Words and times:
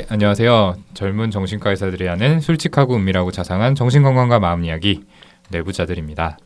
네, 0.00 0.06
안녕하세요. 0.08 0.76
젊은 0.94 1.30
정신과 1.30 1.68
의사들이 1.68 2.06
하는 2.06 2.40
솔직하고 2.40 2.96
은밀하고 2.96 3.32
자상한 3.32 3.74
정신건강과 3.74 4.38
마음 4.38 4.64
이야기 4.64 5.04
내부자들입니다. 5.50 6.38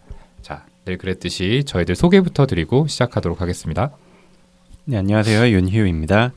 자, 0.43 0.67
늘 0.85 0.99
그랬듯이 0.99 1.63
저희들 1.65 1.95
소개부터 1.95 2.47
드리고 2.47 2.89
시작하도록 2.89 3.41
하겠습니다. 3.41 3.93
네, 4.87 4.97
안녕하세요. 4.97 5.51
윤희우입니다. 5.57 6.33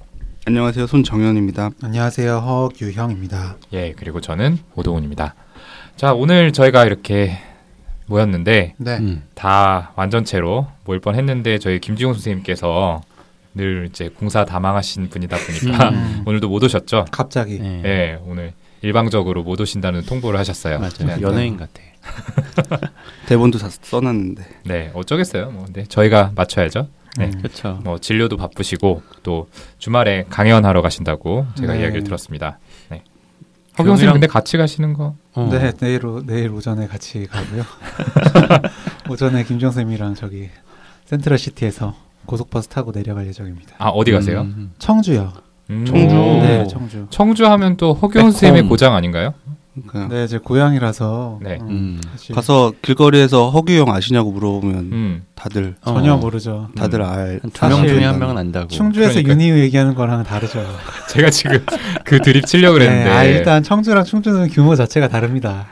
안녕하세요. 0.46 0.86
손정현입니다. 0.86 1.72
안녕하세요. 1.82 2.38
허규형입니다. 2.38 3.56
예, 3.74 3.94
그리고 3.94 4.22
저는 4.22 4.60
오동훈입니다. 4.76 5.34
자, 5.96 6.14
오늘 6.14 6.54
저희가 6.54 6.86
이렇게 6.86 7.40
모였는데 8.06 8.76
네. 8.78 8.98
음. 9.00 9.24
다 9.34 9.92
완전체로 9.96 10.68
모일 10.86 11.00
뻔했는데 11.00 11.58
저희 11.58 11.80
김지용 11.80 12.14
선생님께서 12.14 13.02
늘 13.58 13.88
이제 13.90 14.10
공사 14.10 14.46
다 14.46 14.60
망하신 14.60 15.10
분이다 15.10 15.36
보니까 15.38 15.90
음. 15.90 16.24
오늘도 16.28 16.48
못 16.48 16.64
오셨죠? 16.64 17.06
갑자기. 17.12 17.60
네. 17.60 17.82
예, 17.84 18.20
오늘 18.26 18.54
일방적으로 18.82 19.44
못 19.44 19.60
오신다는 19.60 20.04
통보를 20.06 20.40
하셨어요. 20.40 20.78
맞아요. 20.80 21.16
네. 21.18 21.22
연예인 21.22 21.58
같아. 21.58 21.82
대본도 23.28 23.58
다 23.58 23.68
써놨는데 23.70 24.46
네, 24.66 24.92
어쩌겠어요. 24.94 25.50
뭐, 25.52 25.66
근데 25.66 25.84
저희가 25.86 26.32
맞춰야죠. 26.36 26.88
네. 27.18 27.26
음. 27.26 27.32
그렇죠. 27.42 27.80
뭐 27.84 27.98
진료도 27.98 28.38
바쁘시고 28.38 29.02
또 29.24 29.50
주말에 29.80 30.26
강연하러 30.30 30.82
가신다고 30.84 31.48
제가 31.58 31.74
네. 31.74 31.82
이야기를 31.82 32.04
들었습니다. 32.04 32.60
네. 32.90 33.02
허경 33.80 33.94
선생님 33.94 34.12
경이랑- 34.12 34.14
근데 34.14 34.28
같이 34.28 34.58
가시는 34.58 34.94
거? 34.94 35.16
어. 35.34 35.50
네, 35.52 35.72
내일 35.80 36.06
오, 36.06 36.24
내일 36.26 36.52
오전에 36.52 36.88
같이 36.88 37.26
가고요. 37.26 37.64
오전에 39.10 39.44
김정 39.44 39.72
쌤이랑 39.72 40.14
저기 40.16 40.50
센트럴 41.06 41.38
시티에서 41.38 41.96
고속버스 42.28 42.68
타고 42.68 42.92
내려갈 42.92 43.26
예정입니다. 43.28 43.76
아 43.80 43.90
어디 43.90 44.12
가세요? 44.12 44.42
음. 44.42 44.72
청주요. 44.78 45.34
음. 45.72 45.86
청주. 45.86 46.16
오. 46.16 46.42
네, 46.42 46.68
청주. 46.68 47.08
청주 47.10 47.46
하면 47.48 47.78
또 47.78 47.94
허경. 47.94 48.22
선생님의 48.24 48.70
고장 48.70 48.94
아닌가요? 48.94 49.34
그냥 49.86 50.10
네, 50.10 50.26
제 50.26 50.40
고향이라서 50.40 51.40
네. 51.44 51.60
음, 51.62 51.68
음. 51.70 52.34
가서 52.34 52.72
길거리에서 52.82 53.52
허규형 53.52 53.90
아시냐고 53.94 54.32
물어보면 54.32 54.76
음. 54.92 55.24
다들 55.36 55.76
전혀 55.86 56.14
어. 56.14 56.18
모르죠. 56.18 56.70
다들 56.76 57.02
음. 57.02 57.06
알. 57.06 57.40
두명 57.54 57.78
사실 57.82 57.88
중에 57.96 58.06
한 58.06 58.18
명은 58.18 58.38
안다고. 58.40 58.70
충주에서 58.70 59.22
그러니까. 59.22 59.34
윤희우 59.34 59.60
얘기하는 59.60 59.94
거랑 59.94 60.24
다르죠. 60.24 60.64
제가 61.10 61.30
지금 61.30 61.64
그 62.04 62.20
드립 62.22 62.46
치려고 62.48 62.74
그랬는데 62.76 63.04
네, 63.04 63.10
아, 63.16 63.24
일단 63.24 63.62
청주랑 63.62 64.04
충주는 64.04 64.48
규모 64.50 64.74
자체가 64.76 65.10
다릅니다. 65.10 65.68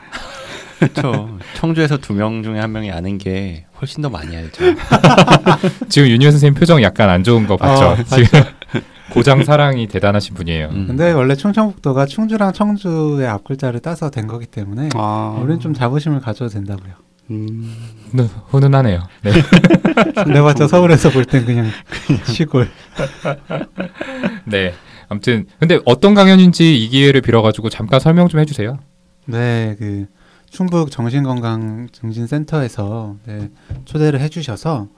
그렇죠. 0.78 1.38
청주에서 1.54 1.96
두 1.98 2.12
명 2.12 2.42
중에 2.42 2.58
한 2.58 2.72
명이 2.72 2.90
아는 2.92 3.18
게 3.18 3.66
훨씬 3.80 4.02
더 4.02 4.08
많이 4.10 4.36
알죠. 4.36 4.62
지금 5.88 6.08
윤희 6.08 6.30
선생님 6.30 6.54
표정 6.58 6.82
약간 6.82 7.08
안 7.10 7.22
좋은 7.24 7.46
거 7.46 7.56
봤죠? 7.56 7.84
어, 7.86 7.96
지금 8.04 8.40
고장 9.12 9.44
사랑이 9.44 9.86
대단하신 9.86 10.34
분이에요. 10.34 10.68
음. 10.72 10.86
근데 10.88 11.12
원래 11.12 11.34
충청북도가 11.36 12.06
충주랑 12.06 12.52
청주의 12.52 13.26
앞글자를 13.26 13.80
따서 13.80 14.10
된 14.10 14.26
거기 14.26 14.46
때문에 14.46 14.88
아, 14.94 15.36
우리는 15.40 15.60
좀 15.60 15.72
자부심을 15.74 16.20
가져도 16.20 16.48
된다고요. 16.50 16.92
음, 17.30 17.74
훈- 18.12 18.28
훈훈하네요. 18.48 19.02
네. 19.22 19.32
내봤자 20.32 20.68
서울에서 20.68 21.10
볼땐 21.10 21.44
그냥 21.44 21.70
시골. 22.24 22.68
네. 24.44 24.74
아무튼 25.08 25.46
근데 25.58 25.78
어떤 25.84 26.14
강연인지 26.14 26.76
이 26.76 26.88
기회를 26.88 27.20
빌어가지고 27.20 27.68
잠깐 27.70 28.00
설명 28.00 28.28
좀 28.28 28.40
해주세요. 28.40 28.78
네, 29.26 29.76
그 29.78 30.06
충북 30.50 30.90
정신건강 30.90 31.88
증진센터에서 31.92 33.16
네, 33.26 33.50
초대를 33.84 34.20
해주셔서 34.20 34.88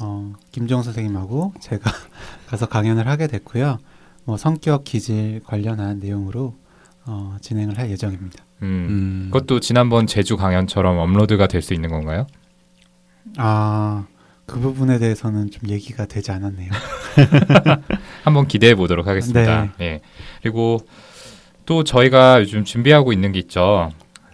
어, 0.00 0.32
김정 0.50 0.82
선생님하고 0.82 1.54
제가 1.60 1.90
가서 2.46 2.66
강연을 2.66 3.06
하게 3.08 3.26
됐고요. 3.26 3.78
뭐 4.24 4.36
성격 4.36 4.84
기질 4.84 5.40
관련한 5.44 5.98
내용으로 5.98 6.56
어, 7.06 7.36
진행을 7.40 7.78
할 7.78 7.90
예정입니다. 7.90 8.44
음. 8.62 8.66
음. 8.66 9.30
그것도 9.32 9.60
지난번 9.60 10.06
제주 10.06 10.36
강연처럼 10.36 10.98
업로드가 10.98 11.46
될 11.48 11.62
수 11.62 11.74
있는 11.74 11.90
건가요? 11.90 12.26
아, 13.38 14.04
그 14.46 14.60
부분에 14.60 14.98
대해서는 14.98 15.50
좀 15.50 15.68
얘기가 15.68 16.06
되지 16.06 16.30
않았네요. 16.32 16.70
한번 18.24 18.46
기대해 18.46 18.74
보도록 18.74 19.06
하겠습니다. 19.06 19.62
네. 19.78 19.84
예. 19.84 20.00
그리고 20.42 20.78
또 21.66 21.84
저희가 21.84 22.40
요즘 22.40 22.64
준비하고 22.64 23.12
있는 23.12 23.32
게 23.32 23.38
있죠. 23.40 23.90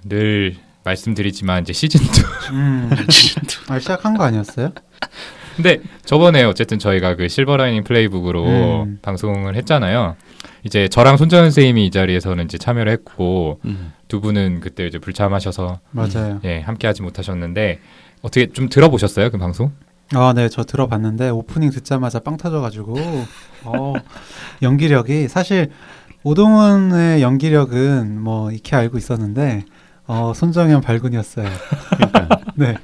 늘 0.09 0.57
말씀드리지만 0.85 1.63
이제 1.63 1.73
시즌 1.73 2.01
2. 2.01 2.07
음, 2.53 2.91
아, 3.69 3.79
시작한 3.79 4.17
거 4.17 4.25
아니었어요? 4.25 4.73
근데 5.57 5.81
저번에 6.05 6.45
어쨌든 6.45 6.79
저희가 6.79 7.17
그 7.17 7.29
실버라이닝 7.29 7.83
플레이북으로 7.85 8.85
음. 8.85 8.99
방송을 9.03 9.57
했잖아요. 9.57 10.17
이제 10.63 10.89
저랑 10.89 11.17
손정현 11.17 11.47
선생님이 11.47 11.87
이 11.87 11.91
자리에서는 11.91 12.45
이제 12.45 12.59
참여를 12.59 12.93
했고 12.93 13.61
음. 13.65 13.93
두 14.07 14.21
분은 14.21 14.61
그때 14.61 14.87
이제 14.87 14.99
불참하셔서 14.99 15.81
맞아요. 15.91 16.41
예, 16.45 16.61
함께하지 16.61 17.03
못하셨는데 17.03 17.81
어떻게 18.23 18.53
좀 18.53 18.69
들어보셨어요 18.69 19.31
그 19.31 19.39
방송? 19.39 19.73
아, 20.15 20.33
네, 20.35 20.49
저 20.49 20.65
들어봤는데 20.65 21.29
오프닝 21.31 21.71
듣자마자 21.71 22.21
빵 22.21 22.37
터져가지고 22.37 22.97
어, 23.65 23.95
연기력이 24.63 25.29
사실 25.29 25.71
오동훈의 26.23 27.21
연기력은 27.23 28.21
뭐 28.21 28.51
익히 28.51 28.75
알고 28.75 28.97
있었는데 28.97 29.65
어, 30.09 30.33
손정현 30.35 30.81
발군이었어요. 30.81 31.47
그러니까. 31.97 32.29
네, 32.57 32.75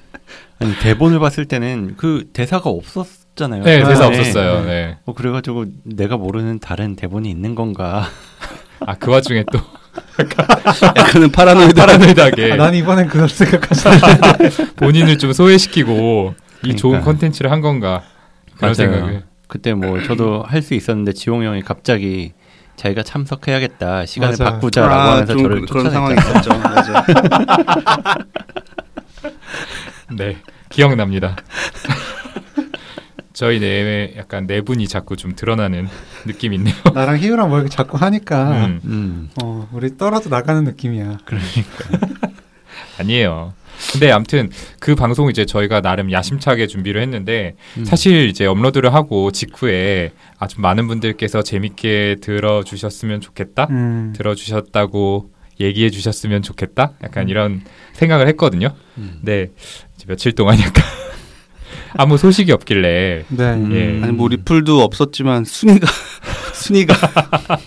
아니 0.61 0.75
대본을 0.77 1.19
봤을 1.19 1.47
때는 1.47 1.95
그 1.97 2.29
대사가 2.33 2.71
없었잖아요. 2.71 3.65
네, 3.65 3.83
대사 3.83 4.09
네. 4.11 4.19
없었어요. 4.19 4.65
네. 4.65 4.99
어, 5.07 5.13
그래가지고 5.15 5.65
내가 5.85 6.17
모르는 6.17 6.59
다른 6.61 6.95
대본이 6.97 7.29
있는 7.31 7.55
건가? 7.55 8.07
아 8.87 8.95
그 8.97 9.11
와중에 9.11 9.45
또 9.51 9.59
약간은 10.97 11.31
paranoid. 11.33 11.75
paranoid하게 11.75 12.53
아, 12.53 12.57
난 12.57 12.75
이번엔 12.75 13.09
그걸 13.09 13.29
생각하지. 13.29 13.85
본인을 14.77 15.17
좀 15.19 15.33
소외시키고 15.33 16.35
이 16.37 16.61
그러니까. 16.61 16.79
좋은 16.81 17.01
컨텐츠를 17.01 17.51
한 17.51 17.61
건가 17.63 18.03
그런 18.57 18.73
맞아요. 18.73 18.75
생각을 18.75 19.23
그때 19.49 19.73
뭐 19.75 20.03
저도 20.03 20.43
할 20.47 20.61
수 20.63 20.75
있었는데 20.75 21.13
지용 21.13 21.43
형이 21.45 21.63
갑자기 21.63 22.33
자기가 22.77 23.03
참석해야겠다 23.03 24.05
시간을 24.07 24.33
맞아. 24.33 24.45
바꾸자라고 24.45 24.95
아, 24.95 25.13
하면서 25.13 25.33
좀 25.33 25.43
저를 25.43 25.61
그- 25.63 25.67
그런 25.67 25.91
상황이. 25.91 26.17
있었죠. 26.19 26.51
맞아. 26.59 27.05
네 30.17 30.37
기억납니다. 30.69 31.37
저희 33.33 33.59
네 33.59 34.15
약간 34.17 34.47
네 34.47 34.61
분이 34.61 34.87
자꾸 34.87 35.17
좀 35.17 35.35
드러나는 35.35 35.89
느낌이 36.25 36.57
있네요. 36.57 36.75
나랑 36.95 37.19
희우랑 37.19 37.49
뭐 37.49 37.59
이렇게 37.59 37.71
자꾸 37.75 37.97
하니까 37.97 38.67
음, 38.67 38.81
음. 38.85 39.31
어, 39.43 39.69
우리 39.73 39.97
떨어져 39.97 40.29
나가는 40.31 40.63
느낌이야. 40.65 41.19
아니에요. 43.01 43.55
근데 43.93 44.11
아무튼 44.11 44.51
그 44.81 44.95
방송 44.95 45.31
이제 45.31 45.45
저희가 45.47 45.81
나름 45.81 46.11
야심차게 46.13 46.67
준비를 46.67 47.01
했는데 47.03 47.55
음. 47.77 47.85
사실 47.85 48.29
이제 48.29 48.47
업로드를 48.47 48.93
하고 48.95 49.31
직후에 49.31 50.13
아주 50.39 50.61
많은 50.61 50.87
분들께서 50.89 51.43
재밌게 51.43 52.17
들어주셨으면 52.21 53.21
좋겠다, 53.21 53.67
음, 53.71 54.13
들어주셨다고 54.17 55.31
얘기해 55.61 55.91
주셨으면 55.91 56.43
좋겠다, 56.43 56.93
약간 57.05 57.29
이런 57.29 57.63
생각을 57.93 58.27
했거든요. 58.29 58.75
음. 58.99 59.19
네, 59.23 59.51
이제 59.97 60.05
며칠 60.09 60.33
동안 60.33 60.59
약간 60.61 60.85
아무 61.97 62.19
소식이 62.19 62.51
없길래 62.53 63.25
네. 63.29 63.45
음. 63.55 63.73
예. 63.73 64.05
아니 64.05 64.13
뭐 64.13 64.29
리플도 64.29 64.83
없었지만 64.83 65.45
순위가 65.45 65.87
순위가 66.55 66.95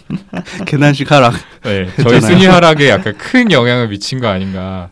계단식 0.67 1.11
하락. 1.11 1.33
네, 1.63 1.87
저희. 2.01 2.19
순위 2.21 2.45
하락에 2.45 2.89
약간 2.89 3.17
큰 3.17 3.51
영향을 3.51 3.87
미친 3.89 4.19
거 4.19 4.27
아닌가 4.27 4.89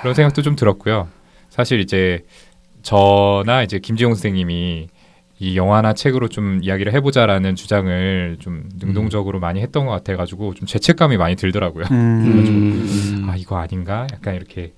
그런 0.00 0.14
생각도 0.14 0.42
좀 0.42 0.56
들었고요. 0.56 1.08
사실 1.48 1.80
이제 1.80 2.24
저나 2.82 3.62
이제 3.62 3.78
김지용 3.78 4.14
선생님이 4.14 4.88
이 5.42 5.56
영화나 5.56 5.94
책으로 5.94 6.28
좀 6.28 6.60
이야기를 6.62 6.92
해보자라는 6.92 7.56
주장을 7.56 8.36
좀 8.40 8.68
능동적으로 8.78 9.40
많이 9.40 9.62
했던 9.62 9.86
것 9.86 9.92
같아가지고 9.92 10.54
좀 10.54 10.66
죄책감이 10.66 11.16
많이 11.16 11.34
들더라고요. 11.34 11.86
음, 11.90 13.16
음. 13.16 13.26
아 13.28 13.36
이거 13.36 13.56
아닌가? 13.56 14.06
약간 14.12 14.34
이렇게 14.34 14.74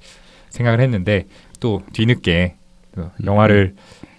생각을 0.50 0.80
했는데 0.80 1.26
또 1.58 1.82
뒤늦게 1.92 2.54
또 2.94 3.10
영화를 3.24 3.74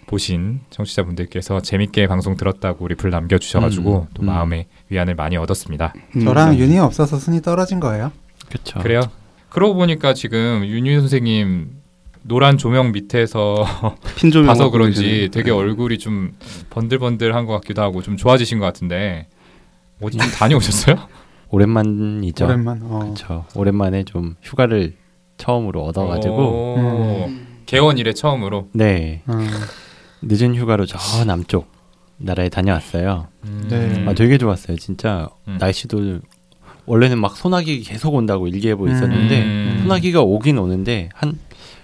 보신 0.05 0.59
청취자분들께서 0.69 1.61
재밌게 1.61 2.07
방송 2.07 2.35
들었다고 2.35 2.87
리플 2.89 3.09
남겨주셔가지고 3.09 4.01
음. 4.01 4.07
또 4.13 4.23
음. 4.23 4.25
마음의 4.25 4.65
위안을 4.89 5.15
많이 5.15 5.37
얻었습니다. 5.37 5.93
음. 6.17 6.25
저랑 6.25 6.57
윤희 6.57 6.77
없어서 6.79 7.17
순위 7.17 7.41
떨어진 7.41 7.79
거예요. 7.79 8.11
그렇죠. 8.49 8.79
그래요? 8.79 9.01
그러고 9.53 9.75
보니까 9.75 10.13
지금 10.15 10.65
윤유 10.65 10.99
선생님 11.01 11.69
노란 12.23 12.57
조명 12.57 12.91
밑에서 12.91 13.63
핀 14.17 14.31
조명 14.31 14.47
봐서 14.47 14.71
그런지 14.71 15.03
계시네. 15.03 15.27
되게 15.29 15.51
얼굴이 15.51 15.99
좀 15.99 16.33
번들번들한 16.71 17.45
것 17.45 17.53
같기도 17.53 17.81
하고 17.83 18.01
좀 18.01 18.17
좋아지신 18.17 18.57
것 18.59 18.65
같은데 18.65 19.27
어디 20.01 20.17
좀 20.17 20.27
다녀오셨어요? 20.31 20.95
오랜만이죠. 21.49 22.45
오랜만. 22.45 22.79
어. 22.83 22.99
그렇죠. 22.99 23.45
오랜만에 23.55 24.03
좀 24.05 24.35
휴가를 24.41 24.95
처음으로 25.37 25.83
얻어가지고 25.83 26.35
오, 26.35 27.29
개원 27.67 27.99
이래 27.99 28.11
처음으로 28.13 28.69
네 28.73 29.21
음. 29.29 29.47
늦은 30.23 30.55
휴가로 30.55 30.87
저 30.87 30.97
남쪽 31.25 31.71
나라에 32.17 32.49
다녀왔어요. 32.49 33.27
음. 33.43 33.67
네. 33.69 34.05
아, 34.07 34.13
되게 34.13 34.39
좋았어요. 34.39 34.77
진짜 34.77 35.29
음. 35.47 35.57
날씨도 35.59 36.21
원래는 36.85 37.19
막 37.19 37.37
소나기 37.37 37.81
계속 37.81 38.13
온다고 38.13 38.47
일기예보 38.47 38.87
있었는데 38.87 39.41
음. 39.41 39.79
소나기가 39.83 40.21
오긴 40.21 40.57
오는데 40.57 41.09
한 41.13 41.37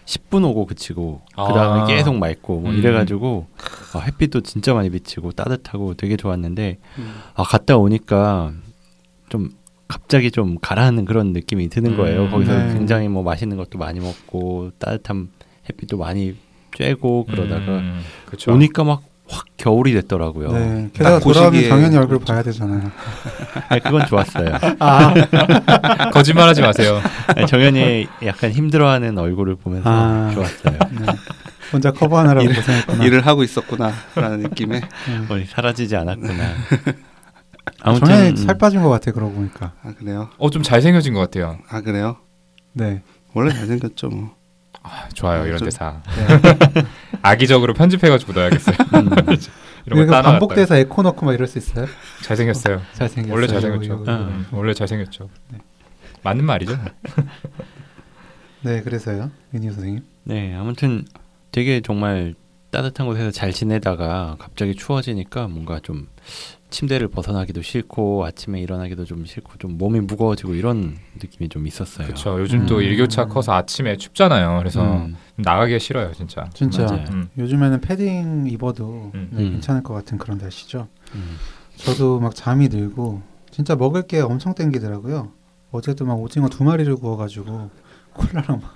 10분 0.06 0.44
오고 0.44 0.66
그치고 0.66 1.22
아. 1.36 1.48
그 1.48 1.54
다음에 1.54 1.94
계속 1.94 2.16
맑고 2.18 2.62
뭐 2.62 2.72
음. 2.72 2.78
이래가지고 2.78 3.48
아, 3.94 4.00
햇빛도 4.00 4.42
진짜 4.42 4.74
많이 4.74 4.90
비치고 4.90 5.34
따뜻하고 5.34 5.94
되게 5.94 6.18
좋았는데 6.18 6.78
음. 6.98 7.16
아 7.36 7.44
갔다 7.44 7.78
오니까 7.78 8.54
좀 9.30 9.52
갑자기 9.88 10.32
좀 10.32 10.58
가라앉는 10.60 11.06
그런 11.06 11.34
느낌이 11.34 11.70
드는 11.70 11.96
거예요. 11.96 12.24
음. 12.24 12.32
거기서 12.32 12.58
네. 12.58 12.74
굉장히 12.74 13.08
뭐 13.08 13.24
맛있는 13.24 13.58
것도 13.58 13.78
많이 13.78 14.00
먹고 14.00 14.72
따뜻한 14.80 15.30
햇빛도 15.70 15.98
많이 15.98 16.36
쬐고 16.72 17.28
그러다가 17.28 17.78
음. 17.78 18.02
오니까 18.48 18.84
막 18.84 19.04
확 19.30 19.46
겨울이 19.58 19.94
됐더라고요. 19.94 20.52
네. 20.52 20.90
게다가 20.94 21.20
딱 21.20 21.24
돌아오면 21.24 21.70
당연히 21.70 21.96
얼굴 21.98 22.18
그렇죠. 22.18 22.26
봐야 22.34 22.42
되잖아요. 22.44 22.92
아니, 23.70 23.82
그건 23.82 24.06
좋았어요. 24.08 24.58
아, 24.80 25.14
거짓말하지 26.12 26.62
마세요. 26.62 27.00
아니, 27.36 27.46
정현이 27.46 28.08
약간 28.26 28.52
힘들어하는 28.52 29.18
얼굴을 29.18 29.56
보면서 29.56 29.90
아. 29.90 30.32
좋았어요. 30.34 30.80
네. 31.00 31.06
혼자 31.72 31.92
커버하느라고 31.92 32.48
고생했구나. 32.48 33.04
일을 33.06 33.28
하고 33.28 33.44
있었구나라는 33.44 34.40
느낌에 34.40 34.82
머리 35.28 35.46
사라지지 35.46 35.96
않았구나. 35.96 36.44
아무튼 37.82 38.36
살 38.36 38.58
빠진 38.58 38.82
것 38.82 38.90
같아 38.90 39.12
그러고 39.12 39.34
보니까. 39.34 39.74
아 39.84 39.94
그래요? 39.98 40.30
어좀 40.40 40.64
잘생겨진 40.64 41.14
것 41.14 41.20
같아요. 41.20 41.60
아 41.70 41.82
그래요? 41.82 42.18
네. 42.74 43.04
원래 43.36 43.54
잘생겼죠 43.54 44.08
뭐. 44.10 44.36
아, 44.82 45.08
좋아요 45.14 45.46
이런 45.46 45.60
좀- 45.60 45.66
대사. 45.68 46.02
네. 46.18 46.84
악의적으로 47.22 47.74
편집해가지고 47.74 48.34
넣어야겠어요. 48.34 48.76
음, 48.96 49.10
이런 49.86 50.08
거. 50.08 50.22
반복돼서 50.22 50.76
에코 50.78 51.02
넣고 51.02 51.26
막 51.26 51.34
이럴 51.34 51.48
수 51.48 51.58
있어요? 51.58 51.86
잘생겼어요. 52.24 52.82
잘생겼어요. 52.94 53.34
원래 53.34 53.48
잘생겼죠. 53.48 53.84
이거, 53.84 53.94
이거, 53.96 54.04
이거. 54.04 54.12
음, 54.14 54.46
원래 54.52 54.74
잘생겼죠. 54.74 55.30
맞는 56.24 56.46
말이죠. 56.46 56.78
네, 58.62 58.82
그래서요, 58.82 59.32
윤희 59.54 59.72
선생님. 59.72 60.04
네, 60.26 60.54
아무튼 60.56 61.06
되게 61.52 61.82
정말 61.82 62.36
따뜻한 62.72 63.08
곳에서 63.08 63.32
잘 63.32 63.52
지내다가 63.52 64.36
갑자기 64.40 64.76
추워지니까 64.76 65.48
뭔가 65.48 65.80
좀 65.80 66.08
침대를 66.70 67.08
벗어나기도 67.08 67.64
싫고 67.64 68.26
아침에 68.26 68.62
일어나기도 68.62 69.06
좀 69.06 69.26
싫고 69.26 69.54
좀 69.58 69.78
몸이 69.78 70.02
무거워지고 70.02 70.54
이런 70.54 70.98
느낌이 71.20 71.50
좀 71.50 71.66
있었어요. 71.66 72.06
그렇죠. 72.06 72.40
요즘 72.40 72.68
또 72.68 72.78
음. 72.78 72.84
일교차 72.84 73.26
커서 73.26 73.54
아침에 73.54 73.98
춥잖아요. 73.98 74.60
그래서 74.60 74.84
음, 74.84 75.16
나가기가 75.38 75.80
싫어요, 75.80 76.14
진짜. 76.14 76.48
진짜. 76.54 76.86
음. 77.12 77.28
요즘에는 77.38 77.82
패딩 77.82 78.48
입어도 78.52 79.12
음. 79.16 79.30
네, 79.32 79.44
음. 79.44 79.52
괜찮을 79.54 79.82
것 79.82 79.96
같은 79.96 80.20
그런 80.20 80.38
날씨죠. 80.38 80.88
음. 81.16 81.38
저도 81.78 82.20
막 82.20 82.36
잠이 82.36 82.70
들고 82.70 83.24
진짜 83.50 83.76
먹을 83.76 84.04
게 84.04 84.20
엄청 84.20 84.54
땡기더라고요. 84.54 85.32
어제도 85.72 86.06
막 86.06 86.20
오징어 86.20 86.50
두 86.50 86.64
마리를 86.64 86.96
구워가지고 86.98 87.72
콜라랑 88.14 88.62
막. 88.62 88.76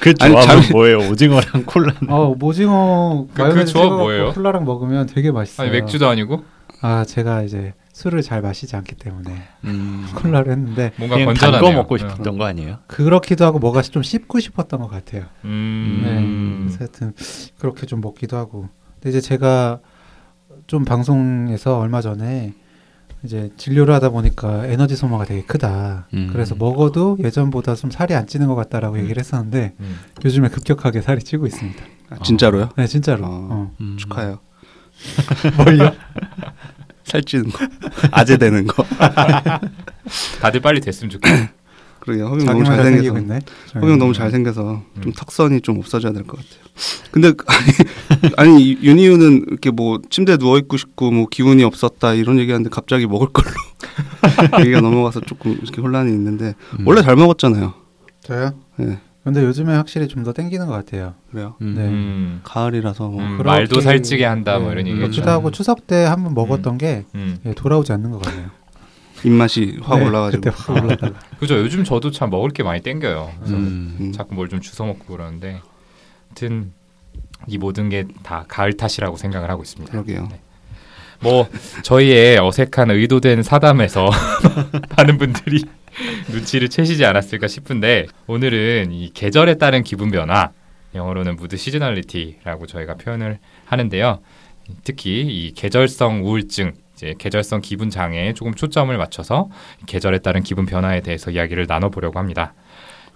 그 0.00 0.14
아니, 0.20 0.32
조합은 0.32 0.60
잠이- 0.62 0.72
뭐예요? 0.72 0.98
오징어랑 1.10 1.64
콜라. 1.66 1.94
어 2.08 2.34
오징어 2.40 3.26
그- 3.28 3.34
그 3.34 3.42
마요네즈 3.42 3.72
조합 3.72 3.92
뭐예요? 3.98 4.32
콜라랑 4.32 4.64
먹으면 4.64 5.06
되게 5.06 5.30
맛있어요. 5.30 5.68
아니 5.70 5.78
맥주도 5.78 6.08
아니고 6.08 6.44
아 6.80 7.04
제가 7.04 7.42
이제 7.42 7.74
술을 7.92 8.22
잘 8.22 8.40
마시지 8.40 8.74
않기 8.76 8.94
때문에 8.96 9.42
음, 9.64 10.06
콜라를 10.14 10.52
했는데 10.52 10.92
뭔가 10.96 11.16
건전하네요. 11.22 11.60
단거 11.62 11.72
먹고 11.82 11.94
어. 11.96 11.98
싶었던 11.98 12.38
거 12.38 12.44
아니에요? 12.44 12.78
그렇기도 12.86 13.44
하고 13.44 13.58
뭐가 13.58 13.82
좀 13.82 14.02
씹고 14.02 14.40
싶었던 14.40 14.80
것 14.80 14.88
같아요. 14.90 15.24
음. 15.44 16.68
네. 16.70 16.76
하여튼 16.78 17.12
그렇게 17.58 17.86
좀 17.86 18.00
먹기도 18.00 18.36
하고. 18.36 18.68
근데 18.94 19.10
이제 19.10 19.20
제가 19.20 19.80
좀 20.66 20.84
방송에서 20.84 21.78
얼마 21.78 22.00
전에 22.00 22.54
이제 23.22 23.50
진료를 23.56 23.92
하다 23.94 24.10
보니까 24.10 24.66
에너지 24.66 24.96
소모가 24.96 25.24
되게 25.24 25.42
크다. 25.42 26.08
음. 26.14 26.30
그래서 26.32 26.54
먹어도 26.54 27.18
예전보다 27.22 27.74
좀 27.74 27.90
살이 27.90 28.14
안 28.14 28.26
찌는 28.26 28.46
것 28.46 28.54
같다라고 28.54 28.96
음. 28.96 29.00
얘기를 29.00 29.20
했었는데 29.20 29.74
음. 29.80 29.98
요즘에 30.24 30.48
급격하게 30.48 31.02
살이 31.02 31.20
찌고 31.22 31.46
있습니다. 31.46 31.84
아, 32.10 32.18
진짜로요? 32.22 32.70
네, 32.76 32.86
진짜로. 32.86 33.24
어. 33.24 33.48
어. 33.50 33.76
음. 33.80 33.96
축하해요. 33.98 34.38
뭘요? 35.56 35.92
살찌는 37.04 37.50
거, 37.50 37.66
아재 38.12 38.36
되는 38.36 38.66
거. 38.66 38.84
다들 40.40 40.60
빨리 40.60 40.80
됐으면 40.80 41.10
좋겠어요. 41.10 41.48
그러게요. 42.00 42.26
허경 42.28 42.46
너무 42.46 42.64
잘생겨서. 42.64 43.18
있네. 43.18 43.38
허경 43.74 43.98
너무 43.98 44.12
잘생겨서 44.14 44.82
음. 44.96 45.02
좀 45.02 45.12
턱선이 45.12 45.60
좀 45.60 45.78
없어져야 45.78 46.12
될 46.12 46.24
것 46.24 46.38
같아요. 46.38 46.60
근데 47.10 47.32
아니, 48.36 48.50
아니 48.52 48.78
윤희우는 48.82 49.44
이렇게 49.48 49.70
뭐 49.70 50.00
침대 50.10 50.36
누워 50.38 50.58
있고 50.58 50.76
싶고 50.76 51.10
뭐 51.10 51.26
기운이 51.30 51.62
없었다 51.64 52.14
이런 52.14 52.38
얘기하는데 52.38 52.70
갑자기 52.70 53.06
먹을 53.06 53.28
걸로 53.28 53.50
얘기가 54.60 54.80
넘어가서 54.80 55.20
조금 55.20 55.52
이렇게 55.62 55.80
혼란이 55.80 56.10
있는데 56.12 56.54
음. 56.78 56.86
원래 56.86 57.02
잘 57.02 57.16
먹었잖아요. 57.16 57.74
저요? 58.22 58.54
네, 58.76 58.98
근데 59.24 59.44
요즘에 59.44 59.74
확실히 59.74 60.08
좀 60.08 60.24
더 60.24 60.32
땡기는 60.32 60.66
것 60.66 60.72
같아요. 60.72 61.14
그래요. 61.30 61.56
음. 61.60 61.74
네. 61.76 61.82
음. 61.88 62.40
가을이라서 62.44 63.08
뭐 63.08 63.20
음, 63.22 63.42
말도 63.44 63.80
살찌게 63.80 64.24
한다 64.24 64.58
뭐 64.58 64.72
이런 64.72 64.84
네, 64.84 64.90
얘기 64.90 65.00
그렇기도. 65.00 65.30
하고 65.30 65.50
추석 65.50 65.86
때 65.86 66.04
한번 66.04 66.32
먹었던 66.34 66.78
게 66.78 67.04
음. 67.14 67.36
예, 67.44 67.52
돌아오지 67.52 67.92
않는 67.92 68.10
것 68.10 68.22
같네요. 68.22 68.48
입맛이 69.24 69.78
확 69.82 69.98
네, 69.98 70.06
올라가지고 70.06 70.40
그때 70.42 70.56
확 70.56 70.82
올라다가. 70.84 71.18
그죠. 71.38 71.58
요즘 71.58 71.84
저도 71.84 72.10
참 72.10 72.30
먹을 72.30 72.50
게 72.50 72.62
많이 72.62 72.80
땡겨요. 72.80 73.32
그래서 73.38 73.54
음. 73.56 73.96
음. 74.00 74.12
자꾸 74.12 74.34
뭘 74.34 74.48
좀 74.48 74.60
주워 74.60 74.88
먹고 74.88 75.04
그러는데, 75.16 75.60
하여튼 76.28 76.72
이 77.46 77.58
모든 77.58 77.88
게 77.88 78.04
다 78.22 78.44
가을 78.48 78.74
탓이라고 78.76 79.16
생각을 79.16 79.50
하고 79.50 79.62
있습니다. 79.62 79.90
그러게요. 79.92 80.28
뭐 81.22 81.48
저희의 81.82 82.38
어색한 82.38 82.90
의도된 82.90 83.42
사담에서 83.42 84.08
많은 84.96 85.18
분들이 85.18 85.64
눈치를 86.30 86.68
채시지 86.70 87.04
않았을까 87.04 87.46
싶은데 87.46 88.06
오늘은 88.26 88.90
이 88.92 89.10
계절에 89.12 89.56
따른 89.58 89.82
기분 89.82 90.10
변화 90.10 90.50
영어로는 90.94 91.36
무드 91.36 91.56
시즈널리티라고 91.58 92.66
저희가 92.66 92.94
표현을 92.94 93.38
하는데요. 93.66 94.20
특히 94.84 95.20
이 95.22 95.52
계절성 95.52 96.24
우울증, 96.24 96.72
이제 97.00 97.14
계절성 97.16 97.62
기분 97.62 97.88
장애에 97.88 98.34
조금 98.34 98.54
초점을 98.54 98.96
맞춰서 98.96 99.48
계절에 99.86 100.18
따른 100.18 100.42
기분 100.42 100.66
변화에 100.66 101.00
대해서 101.00 101.30
이야기를 101.30 101.64
나눠보려고 101.66 102.18
합니다. 102.18 102.52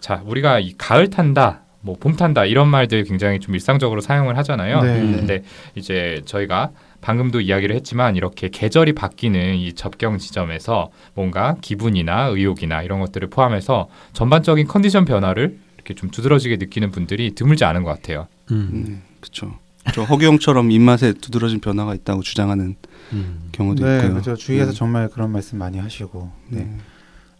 자, 0.00 0.22
우리가 0.24 0.58
이 0.58 0.72
가을 0.78 1.10
탄다, 1.10 1.64
뭐봄 1.82 2.16
탄다 2.16 2.46
이런 2.46 2.68
말들 2.68 3.04
굉장히 3.04 3.40
좀 3.40 3.54
일상적으로 3.54 4.00
사용을 4.00 4.38
하잖아요. 4.38 4.80
네. 4.82 5.00
근데 5.00 5.42
이제 5.74 6.22
저희가 6.24 6.70
방금도 7.02 7.42
이야기를 7.42 7.76
했지만 7.76 8.16
이렇게 8.16 8.48
계절이 8.48 8.94
바뀌는 8.94 9.56
이 9.56 9.74
접경 9.74 10.16
지점에서 10.16 10.90
뭔가 11.12 11.56
기분이나 11.60 12.28
의욕이나 12.28 12.82
이런 12.82 13.00
것들을 13.00 13.28
포함해서 13.28 13.88
전반적인 14.14 14.66
컨디션 14.66 15.04
변화를 15.04 15.58
이렇게 15.76 15.92
좀 15.92 16.08
두드러지게 16.08 16.56
느끼는 16.56 16.90
분들이 16.90 17.34
드물지 17.34 17.66
않은 17.66 17.82
것 17.82 17.90
같아요. 17.90 18.28
음. 18.50 18.70
네, 18.72 19.02
그렇죠. 19.20 19.58
저 19.92 20.02
허경처럼 20.04 20.70
입맛에 20.70 21.12
두드러진 21.12 21.60
변화가 21.60 21.94
있다고 21.94 22.22
주장하는 22.22 22.76
음. 23.12 23.48
경우도 23.52 23.84
네, 23.84 23.96
있고요. 23.98 24.14
그죠. 24.14 24.36
주위에서 24.36 24.72
음. 24.72 24.74
정말 24.74 25.08
그런 25.08 25.30
말씀 25.30 25.58
많이 25.58 25.78
하시고, 25.78 26.30
네. 26.48 26.60
네. 26.60 26.78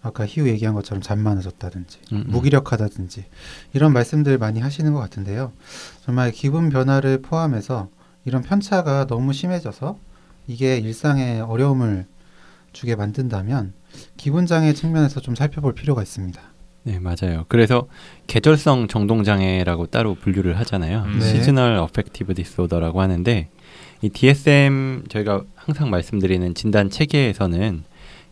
아까 0.03 0.27
희우 0.27 0.47
얘기한 0.49 0.75
것처럼 0.75 1.01
잠 1.01 1.19
많아졌다든지, 1.21 1.99
음, 2.13 2.17
음. 2.17 2.25
무기력하다든지 2.29 3.25
이런 3.73 3.93
말씀들 3.93 4.37
많이 4.39 4.61
하시는 4.61 4.93
것 4.93 4.99
같은데요. 5.01 5.53
정말 6.05 6.31
기분 6.31 6.69
변화를 6.69 7.23
포함해서 7.23 7.89
이런 8.27 8.43
편차가 8.43 9.07
너무 9.07 9.33
심해져서 9.33 9.99
이게 10.47 10.77
일상에 10.77 11.41
어려움을 11.41 12.07
주게 12.73 12.97
만든다면 12.97 13.73
기분 14.17 14.47
장애 14.47 14.75
측면에서 14.75 15.21
좀 15.21 15.35
살펴볼 15.35 15.75
필요가 15.75 16.03
있습니다. 16.03 16.41
네, 16.83 16.99
맞아요. 16.99 17.47
그래서 17.49 17.89
계절성 18.27 18.89
정동 18.89 19.25
장애라고 19.25 19.87
따로 19.87 20.15
분류를 20.15 20.59
하잖아요. 20.59 21.05
음. 21.07 21.19
네. 21.19 21.25
시즈널 21.25 21.77
어펙티브 21.77 22.35
디스오더라고 22.35 23.01
하는데 23.01 23.49
이 24.03 24.09
DSM 24.09 25.05
저희가 25.09 25.45
항상 25.55 25.91
말씀드리는 25.91 26.55
진단 26.55 26.91
체계에서는 26.91 27.85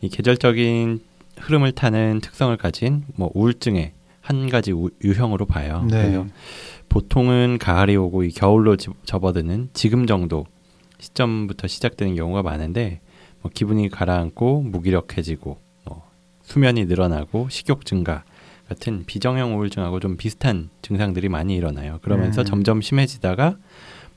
이 0.02 0.08
계절적인 0.08 1.00
흐름을 1.38 1.72
타는 1.72 2.20
특성을 2.22 2.54
가진 2.56 3.04
뭐 3.16 3.30
우울증의 3.34 3.92
한 4.20 4.48
가지 4.50 4.72
우- 4.72 4.90
유형으로 5.02 5.46
봐요. 5.46 5.84
네. 5.88 6.02
그래서 6.02 6.26
보통은 6.88 7.58
가을이 7.58 7.96
오고 7.96 8.24
이 8.24 8.30
겨울로 8.30 8.76
지- 8.76 8.90
접어드는 9.04 9.70
지금 9.72 10.06
정도 10.06 10.46
시점부터 11.00 11.66
시작되는 11.66 12.14
경우가 12.14 12.42
많은데 12.42 13.00
뭐 13.40 13.50
기분이 13.52 13.88
가라앉고 13.88 14.62
무기력해지고 14.62 15.58
뭐 15.86 16.02
수면이 16.42 16.84
늘어나고 16.84 17.48
식욕 17.48 17.84
증가 17.86 18.22
같은 18.68 19.04
비정형 19.06 19.56
우울증하고 19.58 19.98
좀 20.00 20.16
비슷한 20.16 20.68
증상들이 20.82 21.28
많이 21.28 21.56
일어나요. 21.56 21.98
그러면서 22.02 22.42
음. 22.42 22.44
점점 22.44 22.80
심해지다가 22.80 23.56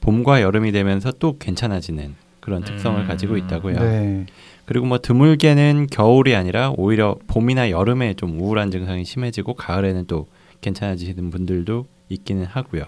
봄과 0.05 0.43
여름이 0.43 0.71
되면서 0.71 1.11
또 1.13 1.39
괜찮아지는 1.39 2.13
그런 2.39 2.63
특성을 2.63 3.01
음. 3.01 3.07
가지고 3.07 3.37
있다고요. 3.37 3.79
네. 3.79 4.25
그리고 4.65 4.85
뭐 4.85 4.99
드물게는 4.99 5.87
겨울이 5.89 6.35
아니라 6.35 6.71
오히려 6.77 7.17
봄이나 7.25 7.71
여름에 7.71 8.13
좀 8.13 8.39
우울한 8.39 8.69
증상이 8.69 9.03
심해지고 9.03 9.55
가을에는 9.55 10.05
또 10.05 10.27
괜찮아지시는 10.61 11.31
분들도 11.31 11.87
있기는 12.09 12.45
하고요. 12.45 12.83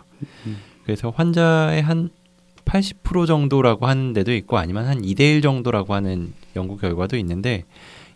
음. 0.45 0.57
그래서 0.83 1.09
환자의 1.09 1.81
한 1.81 2.12
80% 2.65 3.25
정도라고 3.25 3.88
하는 3.88 4.13
데도 4.13 4.31
있고 4.36 4.59
아니면 4.59 4.86
한 4.86 5.01
2대 5.01 5.21
1 5.21 5.41
정도라고 5.41 5.95
하는 5.95 6.33
연구 6.55 6.77
결과도 6.77 7.17
있는데 7.17 7.63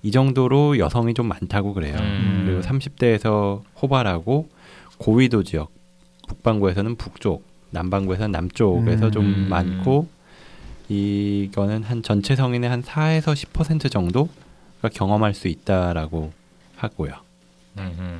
이 0.04 0.12
정도로 0.12 0.78
여성이 0.78 1.16
좀 1.16 1.28
많다고 1.28 1.74
그래요. 1.74 1.96
음. 2.00 2.44
그리고 2.46 2.62
30대에서 2.62 3.62
호발하고 3.82 4.48
고위도 5.00 5.42
지역 5.42 5.72
북반구에서는 6.28 6.96
북쪽, 6.98 7.51
남반구에서는 7.72 8.32
남쪽에서 8.32 9.08
음. 9.08 9.12
좀 9.12 9.50
많고 9.50 10.08
이거는 10.90 11.84
한 11.84 12.04
전체 12.04 12.36
성인의 12.36 12.70
한 12.70 12.84
4에서 12.84 13.34
10% 13.34 13.90
정도가 13.90 14.90
경험할 14.94 15.34
수 15.34 15.48
있다라고 15.48 16.34
하고요. 16.76 17.14
음, 17.78 17.96
음. 18.00 18.20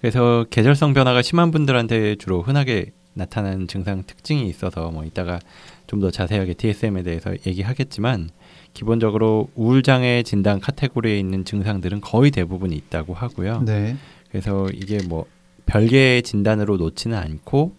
그래서 0.00 0.44
계절성 0.50 0.92
변화가 0.92 1.22
심한 1.22 1.50
분들한테 1.50 2.16
주로 2.16 2.42
흔하게 2.42 2.92
나타나는 3.14 3.66
증상 3.68 4.02
특징이 4.04 4.48
있어서 4.48 4.90
뭐 4.90 5.04
이따가 5.04 5.38
좀 5.86 6.00
더 6.00 6.10
자세하게 6.10 6.54
DSM에 6.54 7.02
대해서 7.02 7.32
얘기하겠지만 7.46 8.30
기본적으로 8.74 9.48
우울장애 9.54 10.22
진단 10.24 10.60
카테고리에 10.60 11.18
있는 11.18 11.44
증상들은 11.44 12.00
거의 12.00 12.30
대부분 12.30 12.72
있다고 12.72 13.14
하고요. 13.14 13.62
네. 13.62 13.96
그래서 14.30 14.66
이게 14.74 14.98
뭐 15.08 15.24
별개의 15.66 16.22
진단으로 16.22 16.76
놓지는 16.76 17.16
않고 17.16 17.74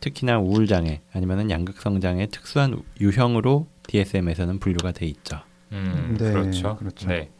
특히나 0.00 0.38
우울장애 0.38 1.00
아니면은 1.12 1.50
양극성 1.50 2.00
장애 2.00 2.26
특수한 2.26 2.82
유형으로 3.00 3.66
DSM에서는 3.88 4.58
분류가 4.58 4.92
돼 4.92 5.06
있죠. 5.06 5.40
음, 5.72 6.16
네, 6.18 6.32
그렇죠. 6.32 6.76
그렇죠. 6.76 7.08
네. 7.08 7.30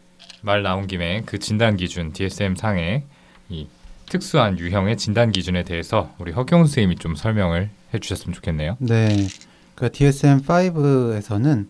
말 0.42 0.62
나온 0.62 0.86
김에 0.86 1.22
그 1.26 1.38
진단 1.38 1.76
기준 1.76 2.12
DSM 2.12 2.56
상의 2.56 3.04
이 3.48 3.66
특수한 4.08 4.58
유형의 4.58 4.96
진단 4.96 5.32
기준에 5.32 5.64
대해서 5.64 6.14
우리 6.18 6.32
허경 6.32 6.60
선생님이 6.60 6.96
좀 6.96 7.16
설명을 7.16 7.70
해 7.92 7.98
주셨으면 7.98 8.34
좋겠네요. 8.34 8.76
네. 8.78 9.26
그 9.74 9.90
DSM-5에서는 9.90 11.68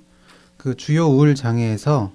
그 0.57 0.77
주요 0.77 1.07
우울 1.07 1.35
장애에서 1.35 2.13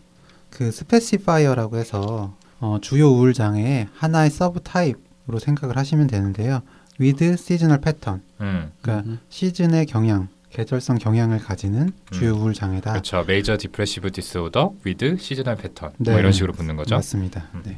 그 0.49 0.71
specifier라고 0.71 1.77
해서 1.77 2.35
어, 2.59 2.77
주요 2.81 3.09
우울 3.09 3.33
장애의 3.33 3.87
하나의 3.93 4.29
subtype으로 4.29 5.39
생각을 5.39 5.77
하시면 5.77 6.07
되는데요. 6.07 6.61
With 7.01 7.23
seasonal 7.33 7.81
pattern. 7.81 8.21
음, 8.39 8.71
그러니까 8.81 9.09
음. 9.09 9.19
시즌의 9.29 9.87
경향, 9.87 10.29
계절성 10.51 10.99
경향을 10.99 11.39
가지는 11.39 11.91
주요 12.11 12.35
우울 12.35 12.53
장애다. 12.53 12.91
그렇죠. 12.91 13.23
major 13.25 13.57
depressive 13.57 14.11
disorder 14.11 14.75
with 14.83 15.17
seasonal 15.17 15.55
pattern 15.55 15.91
네. 15.97 16.11
뭐 16.11 16.19
이런 16.19 16.31
식으로 16.31 16.53
붙는 16.53 16.75
거죠. 16.75 16.95
맞습니다. 16.95 17.47
음. 17.55 17.63
네. 17.65 17.77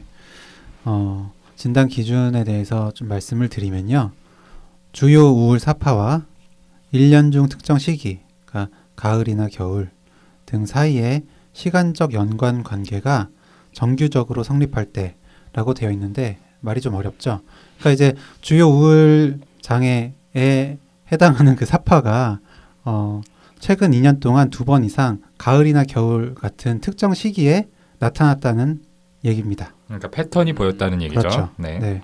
어, 0.85 1.31
진단 1.55 1.87
기준에 1.87 2.43
대해서 2.43 2.91
좀 2.91 3.07
말씀을 3.07 3.47
드리면요. 3.47 4.11
주요 4.91 5.29
우울 5.29 5.59
삽화와 5.59 6.25
1년 6.93 7.31
중 7.31 7.47
특정 7.47 7.79
시기, 7.79 8.19
그러니까 8.45 8.75
가을이나 8.95 9.47
겨울 9.51 9.89
등 10.45 10.65
사이에 10.65 11.23
시간적 11.53 12.13
연관 12.13 12.63
관계가 12.63 13.29
정규적으로 13.71 14.43
성립할 14.43 14.85
때라고 14.87 15.73
되어 15.73 15.91
있는데 15.91 16.37
말이 16.59 16.81
좀 16.81 16.93
어렵죠. 16.93 17.41
그러니까 17.83 17.91
이제 17.91 18.13
주요 18.39 18.69
우울 18.69 19.39
장애에 19.61 20.77
해당하는 21.11 21.57
그 21.57 21.65
사파가 21.65 22.39
어, 22.85 23.21
최근 23.59 23.91
2년 23.91 24.21
동안 24.21 24.49
두 24.49 24.63
번 24.63 24.85
이상 24.85 25.19
가을이나 25.37 25.83
겨울 25.83 26.33
같은 26.33 26.79
특정 26.79 27.13
시기에 27.13 27.67
나타났다는 27.99 28.81
얘기입니다. 29.25 29.73
그러니까 29.87 30.09
패턴이 30.09 30.53
보였다는 30.53 31.01
얘기죠. 31.01 31.19
그렇죠. 31.19 31.49
네. 31.57 31.77
네. 31.79 32.01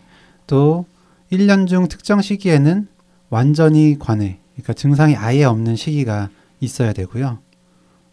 또 0.47 0.85
1년 1.31 1.65
중 1.67 1.87
특정 1.87 2.21
시기에는 2.21 2.87
완전히 3.29 3.97
관해, 3.97 4.39
그러니까 4.55 4.73
증상이 4.73 5.15
아예 5.15 5.45
없는 5.45 5.75
시기가 5.77 6.29
있어야 6.59 6.91
되고요. 6.91 7.39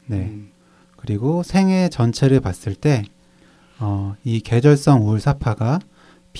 네. 0.07 0.19
음, 0.19 0.51
그리고 0.97 1.43
생애 1.43 1.89
전체를 1.89 2.41
봤을 2.41 2.75
때, 2.75 3.03
어, 3.81 4.15
이 4.25 4.41
계절성 4.41 5.07
우울 5.07 5.21
사파가 5.21 5.81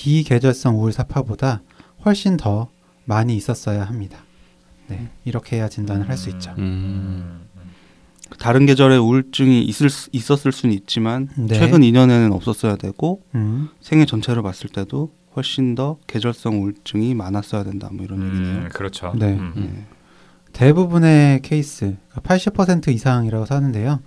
비계절성 0.01 0.79
우울 0.79 0.93
사파보다 0.93 1.61
훨씬 2.05 2.37
더 2.37 2.69
많이 3.05 3.35
있었어야 3.35 3.83
합니다. 3.83 4.19
네. 4.87 5.09
이렇게 5.25 5.55
해야 5.55 5.67
진단을 5.69 6.07
할 6.07 6.15
수 6.17 6.29
있죠. 6.29 6.53
음. 6.59 7.41
다른 8.37 8.67
계절에 8.67 8.95
우울증이 8.97 9.63
있을 9.63 9.89
수- 9.89 10.09
있었을 10.11 10.51
수는 10.51 10.75
있지만 10.75 11.29
네. 11.35 11.55
최근 11.57 11.81
2년에는 11.81 12.31
없었어야 12.31 12.75
되고 12.75 13.23
음, 13.33 13.69
생애 13.81 14.05
전체를 14.05 14.43
봤을 14.43 14.69
때도 14.69 15.11
훨씬 15.35 15.73
더 15.73 15.97
계절성 16.05 16.61
우울증이 16.61 17.15
많았어야 17.15 17.63
된다. 17.63 17.89
뭐 17.91 18.05
이런 18.05 18.19
얘기네요. 18.23 18.55
음, 18.65 18.69
그렇죠. 18.71 19.13
네. 19.17 19.33
음. 19.33 19.53
네. 19.55 19.85
대부분의 20.53 21.41
케이스, 21.41 21.95
80% 22.15 22.89
이상이라고 22.89 23.45
하는데요. 23.49 23.99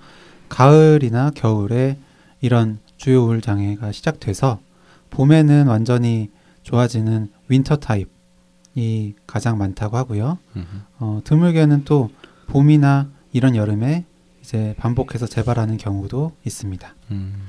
가을이나 0.48 1.30
겨울에 1.34 1.96
이런 2.40 2.78
주요 2.96 3.24
우울 3.24 3.40
장애가 3.40 3.90
시작돼서 3.92 4.60
봄에는 5.10 5.66
완전히 5.66 6.30
좋아지는 6.62 7.30
winter 7.48 7.76
type이 7.76 9.14
가장 9.26 9.58
많다고 9.58 9.96
하고요. 9.96 10.38
음. 10.56 10.66
어, 10.98 11.20
드물게는 11.24 11.84
또 11.84 12.10
봄이나 12.46 13.08
이런 13.32 13.56
여름에 13.56 14.04
이제 14.40 14.74
반복해서 14.78 15.26
재발하는 15.26 15.76
경우도 15.76 16.32
있습니다. 16.44 16.94
음. 17.10 17.46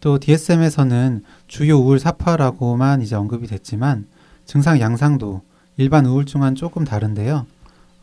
또 0.00 0.18
DSM에서는 0.18 1.24
주요 1.48 1.78
우울 1.78 1.98
삽화라고만 1.98 3.02
이제 3.02 3.16
언급이 3.16 3.46
됐지만 3.46 4.06
증상 4.44 4.78
양상도 4.80 5.42
일반 5.76 6.06
우울증과는 6.06 6.54
조금 6.54 6.84
다른데요. 6.84 7.46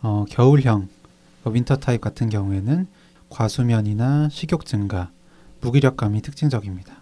어, 0.01 0.25
겨울형, 0.29 0.89
어, 1.43 1.49
winter 1.49 1.77
type 1.77 2.01
같은 2.01 2.29
경우에는 2.29 2.87
과수면이나 3.29 4.29
식욕 4.29 4.65
증가, 4.65 5.09
무기력감이 5.61 6.21
특징적입니다. 6.21 6.93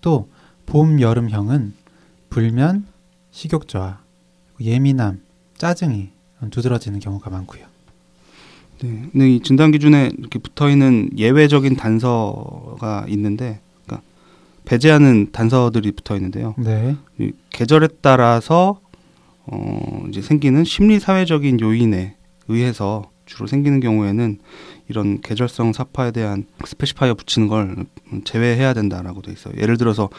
또 0.00 0.28
봄, 0.66 1.00
여름형은 1.00 1.74
불면, 2.30 2.86
식욕 3.30 3.68
저하, 3.68 4.00
예민함, 4.60 5.20
짜증이 5.56 6.10
두드러지는 6.50 7.00
경우가 7.00 7.30
많고요. 7.30 7.64
네. 8.82 9.08
근데 9.12 9.30
이 9.30 9.40
진단 9.40 9.70
기준에 9.70 10.10
이렇게 10.18 10.38
붙어 10.38 10.68
있는 10.68 11.10
예외적인 11.16 11.76
단서가 11.76 13.06
있는데, 13.08 13.60
그러니까 13.84 14.06
배제하는 14.64 15.30
단서들이 15.32 15.92
붙어 15.92 16.16
있는데요. 16.16 16.54
네, 16.58 16.96
이 17.18 17.32
계절에 17.50 17.88
따라서 18.00 18.80
어 19.46 20.04
이제 20.08 20.22
생기는 20.22 20.64
심리 20.64 20.98
사회적인 20.98 21.60
요인에 21.60 22.16
의해서 22.48 23.10
주로 23.26 23.46
생기는 23.46 23.80
경우에는 23.80 24.38
이런 24.88 25.20
계절성 25.20 25.72
삽화에 25.72 26.10
대한 26.10 26.44
specifier 26.64 27.14
붙이는 27.14 27.48
걸 27.48 27.86
제외해야 28.24 28.74
된다라고 28.74 29.22
돼 29.22 29.32
있어요. 29.32 29.54
예를 29.58 29.76
들어서 29.78 30.10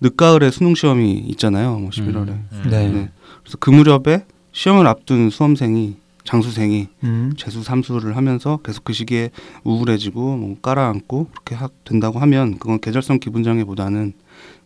늦가을에 0.00 0.50
수능 0.50 0.74
시험이 0.74 1.14
있잖아요. 1.14 1.78
뭐 1.78 1.90
11월에. 1.90 2.28
음. 2.28 2.48
음. 2.52 2.62
네. 2.70 2.88
네. 2.88 3.10
그래서 3.42 3.58
그 3.58 3.70
무렵에 3.70 4.24
시험을 4.52 4.86
앞둔 4.86 5.30
수험생이 5.30 5.96
장수생이 6.24 6.88
음, 7.02 7.32
재수 7.36 7.64
삼수를 7.64 8.16
하면서 8.16 8.58
계속 8.58 8.84
그 8.84 8.92
시기에 8.92 9.30
우울해지고 9.64 10.36
뭐 10.36 10.56
깔아앉고 10.62 11.28
그렇게 11.32 11.56
하, 11.56 11.68
된다고 11.84 12.20
하면 12.20 12.58
그건 12.58 12.78
계절성 12.78 13.18
기분 13.18 13.42
장애보다는 13.42 14.12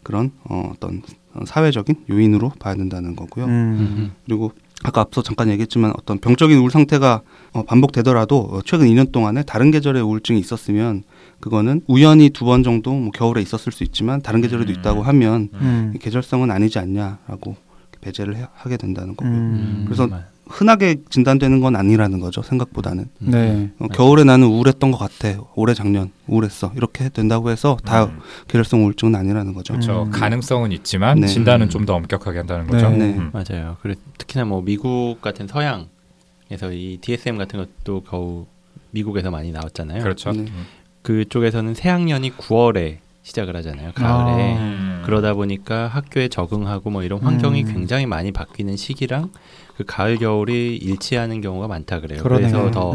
그런 0.02 0.32
어, 0.44 0.70
어떤 0.74 1.02
사회적인 1.46 2.04
요인으로 2.10 2.52
봐야 2.58 2.74
된다는 2.74 3.16
거고요. 3.16 3.46
음, 3.46 3.50
음. 3.50 4.12
그리고 4.26 4.52
아까 4.84 5.00
앞서 5.00 5.22
잠깐 5.22 5.48
얘기했지만 5.48 5.92
어떤 5.98 6.18
병적인 6.18 6.56
우울 6.58 6.70
상태가 6.70 7.22
어, 7.52 7.62
반복되더라도 7.64 8.38
어, 8.38 8.60
최근 8.64 8.86
2년 8.86 9.10
동안에 9.10 9.42
다른 9.42 9.70
계절에 9.70 10.00
우울증이 10.00 10.38
있었으면 10.38 11.02
그거는 11.40 11.80
우연히 11.86 12.30
두 12.30 12.44
번 12.44 12.62
정도 12.62 12.92
뭐 12.92 13.10
겨울에 13.10 13.40
있었을 13.42 13.72
수 13.72 13.82
있지만 13.84 14.20
다른 14.22 14.40
계절에도 14.40 14.70
음. 14.72 14.74
있다고 14.78 15.02
하면 15.02 15.48
음, 15.54 15.94
계절성은 16.00 16.50
아니지 16.50 16.78
않냐라고 16.78 17.56
배제를 18.00 18.36
해- 18.36 18.46
하게 18.54 18.76
된다는 18.76 19.16
거고요. 19.16 19.32
음, 19.34 19.82
그래서 19.86 20.06
말- 20.06 20.26
흔하게 20.48 20.96
진단되는 21.10 21.60
건 21.60 21.76
아니라는 21.76 22.20
거죠 22.20 22.42
생각보다는. 22.42 23.06
네, 23.18 23.70
어, 23.78 23.88
겨울에 23.88 24.24
나는 24.24 24.46
우울했던 24.46 24.92
것 24.92 24.98
같아. 24.98 25.40
올해 25.54 25.74
작년 25.74 26.12
우울했어. 26.28 26.72
이렇게 26.76 27.08
된다고 27.08 27.50
해서 27.50 27.76
다 27.84 28.04
음. 28.04 28.18
계절성 28.46 28.84
우울증은 28.84 29.14
아니라는 29.16 29.54
거죠. 29.54 29.74
그렇죠. 29.74 30.04
음. 30.04 30.10
가능성은 30.10 30.72
있지만 30.72 31.20
네. 31.20 31.26
진단은 31.26 31.66
음. 31.66 31.70
좀더 31.70 31.94
엄격하게 31.94 32.38
한다는 32.38 32.66
거죠. 32.66 32.90
네. 32.90 32.98
네. 32.98 33.18
음. 33.18 33.30
맞아요. 33.32 33.76
그래 33.82 33.94
특히나 34.18 34.44
뭐 34.44 34.62
미국 34.62 35.20
같은 35.20 35.48
서양에서 35.48 36.72
이 36.72 36.98
DSM 37.00 37.38
같은 37.38 37.58
것도 37.84 38.02
겨우 38.02 38.46
미국에서 38.92 39.30
많이 39.30 39.50
나왔잖아요. 39.50 40.02
그렇죠. 40.02 40.30
네. 40.30 40.40
음. 40.40 40.66
그쪽에서는 41.02 41.74
새 41.74 41.88
학년이 41.88 42.32
9월에 42.36 42.98
시작을 43.22 43.56
하잖아요. 43.56 43.92
가을에. 43.94 44.54
아. 44.54 44.58
음. 44.58 45.02
그러다 45.04 45.34
보니까 45.34 45.88
학교에 45.88 46.28
적응하고 46.28 46.90
뭐 46.90 47.02
이런 47.02 47.20
환경이 47.20 47.64
음. 47.64 47.72
굉장히 47.72 48.06
많이 48.06 48.30
바뀌는 48.30 48.76
시기랑 48.76 49.30
그 49.76 49.84
가을 49.84 50.16
겨울이 50.16 50.76
일치하는 50.76 51.40
경우가 51.40 51.68
많다 51.68 52.00
그래요. 52.00 52.22
그러네요. 52.22 52.50
그래서 52.50 52.70
더 52.70 52.94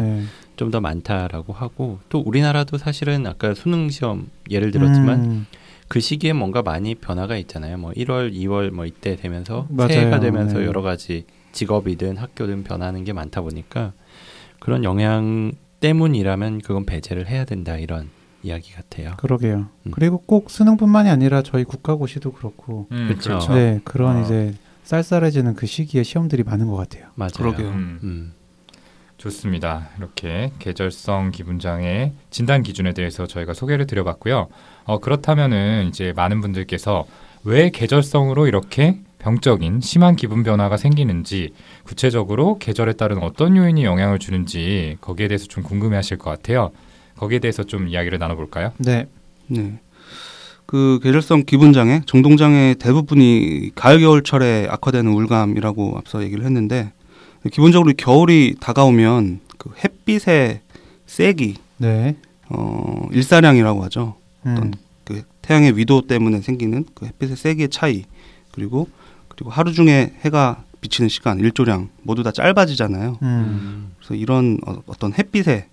좀더 0.55 0.79
네. 0.79 0.81
많다라고 0.81 1.53
하고 1.53 2.00
또 2.09 2.19
우리나라도 2.19 2.77
사실은 2.77 3.25
아까 3.25 3.53
수능 3.53 3.89
시험 3.89 4.29
예를 4.50 4.71
들었지만 4.71 5.19
음, 5.23 5.45
그 5.88 6.00
시기에 6.00 6.33
뭔가 6.33 6.61
많이 6.61 6.95
변화가 6.95 7.38
있잖아요. 7.38 7.77
뭐 7.77 7.91
1월, 7.91 8.33
2월 8.33 8.71
뭐 8.71 8.85
이때 8.85 9.15
되면서 9.15 9.67
맞아요. 9.69 9.89
새해가 9.89 10.19
되면서 10.19 10.59
네. 10.59 10.65
여러 10.65 10.81
가지 10.81 11.25
직업이든 11.51 12.17
학교든 12.17 12.63
변하는 12.63 13.03
게 13.03 13.13
많다 13.13 13.41
보니까 13.41 13.93
그런 14.59 14.83
영향 14.83 15.51
때문이라면 15.79 16.61
그건 16.61 16.85
배제를 16.85 17.27
해야 17.27 17.43
된다 17.45 17.77
이런 17.77 18.09
이야기 18.43 18.71
같아요. 18.73 19.13
그러게요. 19.17 19.67
음. 19.85 19.91
그리고 19.91 20.19
꼭 20.19 20.50
수능뿐만이 20.50 21.09
아니라 21.09 21.41
저희 21.41 21.63
국가고시도 21.63 22.31
그렇고 22.33 22.88
음, 22.91 23.07
그쵸. 23.09 23.29
그렇죠. 23.29 23.53
네 23.53 23.81
그런 23.83 24.17
어. 24.17 24.21
이제 24.21 24.53
쌀쌀해지는 24.91 25.55
그 25.55 25.67
시기에 25.67 26.03
시험들이 26.03 26.43
많은 26.43 26.67
것 26.67 26.75
같아요. 26.75 27.05
맞아요. 27.15 27.31
그러게요. 27.36 27.69
음, 27.69 28.00
음. 28.03 28.33
좋습니다. 29.15 29.89
이렇게 29.98 30.51
계절성 30.60 31.31
기분장애 31.31 32.12
진단 32.29 32.62
기준에 32.62 32.93
대해서 32.93 33.25
저희가 33.25 33.53
소개를 33.53 33.88
드려봤고요. 33.88 34.50
어, 34.83 35.00
그렇다면은 35.00 35.88
이제 35.88 36.12
많은 36.15 36.41
분들께서 36.41 37.05
왜 37.45 37.69
계절성으로 37.69 38.48
이렇게 38.48 39.00
병적인 39.19 39.79
심한 39.79 40.15
기분 40.15 40.43
변화가 40.43 40.75
생기는지 40.75 41.53
구체적으로 41.83 42.57
계절에 42.57 42.93
따른 42.93 43.19
어떤 43.19 43.55
요인이 43.55 43.86
영향을 43.86 44.19
주는지 44.19 44.98
거기에 45.00 45.27
대해서 45.29 45.45
좀 45.45 45.63
궁금해하실 45.63 46.17
것 46.17 46.31
같아요. 46.31 46.71
거기에 47.15 47.39
대해서 47.39 47.63
좀 47.63 47.88
이야기를 47.88 48.17
나눠볼까요? 48.17 48.74
네. 48.79 49.07
네. 49.48 49.79
그 50.71 51.01
계절성 51.03 51.43
기분 51.45 51.73
장애, 51.73 52.01
정동 52.05 52.37
장애 52.37 52.75
대부분이 52.79 53.71
가을 53.75 53.99
겨울철에 53.99 54.69
악화되는 54.69 55.11
우울감이라고 55.11 55.95
앞서 55.97 56.23
얘기를 56.23 56.45
했는데 56.45 56.93
기본적으로 57.51 57.91
겨울이 57.97 58.55
다가오면 58.57 59.41
그 59.57 59.71
햇빛의 59.83 60.61
세기, 61.05 61.55
네. 61.75 62.15
어, 62.47 63.05
일사량이라고 63.11 63.83
하죠. 63.83 64.15
음. 64.45 64.55
어떤 64.55 64.73
그 65.03 65.23
태양의 65.41 65.75
위도 65.75 66.07
때문에 66.07 66.39
생기는 66.39 66.85
그 66.93 67.05
햇빛의 67.05 67.35
세기의 67.35 67.67
차이 67.67 68.05
그리고 68.53 68.87
그리고 69.27 69.49
하루 69.49 69.73
중에 69.73 70.13
해가 70.23 70.63
비치는 70.79 71.09
시간 71.09 71.41
일조량 71.41 71.89
모두 72.03 72.23
다 72.23 72.31
짧아지잖아요. 72.31 73.17
음. 73.21 73.27
음. 73.27 73.91
그래서 73.97 74.15
이런 74.15 74.57
어, 74.65 74.77
어떤 74.85 75.13
햇빛의 75.13 75.65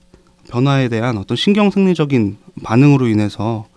변화에 0.51 0.89
대한 0.89 1.19
어떤 1.19 1.37
신경 1.37 1.71
생리적인 1.71 2.39
반응으로 2.65 3.07
인해서 3.07 3.69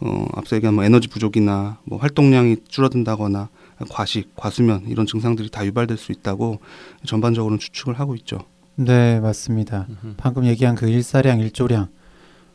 어, 0.00 0.26
앞서 0.34 0.56
얘기한 0.56 0.74
뭐 0.74 0.84
에너지 0.84 1.08
부족이나 1.08 1.78
뭐 1.84 1.98
활동량이 1.98 2.56
줄어든다거나 2.68 3.48
과식, 3.90 4.34
과수면 4.36 4.84
이런 4.86 5.06
증상들이 5.06 5.50
다 5.50 5.64
유발될 5.64 5.96
수 5.96 6.12
있다고 6.12 6.60
전반적으로는 7.04 7.58
추측을 7.58 7.98
하고 7.98 8.14
있죠. 8.16 8.38
네 8.76 9.20
맞습니다. 9.20 9.86
음흠. 9.88 10.14
방금 10.16 10.44
얘기한 10.46 10.74
그 10.74 10.88
일사량, 10.88 11.40
일조량, 11.40 11.88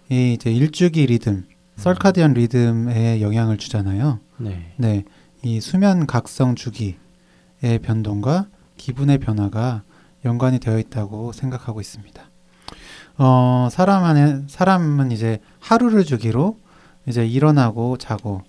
이 0.09 0.33
이제 0.33 0.51
일주기 0.51 1.05
리듬, 1.05 1.45
설카디안 1.77 2.33
리듬에 2.33 3.21
영향을 3.21 3.57
주잖아요. 3.57 4.19
네. 4.37 4.73
네, 4.77 5.05
이 5.43 5.61
수면 5.61 6.07
각성 6.07 6.55
주기의 6.55 6.95
변동과 7.81 8.47
기분의 8.77 9.19
변화가 9.19 9.83
연관이 10.25 10.59
되어 10.59 10.79
있다고 10.79 11.31
생각하고 11.31 11.79
있습니다. 11.79 12.21
어, 13.17 13.67
사람 13.71 14.03
안에 14.03 14.43
사람은 14.47 15.11
이제 15.11 15.39
하루를 15.59 16.03
주기로 16.03 16.57
이제 17.07 17.25
일어나고 17.25 17.97
자고 17.97 18.43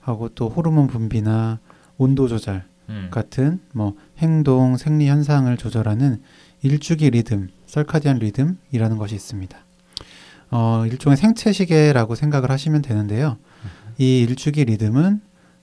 하고 0.00 0.28
또 0.30 0.48
호르몬 0.48 0.86
분비나 0.86 1.58
온도 1.98 2.28
조절 2.28 2.64
음. 2.88 3.08
같은 3.10 3.60
뭐 3.72 3.94
행동, 4.18 4.76
생리 4.76 5.08
현상을 5.08 5.54
조절하는 5.56 6.22
일주기 6.62 7.10
리듬, 7.10 7.48
설카디안 7.66 8.18
리듬이라는 8.18 8.96
것이 8.96 9.14
있습니다. 9.14 9.58
어, 10.50 10.84
일종의 10.86 11.16
생체 11.16 11.52
시계라고 11.52 12.14
생각을 12.14 12.50
하시면 12.50 12.82
되는데요. 12.82 13.36
이 13.98 14.20
일주기 14.20 14.64
리듬은 14.64 15.20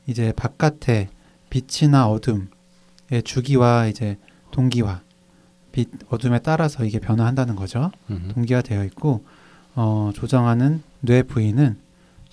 이제 0.08 0.34
바깥의 0.34 1.08
빛이나 1.50 2.08
어둠의 2.08 3.24
주기와 3.24 3.88
이제 3.88 4.18
동기화, 4.52 5.02
빛, 5.72 5.90
어둠에 6.10 6.40
따라서 6.40 6.86
이게 6.86 7.00
변화한다는 7.00 7.56
거죠. 7.56 7.92
음흠. 8.10 8.34
동기화 8.34 8.62
되어 8.62 8.84
있고 8.86 9.26
어, 9.74 10.12
조정하는 10.14 10.84
뇌 11.02 11.24
부위는 11.24 11.78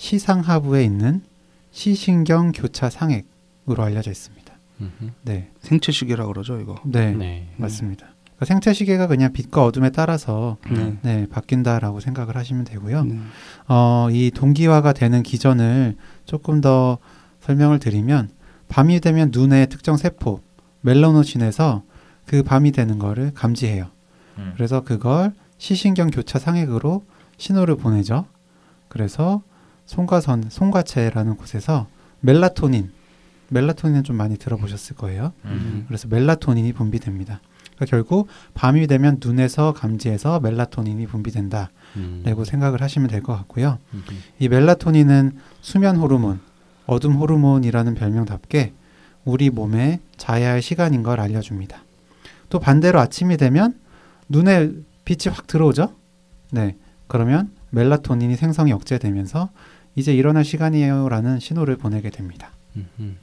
시상하부에 0.02 0.84
있는 0.84 1.22
시신경 1.70 2.50
교차 2.50 2.90
상액으로 2.90 3.84
알려져 3.84 4.10
있습니다. 4.10 4.52
음흠. 4.80 5.10
네, 5.22 5.50
생체 5.60 5.92
시계라고 5.92 6.32
그러죠, 6.32 6.58
이거. 6.58 6.74
네, 6.84 7.12
네. 7.12 7.48
맞습니다. 7.56 8.08
그러니까 8.24 8.44
생체 8.46 8.72
시계가 8.72 9.06
그냥 9.06 9.32
빛과 9.32 9.64
어둠에 9.64 9.90
따라서 9.90 10.56
네. 10.68 10.96
네, 11.02 11.26
바뀐다라고 11.28 12.00
생각을 12.00 12.36
하시면 12.36 12.64
되고요. 12.64 13.04
네. 13.04 13.18
어, 13.68 14.08
이 14.10 14.32
동기화가 14.34 14.92
되는 14.92 15.22
기전을 15.22 15.94
조금 16.24 16.60
더 16.60 16.98
설명을 17.40 17.78
드리면 17.78 18.30
밤이 18.68 18.98
되면 18.98 19.30
눈의 19.32 19.68
특정 19.68 19.96
세포 19.96 20.40
멜라노신에서 20.80 21.84
그 22.26 22.42
밤이 22.42 22.72
되는 22.72 22.98
거를 22.98 23.32
감지해요. 23.34 23.86
음. 24.38 24.52
그래서 24.56 24.80
그걸 24.80 25.32
시신경 25.58 26.10
교차 26.10 26.40
상액으로 26.40 27.04
신호를 27.36 27.76
보내죠. 27.76 28.26
그래서 28.88 29.42
송가선, 29.92 30.46
송가체라는 30.48 31.36
곳에서 31.36 31.86
멜라토닌, 32.20 32.90
멜라토닌은 33.50 34.04
좀 34.04 34.16
많이 34.16 34.38
들어보셨을 34.38 34.96
거예요. 34.96 35.34
음. 35.44 35.84
그래서 35.86 36.08
멜라토닌이 36.08 36.72
분비됩니다. 36.72 37.40
그러니까 37.76 37.84
결국 37.90 38.28
밤이 38.54 38.86
되면 38.86 39.18
눈에서 39.22 39.74
감지해서 39.74 40.40
멜라토닌이 40.40 41.06
분비된다라고 41.06 41.70
음. 41.96 42.44
생각을 42.44 42.80
하시면 42.80 43.08
될 43.08 43.22
것 43.22 43.36
같고요. 43.36 43.78
음흠. 43.92 44.04
이 44.38 44.48
멜라토닌은 44.48 45.32
수면 45.60 45.96
호르몬, 45.96 46.40
어둠 46.86 47.16
호르몬이라는 47.16 47.94
별명답게 47.94 48.72
우리 49.26 49.50
몸에 49.50 50.00
자야 50.16 50.52
할 50.52 50.62
시간인 50.62 51.02
걸 51.02 51.20
알려줍니다. 51.20 51.84
또 52.48 52.58
반대로 52.60 52.98
아침이 52.98 53.36
되면 53.36 53.78
눈에 54.30 54.70
빛이 55.04 55.30
확 55.34 55.46
들어오죠? 55.46 55.94
네. 56.50 56.76
그러면 57.08 57.50
멜라토닌이 57.70 58.36
생성이 58.36 58.72
억제되면서 58.72 59.50
이제 59.94 60.14
일어날 60.14 60.44
시간이에요라는 60.44 61.40
신호를 61.40 61.76
보내게 61.76 62.10
됩니다. 62.10 62.50
음흠. 62.76 63.14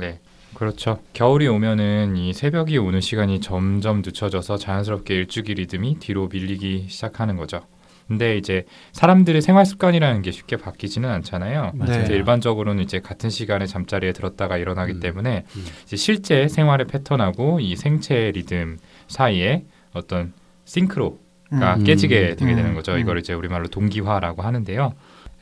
네. 0.00 0.20
그렇죠. 0.54 1.00
겨울이 1.12 1.48
오면은 1.48 2.16
이 2.16 2.32
새벽이 2.32 2.76
오는 2.78 3.00
시간이 3.00 3.40
점점 3.40 4.02
늦춰져서 4.04 4.58
자연스럽게 4.58 5.14
일주기 5.14 5.54
리듬이 5.54 5.98
뒤로 5.98 6.28
밀리기 6.28 6.86
시작하는 6.88 7.36
거죠. 7.36 7.62
근데 8.06 8.36
이제 8.36 8.66
사람들의 8.92 9.40
생활 9.40 9.64
습관이라는 9.64 10.22
게 10.22 10.30
쉽게 10.30 10.56
바뀌지는 10.56 11.08
않잖아요. 11.08 11.72
맞아요. 11.74 12.02
이제 12.02 12.14
일반적으로는 12.14 12.82
이제 12.82 13.00
같은 13.00 13.30
시간에 13.30 13.64
잠자리에 13.64 14.12
들었다가 14.12 14.58
일어나기 14.58 14.92
음. 14.92 15.00
때문에 15.00 15.44
음. 15.56 15.64
이제 15.84 15.96
실제 15.96 16.48
생활의 16.48 16.86
패턴하고 16.88 17.60
이 17.60 17.74
생체 17.76 18.30
리듬 18.32 18.76
사이에 19.08 19.64
어떤 19.94 20.34
싱크로가 20.66 21.76
음. 21.76 21.84
깨지게 21.84 22.36
되게 22.36 22.52
음. 22.52 22.56
되는 22.56 22.74
거죠. 22.74 22.92
음. 22.92 22.98
이걸 22.98 23.18
이제 23.18 23.32
우리말로 23.32 23.68
동기화라고 23.68 24.42
하는데요. 24.42 24.92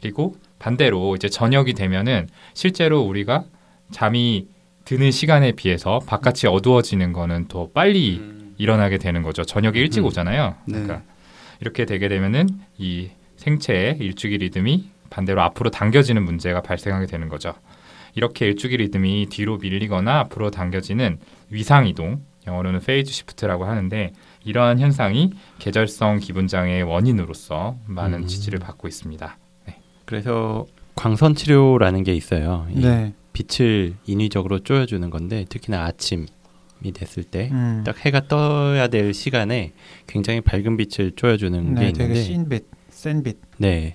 그리고 0.01 0.37
반대로 0.61 1.17
이제 1.17 1.29
저녁이 1.29 1.73
되면은 1.73 2.29
실제로 2.55 3.01
우리가 3.01 3.45
잠이 3.91 4.47
드는 4.85 5.11
시간에 5.11 5.53
비해서 5.53 5.99
바깥이 6.07 6.47
어두워지는 6.47 7.13
거는 7.13 7.49
더 7.49 7.69
빨리 7.71 8.21
일어나게 8.59 8.99
되는 8.99 9.23
거죠. 9.23 9.43
저녁에 9.43 9.81
일찍 9.81 10.01
음. 10.01 10.05
오잖아요. 10.07 10.55
네. 10.67 10.83
그러니까 10.83 11.03
이렇게 11.61 11.87
되게 11.87 12.09
되면은 12.09 12.49
이 12.79 13.09
생체의 13.37 13.97
일주기 14.01 14.39
리듬이 14.39 14.91
반대로 15.09 15.43
앞으로 15.43 15.71
당겨지는 15.71 16.23
문제가 16.23 16.61
발생하게 16.61 17.07
되는 17.07 17.29
거죠. 17.29 17.55
이렇게 18.15 18.47
일주기 18.47 18.77
리듬이 18.77 19.27
뒤로 19.31 19.57
밀리거나 19.57 20.21
앞으로 20.21 20.51
당겨지는 20.51 21.19
위상 21.49 21.87
이동, 21.87 22.23
영어로는 22.47 22.81
phase 22.81 23.13
shift라고 23.13 23.65
하는데 23.65 24.13
이러한 24.45 24.79
현상이 24.79 25.33
계절성 25.59 26.19
기분 26.19 26.47
장애의 26.47 26.83
원인으로서 26.83 27.77
많은 27.87 28.21
음. 28.21 28.27
지지를 28.27 28.59
받고 28.59 28.89
있습니다. 28.89 29.39
그래서 30.11 30.67
광선 30.97 31.37
치료라는 31.37 32.03
게 32.03 32.13
있어요. 32.15 32.67
이 32.75 32.81
네. 32.81 33.15
빛을 33.33 33.95
인위적으로 34.07 34.59
쪼여주는 34.59 35.09
건데 35.09 35.47
특히나 35.49 35.85
아침이 35.85 36.27
됐을 36.93 37.23
때 37.23 37.38
딱 37.38 37.53
음. 37.53 37.85
해가 38.01 38.27
떠야 38.27 38.89
될 38.89 39.15
시간에 39.15 39.73
굉장히 40.09 40.41
밝은 40.41 40.77
빛을 40.77 41.13
쪼여주는 41.13 41.77
게 41.77 41.81
네, 41.81 41.93
되게 41.93 42.03
있는데 42.03 42.23
센 42.23 42.41
빛, 42.41 42.67
센 42.89 43.23
빛. 43.23 43.39
네. 43.59 43.95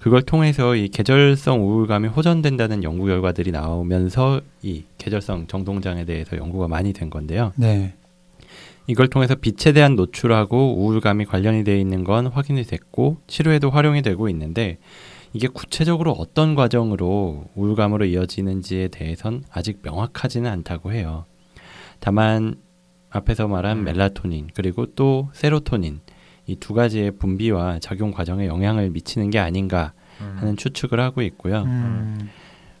그걸 0.00 0.22
통해서 0.22 0.74
이 0.74 0.88
계절성 0.88 1.62
우울감이 1.64 2.08
호전된다는 2.08 2.82
연구 2.82 3.06
결과들이 3.06 3.52
나오면서 3.52 4.40
이 4.62 4.84
계절성 4.98 5.46
정동장애 5.46 6.04
대해서 6.04 6.36
연구가 6.36 6.66
많이 6.66 6.92
된 6.92 7.10
건데요. 7.10 7.52
네. 7.56 7.94
이걸 8.88 9.06
통해서 9.06 9.36
빛에 9.36 9.72
대한 9.72 9.94
노출하고 9.94 10.78
우울감이 10.78 11.26
관련이 11.26 11.62
되어 11.62 11.76
있는 11.76 12.02
건 12.04 12.26
확인이 12.26 12.64
됐고 12.64 13.18
치료에도 13.28 13.70
활용이 13.70 14.02
되고 14.02 14.28
있는데 14.30 14.78
이게 15.32 15.48
구체적으로 15.48 16.12
어떤 16.12 16.54
과정으로 16.54 17.46
우울감으로 17.54 18.06
이어지는지에 18.06 18.88
대해선 18.88 19.44
아직 19.50 19.80
명확하지는 19.82 20.50
않다고 20.50 20.92
해요. 20.92 21.24
다만 22.00 22.56
앞에서 23.10 23.48
말한 23.48 23.78
음. 23.78 23.84
멜라토닌 23.84 24.48
그리고 24.54 24.86
또 24.94 25.28
세로토닌 25.32 26.00
이 26.48 26.56
두 26.56 26.72
가지의 26.74 27.12
분비와 27.12 27.78
작용 27.78 28.10
과정에 28.10 28.46
영향을 28.46 28.90
미치는 28.90 29.30
게 29.30 29.38
아닌가 29.38 29.92
하는 30.36 30.56
추측을 30.56 30.98
하고 30.98 31.22
있고요. 31.22 31.62
음. 31.62 32.30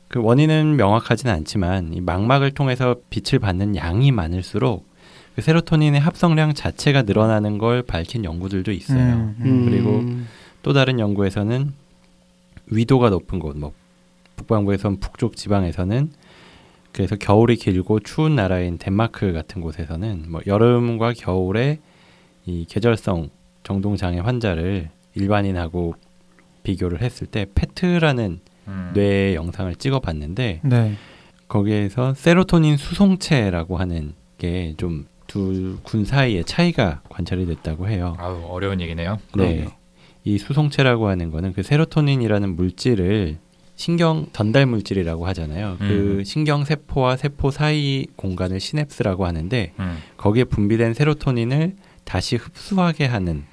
그 0.08 0.20
원인은 0.20 0.76
명확하지는 0.76 1.32
않지만 1.34 1.92
이 1.92 2.00
망막을 2.00 2.52
통해서 2.52 2.96
빛을 3.10 3.38
받는 3.38 3.76
양이 3.76 4.10
많을수록 4.10 4.88
그 5.36 5.42
세로토닌의 5.42 6.00
합성량 6.00 6.54
자체가 6.54 7.02
늘어나는 7.02 7.58
걸 7.58 7.82
밝힌 7.82 8.24
연구들도 8.24 8.72
있어요. 8.72 8.98
음, 8.98 9.36
음. 9.40 9.64
그리고 9.66 10.02
또 10.62 10.72
다른 10.72 10.98
연구에서는 10.98 11.72
위도가 12.70 13.10
높은 13.10 13.38
곳, 13.38 13.56
뭐 13.58 13.72
북반구에선 14.36 14.98
북쪽 15.00 15.36
지방에서는 15.36 16.10
그래서 16.92 17.16
겨울이 17.16 17.56
길고 17.56 18.00
추운 18.00 18.36
나라인 18.36 18.78
덴마크 18.78 19.32
같은 19.32 19.60
곳에서는 19.60 20.26
뭐 20.28 20.40
여름과 20.46 21.12
겨울에 21.14 21.78
이 22.46 22.64
계절성 22.68 23.30
정동 23.62 23.96
장애 23.96 24.18
환자를 24.20 24.90
일반인하고 25.14 25.94
비교를 26.62 27.02
했을 27.02 27.26
때 27.26 27.46
페트라는 27.54 28.40
음. 28.68 28.90
뇌 28.94 29.34
영상을 29.34 29.74
찍어봤는데 29.74 30.60
네. 30.64 30.94
거기에서 31.48 32.14
세로토닌 32.14 32.76
수송체라고 32.76 33.76
하는 33.76 34.14
게 34.38 34.74
좀 34.76 35.06
두 35.28 35.78
군 35.82 36.06
사이에 36.06 36.42
차이가 36.42 37.02
관찰이 37.10 37.44
됐다고 37.44 37.86
해요. 37.86 38.16
아우 38.18 38.46
어려운 38.48 38.80
얘기네요. 38.80 39.18
네. 39.36 39.56
그럼요. 39.56 39.70
이 40.24 40.38
수송체라고 40.38 41.08
하는 41.08 41.30
거는 41.30 41.52
그 41.52 41.62
세로토닌이라는 41.62 42.56
물질을 42.56 43.38
신경 43.76 44.26
전달 44.32 44.66
물질이라고 44.66 45.26
하잖아요. 45.28 45.76
그 45.78 46.16
음. 46.18 46.24
신경 46.24 46.64
세포와 46.64 47.16
세포 47.16 47.50
사이 47.50 48.06
공간을 48.16 48.58
시냅스라고 48.58 49.24
하는데 49.24 49.72
음. 49.78 49.98
거기에 50.16 50.44
분비된 50.44 50.94
세로토닌을 50.94 51.76
다시 52.04 52.36
흡수하게 52.36 53.06
하는 53.06 53.44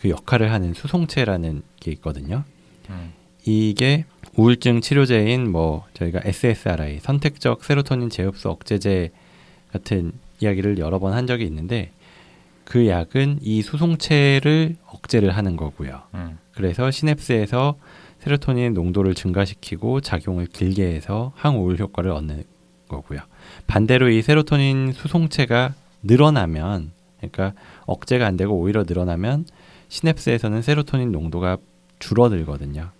그 0.00 0.08
역할을 0.08 0.52
하는 0.52 0.72
수송체라는 0.72 1.62
게 1.80 1.90
있거든요. 1.92 2.44
음. 2.90 3.12
이게 3.44 4.04
우울증 4.36 4.80
치료제인 4.80 5.50
뭐 5.50 5.84
저희가 5.94 6.20
SSRI 6.24 7.00
선택적 7.00 7.64
세로토닌 7.64 8.10
재흡수 8.10 8.48
억제제 8.50 9.10
같은 9.72 10.12
이야기를 10.40 10.78
여러 10.78 10.98
번 10.98 11.12
한 11.12 11.26
적이 11.26 11.44
있는데 11.46 11.90
그 12.66 12.88
약은 12.88 13.38
이 13.42 13.62
수송체를 13.62 14.76
억제를 14.86 15.36
하는 15.36 15.56
거고요. 15.56 16.02
음. 16.14 16.38
그래서 16.52 16.90
시냅스에서 16.90 17.76
세로토닌 18.18 18.74
농도를 18.74 19.14
증가시키고 19.14 20.00
작용을 20.00 20.46
길게 20.46 20.84
해서 20.84 21.32
항우울 21.36 21.78
효과를 21.78 22.10
얻는 22.10 22.42
거고요. 22.88 23.20
반대로 23.68 24.08
이 24.08 24.20
세로토닌 24.20 24.92
수송체가 24.92 25.74
늘어나면 26.02 26.90
그러니까 27.18 27.52
억제가 27.86 28.26
안 28.26 28.36
되고 28.36 28.58
오히려 28.58 28.84
늘어나면 28.86 29.46
시냅스에서는 29.88 30.60
세로토닌 30.60 31.12
농도가 31.12 31.58
줄어들거든요. 32.00 32.90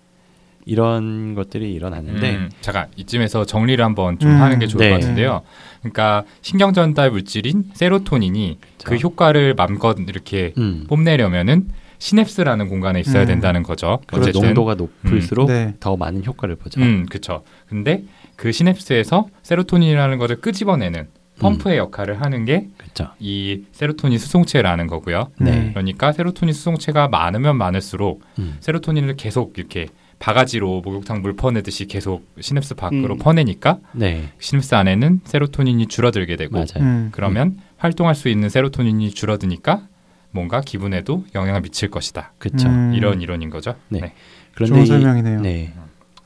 이런 0.66 1.34
것들이 1.36 1.72
일어나는데 1.72 2.34
음, 2.34 2.50
잠깐 2.60 2.88
이쯤에서 2.96 3.46
정리를 3.46 3.82
한번 3.82 4.18
좀 4.18 4.32
음, 4.32 4.42
하는 4.42 4.58
게 4.58 4.66
좋을 4.66 4.84
네. 4.84 4.90
것 4.90 5.00
같은데요. 5.00 5.42
그러니까 5.80 6.24
신경 6.42 6.72
전달 6.72 7.12
물질인 7.12 7.70
세로토닌이 7.72 8.58
그 8.84 8.96
효과를 8.96 9.54
맘껏 9.54 9.96
이렇게 10.08 10.52
음, 10.58 10.84
뽐내려면은 10.88 11.68
시냅스라는 11.98 12.68
공간에 12.68 13.00
있어야 13.00 13.22
음. 13.22 13.26
된다는 13.26 13.62
거죠. 13.62 14.00
어쨌든. 14.12 14.42
농도가 14.42 14.74
높을수록 14.74 15.48
네. 15.48 15.74
더 15.78 15.96
많은 15.96 16.24
효과를 16.24 16.56
보죠. 16.56 16.80
음, 16.80 17.06
그렇죠. 17.08 17.44
근데 17.68 18.02
그 18.34 18.50
시냅스에서 18.50 19.28
세로토닌이라는 19.42 20.18
것을 20.18 20.40
끄집어내는 20.40 21.06
펌프의 21.38 21.78
역할을 21.78 22.20
하는 22.22 22.44
게 22.44 22.68
그렇죠. 22.76 23.10
이 23.20 23.62
세로토닌 23.72 24.18
수송체라는 24.18 24.88
거고요. 24.88 25.30
네. 25.38 25.70
그러니까 25.70 26.12
세로토닌 26.12 26.52
수송체가 26.52 27.08
많으면 27.08 27.56
많을수록 27.56 28.22
음. 28.38 28.56
세로토닌을 28.60 29.16
계속 29.16 29.56
이렇게 29.58 29.86
바가지로 30.18 30.80
목욕탕 30.82 31.22
물 31.22 31.36
퍼내듯이 31.36 31.86
계속 31.86 32.26
시냅스 32.40 32.74
밖으로 32.74 33.14
음. 33.14 33.18
퍼내니까 33.18 33.78
네, 33.92 34.30
시냅스 34.38 34.74
안에는 34.74 35.20
세로토닌이 35.24 35.86
줄어들게 35.88 36.36
되고 36.36 36.54
맞아요. 36.54 36.80
음. 36.80 37.08
그러면 37.12 37.58
활동할 37.76 38.14
수 38.14 38.28
있는 38.28 38.48
세로토닌이 38.48 39.10
줄어드니까 39.10 39.82
뭔가 40.30 40.60
기분에도 40.60 41.24
영향을 41.34 41.60
미칠 41.62 41.90
것이다. 41.90 42.32
그렇죠. 42.38 42.68
음. 42.68 42.92
이런 42.94 43.20
이론인 43.20 43.50
거죠. 43.50 43.74
네. 43.88 43.98
좋은 44.00 44.10
그런데 44.54 44.82
이, 44.82 44.86
설명이네요. 44.86 45.40
네, 45.42 45.72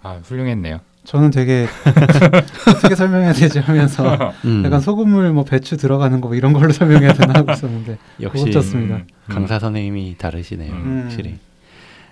아 0.02 0.20
훌륭했네요. 0.22 0.80
저는 1.04 1.30
되게 1.30 1.66
어떻게 2.68 2.94
설명해야 2.94 3.32
되지 3.32 3.58
하면서 3.58 4.32
음, 4.44 4.62
약간 4.64 4.80
소금물 4.80 5.32
뭐 5.32 5.44
배추 5.44 5.76
들어가는 5.76 6.20
거 6.20 6.28
뭐 6.28 6.36
이런 6.36 6.52
걸로 6.52 6.70
설명해야 6.72 7.14
되나 7.14 7.40
하고 7.40 7.50
있었는데 7.52 7.98
역시 8.20 8.44
고쳤습니다. 8.44 8.96
음, 8.96 9.06
음. 9.08 9.34
강사 9.34 9.58
선생님이 9.58 10.16
다르시네요. 10.18 10.72
음. 10.72 11.00
확실히. 11.04 11.38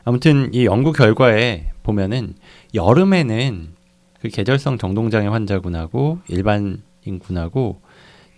아무튼 0.09 0.49
이 0.55 0.65
연구 0.65 0.93
결과에 0.93 1.71
보면은 1.83 2.33
여름에는 2.73 3.75
그 4.23 4.29
계절성 4.29 4.79
정동장애 4.79 5.27
환자군하고 5.27 6.21
일반인군하고 6.29 7.83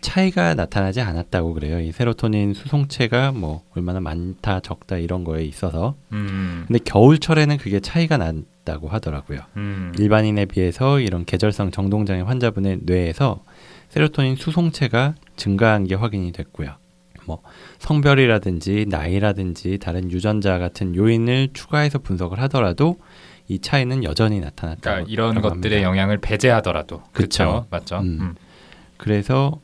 차이가 0.00 0.54
나타나지 0.54 1.00
않았다고 1.00 1.54
그래요. 1.54 1.78
이 1.78 1.92
세로토닌 1.92 2.54
수송체가 2.54 3.30
뭐 3.30 3.62
얼마나 3.76 4.00
많다 4.00 4.58
적다 4.58 4.96
이런 4.96 5.22
거에 5.22 5.44
있어서. 5.44 5.94
음, 6.10 6.64
근데 6.66 6.80
겨울철에는 6.84 7.56
그게 7.58 7.78
차이가 7.78 8.16
난다고 8.16 8.88
하더라고요. 8.88 9.38
음, 9.56 9.92
일반인에 9.96 10.46
비해서 10.46 10.98
이런 10.98 11.24
계절성 11.24 11.70
정동장애 11.70 12.22
환자분의 12.22 12.80
뇌에서 12.82 13.44
세로토닌 13.90 14.34
수송체가 14.34 15.14
증가한 15.36 15.84
게 15.84 15.94
확인이 15.94 16.32
됐고요. 16.32 16.79
뭐 17.30 17.42
성별이라든지 17.78 18.86
나이라든지 18.88 19.78
다른 19.78 20.10
유전자 20.10 20.58
같은 20.58 20.96
요인을 20.96 21.50
추가해서 21.52 22.00
분석을 22.00 22.40
하더라도 22.42 22.98
이 23.46 23.60
차이는 23.60 24.02
여전히 24.04 24.40
나타났다. 24.40 24.80
그러니까 24.80 25.10
이런 25.10 25.40
것들의 25.40 25.82
영향을 25.82 26.18
배제하더라도 26.18 27.02
그쵸. 27.12 27.44
그렇죠, 27.44 27.66
맞죠. 27.70 27.98
음. 27.98 28.18
음. 28.20 28.34
그래서 28.96 29.60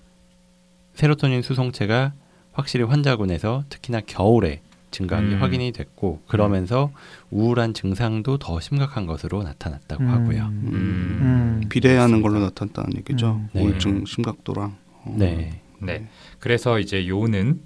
세로토닌 0.94 1.42
수송체가 1.42 2.12
확실히 2.52 2.84
환자군에서 2.84 3.64
특히나 3.68 4.00
겨울에 4.06 4.60
증가한 4.92 5.28
게 5.28 5.34
음. 5.34 5.42
확인이 5.42 5.72
됐고 5.72 6.22
그러면서 6.26 6.90
우울한 7.30 7.74
증상도 7.74 8.38
더 8.38 8.60
심각한 8.60 9.06
것으로 9.06 9.42
나타났다고 9.42 10.04
음. 10.04 10.08
하고요. 10.08 10.46
음. 10.46 11.60
음. 11.62 11.68
비례하는 11.68 12.22
걸로 12.22 12.38
나타났다는 12.38 12.96
얘기죠. 12.98 13.32
음. 13.32 13.48
네. 13.52 13.62
우울증 13.62 14.04
심각도랑. 14.06 14.76
어. 15.04 15.14
네. 15.18 15.60
네. 15.80 16.06
그래서 16.46 16.78
이제 16.78 17.08
요는 17.08 17.60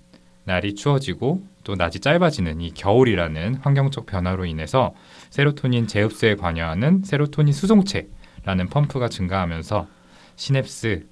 날이 0.44 0.74
추워지고 0.74 1.42
또 1.64 1.74
낮이 1.74 2.00
짧아지는 2.00 2.62
이 2.62 2.70
겨울이라는 2.70 3.56
환경적 3.56 4.06
변화로 4.06 4.46
인해서 4.46 4.94
세로토닌 5.28 5.86
재흡수에 5.86 6.36
관여하는 6.36 7.02
세로토닌 7.04 7.52
수송체라는 7.52 8.68
펌프가 8.70 9.10
증가하면서 9.10 9.86
시냅스 10.36 11.04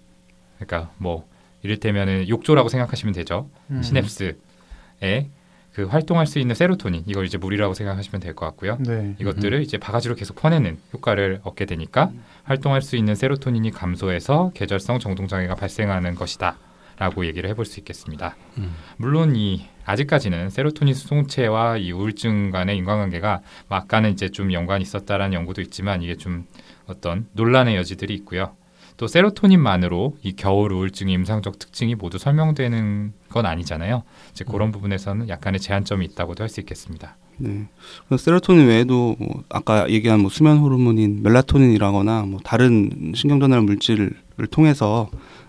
그러니까 0.57 0.91
뭐 0.97 1.29
이를테면은 1.63 2.31
욕조라고 2.31 2.71
생각하시면 2.71 3.13
되죠. 3.13 3.51
음. 3.71 3.83
시냅스에 3.83 5.29
그 5.75 5.85
활동할 5.85 6.27
수 6.27 6.39
있는 6.39 6.55
세로토닌 6.55 7.03
이걸 7.07 7.27
이제 7.27 7.37
물이라고 7.37 7.75
생각하시면 7.75 8.23
될 8.23 8.35
것 8.35 8.47
같고요. 8.47 8.79
네. 8.81 9.15
이것들을 9.19 9.61
이제 9.61 9.77
바가지로 9.77 10.15
계속 10.15 10.37
퍼내는 10.37 10.79
효과를 10.95 11.41
얻게 11.45 11.67
되니까 11.67 12.13
활동할 12.45 12.81
수 12.81 12.97
있는 12.97 13.15
세로토닌이 13.15 13.73
감소해서 13.73 14.53
계절성 14.55 15.01
정동 15.01 15.29
장애가 15.29 15.55
발생하는 15.55 16.15
것이다 16.15 16.57
라고 16.99 17.25
얘기를 17.27 17.49
해볼 17.51 17.65
수 17.65 17.79
있겠습니다. 17.81 18.37
음. 18.59 18.75
물론 18.97 19.37
이 19.37 19.67
아직까지는 19.85 20.51
세로토닌 20.51 20.95
수송체와 20.95 21.79
이 21.79 21.93
우울증 21.93 22.51
간의 22.51 22.77
인과관계가 22.77 23.41
뭐 23.69 23.79
아까는 23.79 24.11
이제 24.13 24.29
좀 24.29 24.53
연관이 24.53 24.83
있었다라는 24.83 25.33
연구도 25.35 25.63
있지만 25.63 26.03
이게 26.03 26.17
좀 26.17 26.47
어떤 26.87 27.27
논란의 27.33 27.77
여지들이 27.77 28.15
있고요. 28.15 28.57
또 28.97 29.07
세로토닌만으로 29.07 30.17
이 30.23 30.35
겨울 30.35 30.73
우울증의 30.73 31.15
임상적 31.15 31.61
특징이 31.61 31.95
모두 31.95 32.19
설명되는 32.19 33.13
건 33.31 33.47
아니잖아요. 33.47 34.03
이제 34.33 34.45
그런 34.45 34.73
부분에서는 34.73 35.29
약간의 35.29 35.61
제한점이 35.61 36.05
있다고도 36.07 36.43
할 36.43 36.49
수 36.49 36.59
있겠습니다. 36.61 37.17
네. 37.37 37.69
세로토닌 38.17 38.67
외에도 38.67 39.15
뭐 39.21 39.45
아까 39.49 39.89
얘기한 39.89 40.19
뭐 40.19 40.31
수면 40.31 40.59
호르몬인 40.59 41.23
멜라토닌이라거나 41.23 42.23
뭐 42.23 42.41
다른 42.43 43.13
신경 43.15 43.39
전달 43.39 43.63
물질을 43.63 44.11
통해서 44.51 45.09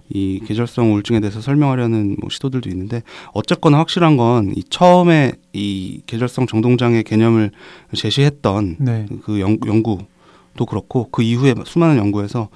이 0.09 0.41
계절성 0.45 0.91
우울증에 0.93 1.19
대해서 1.19 1.39
설명하려는 1.41 2.17
뭐 2.19 2.29
시도들도 2.29 2.69
있는데 2.69 3.03
어쨌거나 3.33 3.77
확실한 3.79 4.17
건 4.17 4.53
이 4.55 4.63
처음에 4.69 5.33
이 5.53 6.01
계절성 6.07 6.47
정동장애 6.47 7.03
개념을 7.03 7.51
제시했던 7.95 8.77
네. 8.79 9.05
그 9.23 9.39
연, 9.39 9.57
연구도 9.65 10.65
그렇고 10.67 11.09
그 11.11 11.21
이후에 11.21 11.53
수많은 11.65 11.97
연구에서 11.97 12.49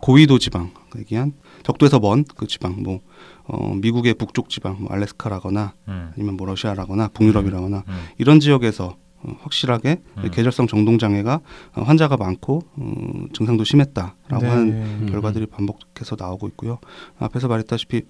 고위도 0.00 0.38
지방 0.38 0.70
얘기한 0.98 1.32
적도에서 1.62 1.98
먼 1.98 2.24
그 2.36 2.46
지방 2.46 2.82
뭐 2.82 3.00
어, 3.46 3.74
미국의 3.74 4.14
북쪽 4.14 4.48
지방 4.48 4.76
뭐 4.80 4.90
알래스카라거나 4.92 5.74
음, 5.88 6.10
아니면 6.14 6.36
뭐 6.36 6.46
러시아라거나 6.46 7.08
북유럽이라거나 7.08 7.84
음, 7.86 7.94
이런 8.18 8.40
지역에서 8.40 8.86
어, 8.86 8.96
확실하게 9.40 10.02
음. 10.18 10.30
계절성 10.30 10.66
정동 10.66 10.98
장애가 10.98 11.40
어, 11.74 11.82
환자가 11.82 12.16
많고 12.16 12.62
어, 12.76 13.24
증상도 13.32 13.64
심했다라고 13.64 14.40
네. 14.40 14.46
하는 14.46 14.72
음. 14.72 15.08
결과들이 15.10 15.46
반복해서 15.46 16.16
나오고 16.18 16.48
있고요. 16.48 16.78
앞에서 17.18 17.48
말했다시피 17.48 18.02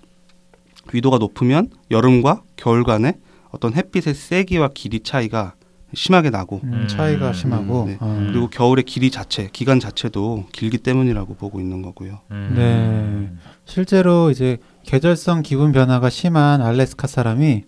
위도가 0.93 1.19
높으면 1.19 1.71
여름과 1.91 2.43
겨울간의 2.57 3.15
어떤 3.51 3.75
햇빛의 3.75 4.15
세기와 4.15 4.71
길이 4.75 5.01
차이가 5.01 5.55
심하게 5.95 6.31
나고 6.31 6.61
음, 6.65 6.87
차이가 6.89 7.29
음, 7.29 7.33
심하고 7.33 7.85
네. 7.87 7.97
어, 8.01 8.27
그리고 8.29 8.49
겨울의 8.49 8.85
길이 8.85 9.11
자체 9.11 9.49
기간 9.53 9.79
자체도 9.79 10.47
길기 10.53 10.79
때문이라고 10.79 11.35
보고 11.35 11.61
있는 11.61 11.83
거고요. 11.83 12.21
음. 12.33 12.55
네. 12.57 13.45
실제로 13.65 14.31
이제 14.31 14.59
계절성 14.83 15.43
기분 15.43 15.73
변화가 15.73 16.11
심한 16.11 16.63
알래스카 16.63 17.07
사람이 17.07 17.65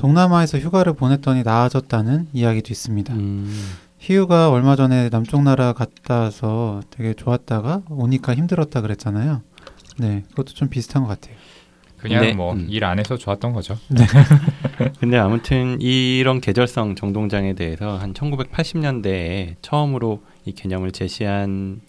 동남아에서 0.00 0.56
휴가를 0.56 0.94
보냈더니 0.94 1.42
나아졌다는 1.42 2.28
이야기도 2.32 2.72
있습니다. 2.72 3.12
음, 3.12 3.54
희우가 3.98 4.48
얼마 4.48 4.74
전에 4.74 5.10
남쪽 5.10 5.42
나라 5.42 5.74
갔다 5.74 6.20
와서 6.20 6.80
되게 6.88 7.12
좋았다가 7.12 7.82
오니까 7.90 8.34
힘들었다 8.34 8.80
그랬잖아요. 8.80 9.42
네, 9.98 10.22
그것도 10.30 10.54
좀 10.54 10.70
비슷한 10.70 11.02
것 11.02 11.08
같아요. 11.10 11.36
그냥 11.98 12.22
네, 12.22 12.32
뭐 12.32 12.54
음. 12.54 12.66
일 12.70 12.86
안에서 12.86 13.18
좋았던 13.18 13.52
거죠. 13.52 13.76
근데 15.00 15.18
아무튼 15.18 15.78
이런 15.82 16.40
계절성 16.40 16.94
정동장에 16.94 17.52
대해서 17.52 17.98
한 17.98 18.14
1980년대에 18.14 19.56
처음으로 19.60 20.22
이 20.46 20.52
개념을 20.52 20.92
제시한 20.92 21.82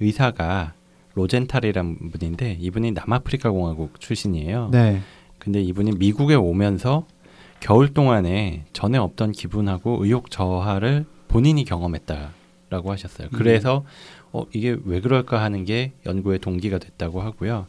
의사가 0.00 0.72
로젠탈이란 1.14 2.10
분인데 2.10 2.56
이분이 2.58 2.90
남아프리카 2.90 3.52
공화국 3.52 4.00
출신이에요. 4.00 4.70
네, 4.72 5.00
근데 5.38 5.62
이분이 5.62 5.92
미국에 5.98 6.34
오면서 6.34 7.06
겨울 7.62 7.94
동안에 7.94 8.64
전에 8.72 8.98
없던 8.98 9.32
기분하고 9.32 10.04
의욕 10.04 10.30
저하를 10.30 11.06
본인이 11.28 11.64
경험했다라고 11.64 12.90
하셨어요. 12.90 13.28
그래서 13.32 13.84
어 14.32 14.44
이게 14.52 14.76
왜 14.84 15.00
그럴까 15.00 15.42
하는 15.42 15.64
게 15.64 15.92
연구의 16.04 16.40
동기가 16.40 16.78
됐다고 16.78 17.20
하고요. 17.22 17.66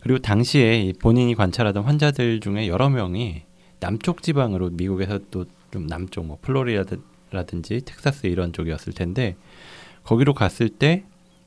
그리고 0.00 0.18
당시에 0.18 0.80
이 0.80 0.92
본인이 0.94 1.34
관찰하던 1.34 1.84
환자들 1.84 2.40
중에 2.40 2.66
여러 2.66 2.88
명이 2.88 3.42
남쪽 3.78 4.22
지방으로 4.22 4.70
미국에서 4.70 5.18
또 5.30 5.44
좀 5.70 5.86
남쪽 5.86 6.26
뭐 6.26 6.38
플로리다라든지 6.42 7.82
텍사스 7.84 8.26
이런 8.26 8.52
쪽이었을 8.52 8.92
텐데 8.92 9.36
거기로 10.04 10.34
갔을 10.34 10.68
때 10.68 11.04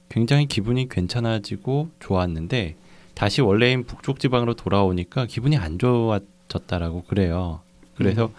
굉장히 0.10 0.46
기분이 0.46 0.88
괜찮아지고 0.90 1.90
좋았는데 2.00 2.76
다시 3.16 3.42
원래인 3.42 3.84
북쪽 3.84 4.20
지방으로 4.20 4.54
돌아오니까 4.56 5.26
기분이 5.26 5.58
안 5.58 5.78
좋아 5.78 6.20
졌다라고 6.54 7.04
그래요. 7.04 7.62
그래서 7.96 8.32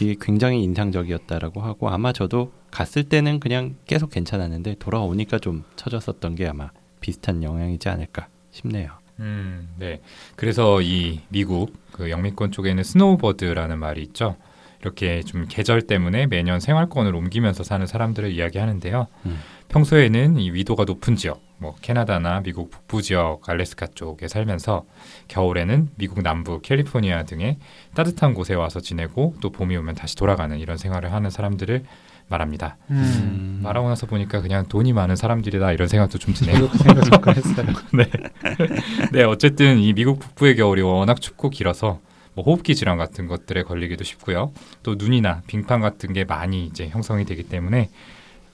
이게 0.00 0.16
굉장히 0.20 0.62
인상적이었다라고 0.62 1.60
하고 1.60 1.90
아마 1.90 2.12
저도 2.12 2.52
갔을 2.70 3.04
때는 3.04 3.38
그냥 3.38 3.76
계속 3.86 4.10
괜찮았는데 4.10 4.76
돌아오니까 4.78 5.38
좀 5.38 5.64
처졌었던 5.76 6.34
게 6.34 6.48
아마 6.48 6.70
비슷한 7.00 7.42
영향이지 7.42 7.88
않을까 7.88 8.28
싶네요. 8.50 8.90
음, 9.20 9.68
네. 9.78 10.00
그래서 10.36 10.80
이 10.80 11.20
미국 11.28 11.76
그 11.92 12.10
영미권 12.10 12.50
쪽에는 12.50 12.82
snowbird라는 12.82 13.78
말이 13.78 14.02
있죠. 14.02 14.36
이렇게 14.80 15.22
좀 15.22 15.46
계절 15.48 15.82
때문에 15.82 16.26
매년 16.26 16.60
생활권을 16.60 17.14
옮기면서 17.14 17.62
사는 17.62 17.86
사람들을 17.86 18.32
이야기하는데요. 18.32 19.06
음. 19.26 19.38
평소에는 19.68 20.38
이 20.38 20.50
위도가 20.50 20.84
높은 20.84 21.16
지역, 21.16 21.40
뭐 21.58 21.74
캐나다나 21.80 22.40
미국 22.40 22.70
북부 22.70 23.00
지역, 23.02 23.48
알래스카 23.48 23.88
쪽에 23.94 24.28
살면서 24.28 24.84
겨울에는 25.28 25.90
미국 25.96 26.22
남부 26.22 26.60
캘리포니아 26.60 27.24
등의 27.24 27.58
따뜻한 27.94 28.34
곳에 28.34 28.54
와서 28.54 28.80
지내고 28.80 29.34
또 29.40 29.50
봄이 29.50 29.76
오면 29.76 29.94
다시 29.94 30.16
돌아가는 30.16 30.58
이런 30.58 30.76
생활을 30.76 31.12
하는 31.12 31.30
사람들을 31.30 31.84
말합니다. 32.28 32.76
음, 32.90 33.60
말하고 33.62 33.88
나서 33.88 34.06
보니까 34.06 34.40
그냥 34.40 34.66
돈이 34.66 34.92
많은 34.92 35.14
사람들이다 35.14 35.72
이런 35.72 35.88
생각도 35.88 36.18
좀 36.18 36.32
드네요. 36.34 36.68
그 36.68 36.78
생각 36.78 37.04
잠깐 37.04 37.36
했어요. 37.36 37.66
네, 39.12 39.22
어쨌든 39.24 39.78
이 39.78 39.92
미국 39.92 40.18
북부의 40.20 40.56
겨울이 40.56 40.82
워낙 40.82 41.20
춥고 41.20 41.50
길어서 41.50 42.00
뭐 42.34 42.44
호흡기 42.44 42.74
질환 42.74 42.96
같은 42.96 43.26
것들에 43.28 43.62
걸리기도 43.62 44.04
쉽고요. 44.04 44.52
또 44.82 44.96
눈이나 44.96 45.42
빙판 45.46 45.80
같은 45.80 46.12
게 46.12 46.24
많이 46.24 46.66
이제 46.66 46.88
형성이 46.88 47.24
되기 47.24 47.44
때문에 47.44 47.90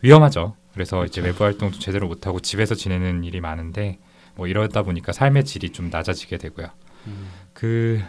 위험하죠. 0.03 0.55
그래서 0.81 1.05
이제 1.05 1.21
외부 1.21 1.45
활동도 1.45 1.79
제대로 1.79 2.09
못 2.09 2.27
하고 2.27 2.41
집에서 2.41 2.75
지내는 2.75 3.25
일이 3.25 3.41
많은데 3.41 3.99
뭐 4.35 4.47
이러다 4.47 4.83
보니까 4.83 5.13
삶의 5.13 5.45
질이 5.45 5.71
좀 5.71 5.91
낮아지게 5.91 6.39
되고요. 6.39 6.69
그 7.53 8.01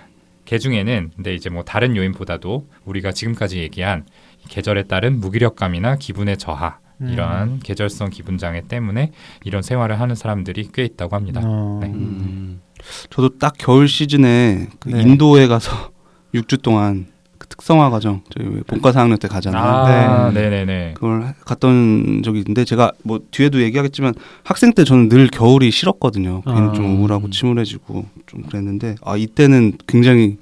개 0.46 0.58
중에는 0.58 1.12
근데 1.16 1.34
이제 1.34 1.50
뭐 1.50 1.64
다른 1.64 1.96
요인보다도 1.96 2.68
우리가 2.86 3.12
지금까지 3.12 3.60
얘기한 3.60 4.06
이 4.44 4.50
계절에 4.50 4.84
따른 4.84 5.20
무기력감이나 5.20 5.96
기분의 5.98 6.38
저하 6.38 6.80
음. 7.00 7.10
이러한 7.10 7.60
계절성 7.60 8.10
기분 8.10 8.38
장애 8.38 8.62
때문에 8.68 9.12
이런 9.44 9.62
생활을 9.62 10.00
하는 10.00 10.16
사람들이 10.16 10.70
꽤 10.74 10.84
있다고 10.84 11.16
합니다. 11.16 11.42
어, 11.44 11.80
네. 11.82 11.88
음. 11.88 12.62
저도 13.10 13.38
딱 13.38 13.54
겨울 13.58 13.88
시즌에 13.88 14.68
그 14.80 14.90
네. 14.90 15.02
인도에 15.04 15.48
가서 15.48 15.92
6주 16.34 16.62
동안 16.62 17.06
그 17.06 17.11
특성화 17.52 17.90
과정 17.90 18.22
저희 18.36 18.48
왜 18.48 18.62
본과 18.66 18.92
4학년 18.94 19.20
때 19.20 19.28
가잖아요. 19.28 19.62
아, 19.64 20.32
네, 20.34 20.50
네, 20.50 20.66
네. 20.66 20.92
그걸 20.96 21.22
하- 21.24 21.34
갔던 21.46 22.22
적이 22.24 22.40
있는데 22.40 22.64
제가 22.66 22.94
뭐 23.04 23.20
뒤에도 23.30 23.62
얘기하겠지만 23.62 24.14
학생 24.44 24.74
때 24.74 24.84
저는 24.86 25.10
늘 25.10 25.28
겨울이 25.28 25.70
싫었거든요. 25.70 26.42
괜히 26.46 26.60
아. 26.70 26.72
좀 26.72 27.00
우울하고 27.00 27.30
침울해지고 27.30 28.06
좀 28.26 28.42
그랬는데 28.44 28.96
아 29.04 29.18
이때는 29.18 29.74
굉장히 29.88 30.38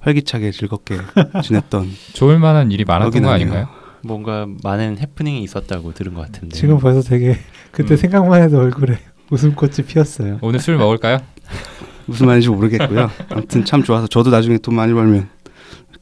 활기차게 0.00 0.50
즐겁게 0.50 0.96
지냈던 1.42 1.88
좋을 2.12 2.38
만한 2.38 2.70
일이 2.70 2.84
많았던 2.84 3.22
거. 3.22 3.30
아닌가요? 3.30 3.68
뭔가 4.04 4.46
많은 4.62 4.98
해프닝이 4.98 5.42
있었다고 5.42 5.94
들은 5.94 6.12
것 6.14 6.20
같은데. 6.22 6.56
지금 6.56 6.78
벌써 6.78 7.00
되게 7.08 7.38
그때 7.70 7.94
음. 7.94 7.96
생각만 7.96 8.42
해도 8.42 8.58
얼굴에 8.58 8.98
웃음꽃이 9.30 9.86
피었어요. 9.86 10.38
오늘 10.42 10.60
술 10.60 10.76
먹을까요? 10.76 11.18
무슨 12.06 12.26
말인지 12.26 12.48
모르겠고요. 12.50 13.10
아무튼 13.30 13.64
참 13.64 13.82
좋아서 13.82 14.06
저도 14.08 14.30
나중에 14.30 14.58
돈 14.58 14.74
많이 14.74 14.92
벌면 14.92 15.28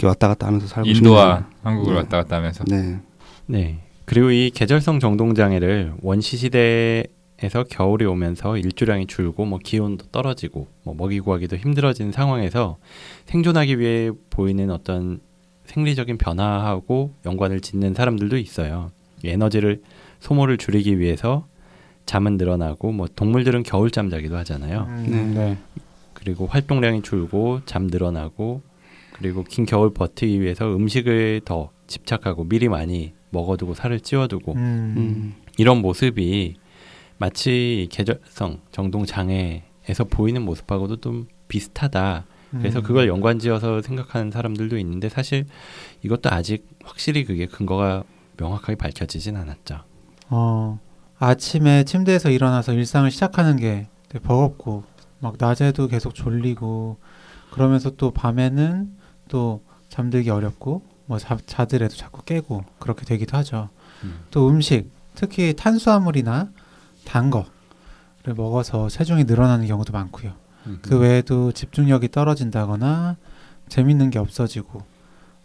이렇게 0.01 0.07
왔다 0.07 0.29
갔다 0.29 0.47
하면서 0.47 0.67
살고 0.67 0.89
인도와 0.89 1.47
한국을 1.63 1.93
네. 1.93 1.99
왔다 2.01 2.17
갔다 2.19 2.37
하면서. 2.37 2.65
네. 2.65 2.99
네. 3.47 3.81
그리고 4.07 4.31
이 4.31 4.51
계절성 4.51 4.99
정동 4.99 5.35
장애를 5.35 5.93
원시 6.01 6.39
시대에서 6.39 7.65
겨울이 7.69 8.07
오면서 8.07 8.57
일조량이 8.57 9.07
줄고 9.07 9.45
뭐 9.45 9.59
기온도 9.63 10.07
떨어지고 10.07 10.69
뭐 10.85 10.95
먹이 10.95 11.21
구하기도 11.21 11.57
힘들어진 11.57 12.13
상황에서 12.13 12.79
생존하기 13.27 13.79
위해 13.79 14.11
보이는 14.31 14.71
어떤 14.71 15.21
생리적인 15.67 16.19
변화하고 16.19 17.15
연관을 17.27 17.61
짓는 17.61 17.95
사람들도 17.95 18.39
있어요. 18.39 18.91
이 19.23 19.29
에너지를 19.29 19.83
소모를 20.19 20.57
줄이기 20.57 20.99
위해서 20.99 21.47
잠은 22.07 22.39
늘어나고 22.39 22.91
뭐 22.91 23.07
동물들은 23.15 23.63
겨울잠 23.63 24.11
자기도 24.11 24.37
하잖아요. 24.39 24.87
음, 24.89 25.07
네. 25.09 25.23
네. 25.25 25.59
그리고 26.15 26.47
활동량이 26.47 27.03
줄고 27.03 27.61
잠 27.67 27.87
늘어나고 27.87 28.63
그리고 29.21 29.45
긴 29.45 29.67
겨울 29.67 29.93
버티기 29.93 30.41
위해서 30.41 30.75
음식을 30.75 31.43
더 31.45 31.71
집착하고 31.87 32.45
미리 32.45 32.69
많이 32.69 33.13
먹어두고 33.29 33.75
살을 33.75 34.01
찌워두고 34.01 34.55
음, 34.55 34.95
음. 34.97 35.35
이런 35.59 35.83
모습이 35.83 36.57
마치 37.19 37.87
계절성 37.93 38.63
정동 38.73 39.05
장애에서 39.05 40.05
보이는 40.09 40.41
모습하고도 40.43 40.97
좀 40.97 41.27
비슷하다. 41.49 42.25
그래서 42.51 42.79
음. 42.79 42.83
그걸 42.83 43.09
연관지어서 43.09 43.83
생각하는 43.83 44.31
사람들도 44.31 44.79
있는데 44.79 45.11
사실 45.11 45.45
이것도 46.03 46.31
아직 46.31 46.67
확실히 46.83 47.25
그게 47.25 47.47
근거가 47.47 48.05
명확하게 48.39 48.77
밝혀지진 48.77 49.37
않았죠. 49.37 49.81
어, 50.31 50.81
아침에 51.19 51.85
침대에서 51.85 52.31
일어나서 52.31 52.73
일상을 52.73 53.09
시작하는 53.11 53.57
게 53.57 53.87
되게 54.09 54.25
버겁고 54.25 54.85
막 55.19 55.35
낮에도 55.39 55.89
계속 55.89 56.15
졸리고 56.15 56.97
그러면서 57.51 57.91
또 57.91 58.11
밤에는 58.13 59.00
또 59.31 59.63
잠들기 59.89 60.29
어렵고 60.29 60.83
뭐 61.07 61.19
자, 61.19 61.39
자더라도 61.47 61.97
자꾸 61.97 62.23
깨고 62.23 62.65
그렇게 62.79 63.07
되기도 63.07 63.37
하죠. 63.39 63.71
음. 64.05 64.21
또 64.31 64.49
음식 64.49 64.91
특히 65.15 65.55
탄수화물이나 65.57 66.51
단 67.05 67.31
거를 67.31 68.35
먹어서 68.37 68.89
체중이 68.89 69.25
늘어나는 69.25 69.67
경우도 69.67 69.93
많고요. 69.93 70.33
그 70.83 70.99
외에도 70.99 71.53
집중력이 71.53 72.11
떨어진다거나 72.11 73.17
재밌는 73.69 74.11
게 74.11 74.19
없어지고 74.19 74.83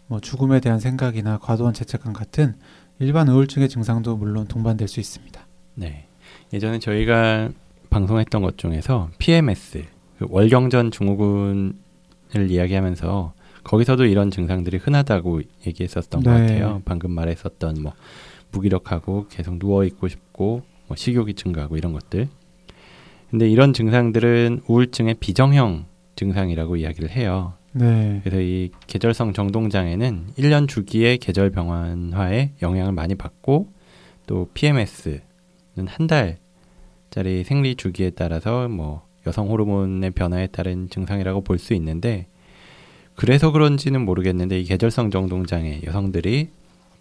뭐 0.08 0.20
죽음에 0.20 0.60
대한 0.60 0.78
생각이나 0.78 1.38
과도한 1.38 1.74
죄책감 1.74 2.12
같은 2.12 2.54
일반 2.98 3.28
우울증의 3.28 3.68
증상도 3.68 4.16
물론 4.16 4.46
동반될 4.46 4.88
수 4.88 5.00
있습니다. 5.00 5.46
네. 5.74 6.06
예전에 6.52 6.78
저희가 6.78 7.50
방송했던 7.90 8.42
것 8.42 8.58
중에서 8.58 9.10
PMS, 9.18 9.84
그 10.18 10.26
월경전 10.28 10.90
증후군을 10.90 11.74
이야기하면서 12.50 13.32
거기서도 13.66 14.04
이런 14.04 14.30
증상들이 14.30 14.76
흔하다고 14.76 15.42
얘기했었던 15.66 16.22
것 16.22 16.30
네. 16.30 16.40
같아요. 16.40 16.82
방금 16.84 17.10
말했었던 17.10 17.82
뭐 17.82 17.92
무기력하고 18.52 19.26
계속 19.28 19.58
누워 19.58 19.84
있고 19.84 20.06
싶고 20.06 20.62
뭐 20.86 20.96
식욕이 20.96 21.34
증가하고 21.34 21.76
이런 21.76 21.92
것들. 21.92 22.28
근데 23.28 23.48
이런 23.48 23.72
증상들은 23.72 24.62
우울증의 24.68 25.14
비정형 25.14 25.86
증상이라고 26.14 26.76
이야기를 26.76 27.10
해요. 27.10 27.54
네. 27.72 28.20
그래서 28.22 28.40
이 28.40 28.70
계절성 28.86 29.32
정동 29.32 29.68
장애는 29.68 30.28
1년 30.38 30.68
주기의 30.68 31.18
계절 31.18 31.50
병환화에 31.50 32.52
영향을 32.62 32.92
많이 32.92 33.16
받고 33.16 33.68
또 34.28 34.48
PMS는 34.54 35.18
한 35.88 36.06
달짜리 36.06 37.42
생리 37.42 37.74
주기에 37.74 38.10
따라서 38.10 38.68
뭐 38.68 39.04
여성 39.26 39.48
호르몬의 39.50 40.12
변화에 40.12 40.46
따른 40.46 40.88
증상이라고 40.88 41.40
볼 41.40 41.58
수 41.58 41.74
있는데 41.74 42.28
그래서 43.16 43.50
그런지는 43.50 44.04
모르겠는데 44.04 44.60
이 44.60 44.64
계절성 44.64 45.10
정동 45.10 45.46
장애 45.46 45.80
여성들이 45.84 46.50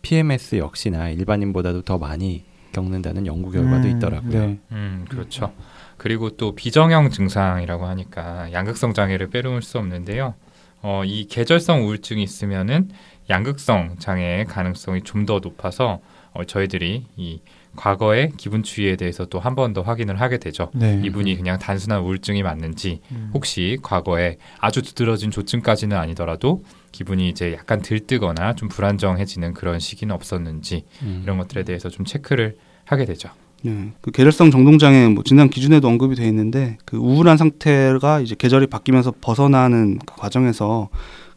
PMS 0.01 0.57
역시나 0.57 1.09
일반인보다도 1.09 1.81
더 1.81 1.97
많이 1.97 2.43
겪는다는 2.71 3.25
연구 3.25 3.51
결과도 3.51 3.87
음, 3.87 3.97
있더라고요. 3.97 4.45
네. 4.47 4.59
음, 4.71 5.05
그렇죠. 5.09 5.53
그리고 5.97 6.31
또 6.31 6.55
비정형 6.55 7.09
증상이라고 7.09 7.85
하니까 7.85 8.51
양극성 8.51 8.93
장애를 8.93 9.29
빼놓을 9.29 9.61
수 9.61 9.77
없는데요. 9.77 10.33
어, 10.81 11.03
이 11.05 11.27
계절성 11.27 11.85
우울증이 11.85 12.21
있으면은 12.23 12.89
양극성 13.29 13.95
장애의 13.99 14.45
가능성이 14.45 15.01
좀 15.01 15.25
더 15.25 15.39
높아서 15.39 15.99
어, 16.33 16.43
저희들이 16.43 17.05
이 17.15 17.41
과거의 17.75 18.31
기분 18.37 18.63
추이에 18.63 18.95
대해서 18.95 19.25
또 19.25 19.39
한 19.39 19.55
번 19.55 19.73
더 19.73 19.81
확인을 19.81 20.19
하게 20.21 20.37
되죠. 20.37 20.69
네. 20.73 21.01
이분이 21.03 21.35
그냥 21.37 21.59
단순한 21.59 22.01
우울증이 22.01 22.43
맞는지 22.43 23.01
음. 23.11 23.31
혹시 23.33 23.77
과거에 23.81 24.37
아주 24.59 24.81
두드러진 24.81 25.31
조증까지는 25.31 25.95
아니더라도 25.97 26.63
기분이 26.91 27.29
이제 27.29 27.53
약간 27.53 27.81
들뜨거나 27.81 28.53
좀 28.55 28.69
불안정해지는 28.69 29.53
그런 29.53 29.79
시기는 29.79 30.13
없었는지 30.15 30.85
음. 31.03 31.21
이런 31.23 31.37
것들에 31.37 31.63
대해서 31.63 31.89
좀 31.89 32.05
체크를 32.05 32.57
하게 32.85 33.05
되죠. 33.05 33.29
네, 33.63 33.93
그 34.01 34.11
계절성 34.11 34.51
정동장애 34.51 35.07
뭐 35.09 35.23
진단 35.23 35.49
기준에도 35.49 35.87
언급이 35.87 36.15
돼 36.15 36.27
있는데 36.27 36.77
그 36.85 36.97
우울한 36.97 37.37
상태가 37.37 38.19
이제 38.19 38.35
계절이 38.37 38.67
바뀌면서 38.67 39.13
벗어나는 39.21 39.97
그 40.05 40.15
과정에서 40.15 40.89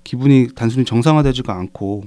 기분이 0.05 0.49
단순히 0.55 0.85
정상화되지가 0.85 1.53
않고 1.55 2.05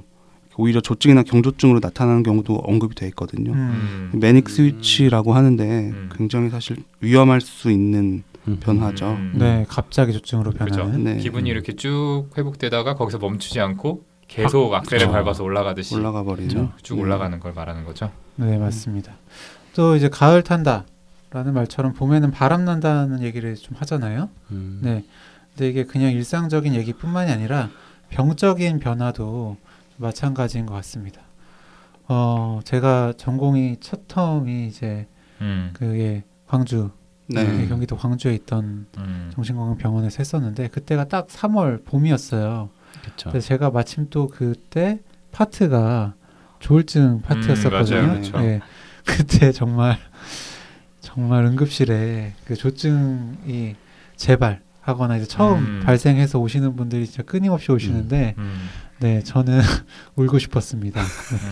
오히려 0.56 0.80
조증이나 0.80 1.22
경조증으로 1.22 1.80
나타나는 1.82 2.22
경우도 2.22 2.56
언급이 2.56 2.94
돼 2.94 3.06
있거든요. 3.08 3.52
음. 3.52 4.08
그 4.12 4.16
매닉 4.16 4.48
스위치라고 4.48 5.34
하는데 5.34 5.64
음. 5.64 6.10
굉장히 6.14 6.50
사실 6.50 6.76
위험할 7.00 7.40
수 7.40 7.70
있는 7.70 8.22
음. 8.48 8.58
변화죠. 8.60 9.12
음. 9.12 9.32
네, 9.36 9.64
갑자기 9.68 10.12
조증으로 10.12 10.52
그렇죠. 10.52 10.76
변하는. 10.76 11.04
네. 11.04 11.16
기분이 11.16 11.48
이렇게 11.48 11.74
쭉 11.74 12.26
회복되다가 12.36 12.94
거기서 12.94 13.18
멈추지 13.18 13.60
않고 13.60 14.04
계속 14.28 14.74
악셀을 14.74 15.06
그렇죠. 15.06 15.12
밟아서 15.12 15.44
올라가듯이 15.44 15.94
올라가 15.94 16.22
버리죠. 16.22 16.72
쭉 16.82 16.96
네. 16.96 17.02
올라가는 17.02 17.38
걸 17.38 17.52
말하는 17.52 17.84
거죠. 17.84 18.10
네, 18.36 18.58
맞습니다. 18.58 19.12
또 19.74 19.96
이제 19.96 20.08
가을 20.08 20.42
탄다라는 20.42 21.54
말처럼 21.54 21.92
봄에는 21.94 22.30
바람 22.30 22.64
난다는 22.64 23.22
얘기를 23.22 23.54
좀 23.56 23.76
하잖아요. 23.78 24.28
음. 24.50 24.80
네. 24.82 25.04
근데 25.50 25.68
이게 25.68 25.84
그냥 25.84 26.12
일상적인 26.12 26.74
얘기뿐만이 26.74 27.30
아니라 27.30 27.70
병적인 28.10 28.80
변화도 28.80 29.56
마찬가지인 30.02 30.66
것 30.66 30.74
같습니다. 30.74 31.22
어, 32.08 32.60
제가 32.64 33.14
전공이 33.16 33.78
첫 33.80 34.06
텀이 34.08 34.68
이제 34.68 35.06
음. 35.40 35.70
그게 35.72 36.24
광주, 36.46 36.90
네. 37.26 37.44
네, 37.44 37.68
경기도 37.68 37.96
광주에 37.96 38.34
있던 38.34 38.86
음. 38.98 39.30
정신건강병원에서 39.34 40.18
했었는데 40.18 40.68
그때가 40.68 41.08
딱 41.08 41.28
3월 41.28 41.84
봄이었어요. 41.84 42.68
그렇죠. 43.02 43.30
근데 43.30 43.40
제가 43.40 43.70
마침 43.70 44.08
또 44.10 44.28
그때 44.28 45.00
파트가 45.30 46.14
조울증 46.58 47.22
파트였었거든요. 47.22 47.98
음, 47.98 48.22
맞아요. 48.32 48.46
네. 48.46 48.60
그때 49.04 49.50
정말 49.50 49.98
정말 51.00 51.44
응급실에 51.44 52.34
그 52.44 52.54
조증이 52.54 53.74
재발하거나 54.16 55.16
이제 55.16 55.26
처음 55.26 55.58
음. 55.58 55.82
발생해서 55.84 56.38
오시는 56.38 56.76
분들이 56.76 57.06
진짜 57.06 57.22
끊임없이 57.22 57.72
오시는데 57.72 58.34
음. 58.38 58.68
네 59.02 59.20
저는 59.20 59.60
울고 60.14 60.38
싶었습니다. 60.38 61.02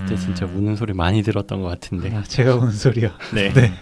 그때 0.02 0.16
진짜 0.16 0.46
우는 0.46 0.76
소리 0.76 0.92
많이 0.92 1.24
들었던 1.24 1.60
것 1.60 1.66
같은데. 1.68 2.14
아, 2.14 2.22
제가 2.22 2.54
우는 2.54 2.70
소리요. 2.70 3.10
네. 3.34 3.52
네. 3.52 3.72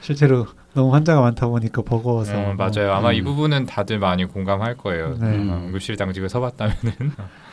실제로 0.00 0.46
너무 0.72 0.94
환자가 0.94 1.20
많다 1.20 1.48
보니까 1.48 1.82
버거워서 1.82 2.32
어, 2.34 2.54
맞아요. 2.54 2.92
아마 2.94 3.10
음. 3.10 3.14
이 3.14 3.20
부분은 3.20 3.66
다들 3.66 3.98
많이 3.98 4.24
공감할 4.24 4.78
거예요. 4.78 5.18
네. 5.20 5.26
음, 5.26 5.66
응급실 5.66 5.96
당직을 5.96 6.30
서봤다면은 6.30 6.76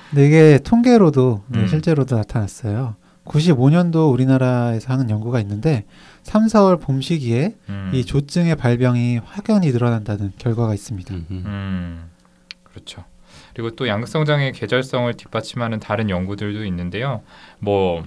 근데 0.09 0.25
이게 0.25 0.59
통계로도 0.63 1.43
네, 1.47 1.59
음. 1.59 1.67
실제로도 1.67 2.15
나타났어요. 2.15 2.95
95년도 3.25 4.13
우리나라에서 4.13 4.93
하는 4.93 5.09
연구가 5.09 5.41
있는데 5.41 5.83
3, 6.23 6.45
4월 6.45 6.79
봄 6.79 7.01
시기에 7.01 7.55
음. 7.67 7.91
이 7.93 8.05
조증의 8.05 8.55
발병이 8.55 9.19
확연히 9.25 9.71
늘어난다는 9.71 10.31
결과가 10.37 10.73
있습니다. 10.73 11.13
음, 11.13 11.25
음. 11.29 11.43
음, 11.45 12.09
그렇죠. 12.63 13.03
그리고 13.55 13.71
또 13.71 13.87
양극성 13.87 14.25
장애 14.25 14.51
계절성을 14.51 15.11
뒷받침하는 15.13 15.79
다른 15.79 16.09
연구들도 16.09 16.65
있는데요. 16.65 17.21
뭐 17.59 18.03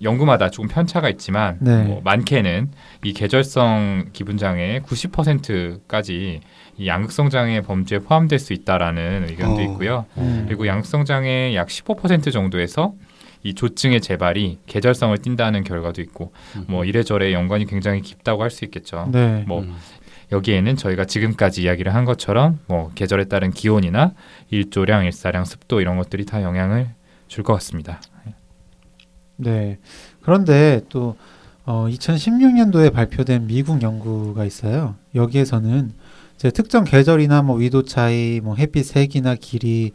연구마다 0.00 0.48
조금 0.48 0.68
편차가 0.68 1.08
있지만 1.10 1.58
네. 1.60 1.82
뭐 1.82 2.00
많게는 2.04 2.70
이 3.04 3.12
계절성 3.12 4.10
기분 4.12 4.36
장애의 4.38 4.80
90%까지 4.82 6.40
이 6.78 6.86
양극성 6.86 7.30
장애 7.30 7.60
범주에 7.60 7.98
포함될 7.98 8.38
수 8.38 8.52
있다라는 8.52 9.26
의견도 9.28 9.60
어. 9.60 9.64
있고요. 9.64 10.06
음. 10.18 10.44
그리고 10.46 10.66
양극성 10.68 11.04
장애 11.04 11.54
약 11.56 11.66
15% 11.66 12.32
정도에서 12.32 12.94
이 13.42 13.54
조증의 13.54 14.00
재발이 14.00 14.60
계절성을 14.66 15.18
띈다는 15.18 15.64
결과도 15.64 16.00
있고 16.00 16.32
음. 16.54 16.64
뭐 16.68 16.84
이래저래 16.84 17.32
연관이 17.32 17.66
굉장히 17.66 18.00
깊다고 18.00 18.42
할 18.42 18.50
수 18.50 18.64
있겠죠. 18.64 19.08
네. 19.10 19.44
뭐 19.48 19.62
음. 19.62 19.74
여기에는 20.32 20.76
저희가 20.76 21.04
지금까지 21.04 21.62
이야기를 21.62 21.94
한 21.94 22.04
것처럼 22.04 22.58
뭐 22.66 22.90
계절에 22.94 23.24
따른 23.24 23.50
기온이나 23.50 24.12
일조량, 24.50 25.04
일사량, 25.04 25.44
습도 25.44 25.80
이런 25.80 25.96
것들이 25.98 26.24
다 26.26 26.42
영향을 26.42 26.88
줄 27.28 27.44
것 27.44 27.52
같습니다. 27.54 28.00
네. 29.36 29.78
그런데 30.22 30.80
또 30.88 31.16
어, 31.64 31.86
2016년도에 31.88 32.92
발표된 32.92 33.46
미국 33.46 33.82
연구가 33.82 34.44
있어요. 34.44 34.96
여기에서는 35.14 35.92
이제 36.36 36.50
특정 36.50 36.84
계절이나 36.84 37.42
뭐 37.42 37.56
위도 37.56 37.84
차이, 37.84 38.40
뭐 38.42 38.56
햇빛 38.56 38.84
색이나 38.84 39.36
길이에 39.36 39.90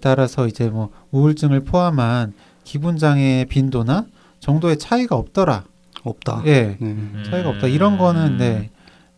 따라서 0.00 0.46
이제 0.46 0.68
뭐 0.68 0.90
우울증을 1.10 1.60
포함한 1.60 2.32
기분 2.64 2.96
장애의 2.96 3.46
빈도나 3.46 4.06
정도의 4.40 4.78
차이가 4.78 5.16
없더라. 5.16 5.64
없다. 6.02 6.42
예. 6.46 6.76
네. 6.78 6.96
차이가 7.30 7.48
없다. 7.50 7.66
이런 7.66 7.98
거는 7.98 8.36
네. 8.38 8.70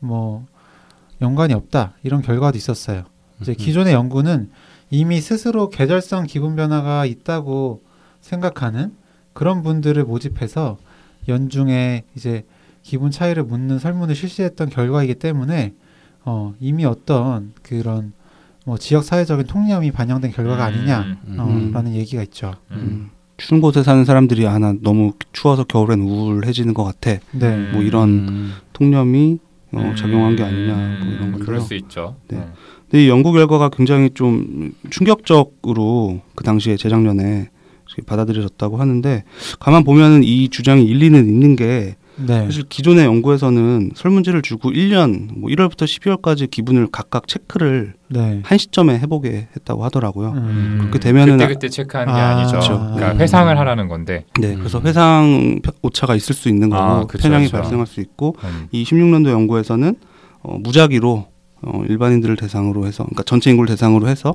뭐 0.07 0.47
연관이 1.21 1.55
없다. 1.55 1.95
이런 2.03 2.23
결과도 2.23 2.57
있었어요. 2.57 3.05
이제 3.41 3.53
음. 3.53 3.57
기존의 3.57 3.95
연구는 3.95 4.51
이미 4.91 5.21
스스로 5.21 5.69
계절성 5.69 6.27
기분 6.27 6.57
변화가 6.57 7.07
있다고 7.07 7.83
생각하는 8.21 8.93
그런 9.33 9.63
분들을 9.63 10.03
모집해서 10.05 10.79
연중에 11.29 12.05
이제 12.17 12.45
기분 12.83 13.11
차이를 13.11 13.43
묻는 13.45 13.79
설문을 13.79 14.15
실시했던 14.15 14.71
결과이기 14.71 15.17
때문에 15.17 15.75
어, 16.25 16.55
이미 16.61 16.85
어떤 16.85 17.53
그런 17.63 18.13
뭐 18.65 18.79
지역 18.79 19.05
사회적인 19.05 19.47
통념이 19.47 19.93
반영된 19.93 20.33
결과가 20.33 20.65
아니냐 20.65 21.19
음, 21.27 21.37
어, 21.39 21.45
음. 21.45 21.73
라는 21.73 21.95
얘기가 21.95 22.23
있죠. 22.25 22.55
음. 22.71 22.77
음. 22.77 23.11
추운 23.37 23.61
곳에 23.61 23.83
사는 23.83 24.05
사람들이 24.05 24.47
아나 24.47 24.75
너무 24.81 25.13
추워서 25.33 25.65
겨울엔 25.65 26.01
우울해지는 26.01 26.75
것 26.75 26.85
같아. 26.85 27.21
네. 27.33 27.71
뭐 27.73 27.83
이런 27.83 28.09
음. 28.09 28.53
통념이 28.73 29.39
어, 29.77 29.81
음, 29.91 29.97
작용한 29.97 30.37
게 30.37 30.43
아니냐 30.43 30.75
뭐 30.75 31.09
이런 31.13 31.23
음, 31.23 31.31
건데요. 31.33 31.45
그럴 31.45 31.61
수 31.61 31.75
있죠. 31.75 32.17
네. 32.29 32.39
음. 32.39 32.53
근데 32.91 33.05
이 33.05 33.09
연구 33.09 33.33
결과가 33.33 33.69
굉장히 33.71 34.11
좀 34.15 34.73
충격적으로 34.91 36.21
그 36.35 36.45
당시에 36.45 36.77
재작년에 36.77 37.51
받아들여졌다고 38.07 38.77
하는데 38.77 39.25
가만 39.59 39.85
보면은 39.85 40.23
이 40.23 40.49
주장이 40.49 40.85
일리는 40.85 41.19
있는 41.27 41.57
게 41.57 41.97
네. 42.17 42.45
사실 42.45 42.65
기존의 42.69 43.05
연구에서는 43.05 43.93
설문지를 43.95 44.43
주고 44.43 44.71
1년 44.71 45.39
뭐 45.39 45.51
1월부터 45.51 45.85
12월까지 45.85 46.51
기분을 46.51 46.89
각각 46.91 47.29
체크를 47.29 47.95
네. 48.09 48.41
한 48.43 48.59
시점에 48.59 48.99
해보게 48.99 49.49
했다고 49.57 49.85
하더라고요. 49.85 50.31
음. 50.31 50.77
그렇게 50.81 50.99
되면은 50.99 51.39
그때 51.39 51.49
그때 51.49 51.69
체크하는 51.69 52.13
게 52.13 52.19
아, 52.19 52.37
아, 52.37 52.43
니죠 52.43 52.51
그렇죠. 52.53 52.79
그러니까 52.95 53.13
음. 53.13 53.21
회상을 53.21 53.59
하라는 53.59 53.89
건데. 53.89 54.25
네, 54.41 54.55
음. 54.55 54.59
그래서 54.59 54.81
회상 54.81 55.61
오차가 55.83 56.15
있을 56.15 56.35
수 56.35 56.49
있는 56.49 56.71
거고 56.71 56.83
아, 56.83 57.05
그쵸, 57.07 57.23
편향이 57.23 57.47
그쵸. 57.47 57.59
발생할 57.59 57.87
수 57.87 58.01
있고 58.01 58.37
음. 58.45 58.69
이 58.73 58.85
16년도 58.85 59.31
연구에서는 59.31 59.95
어, 60.43 60.59
무작위로 60.59 61.27
어, 61.63 61.83
일반인들을 61.89 62.37
대상으로 62.37 62.87
해서 62.87 63.05
그러니까 63.05 63.25
전체 63.25 63.51
인구를 63.51 63.69
대상으로 63.69 64.09
해서 64.09 64.35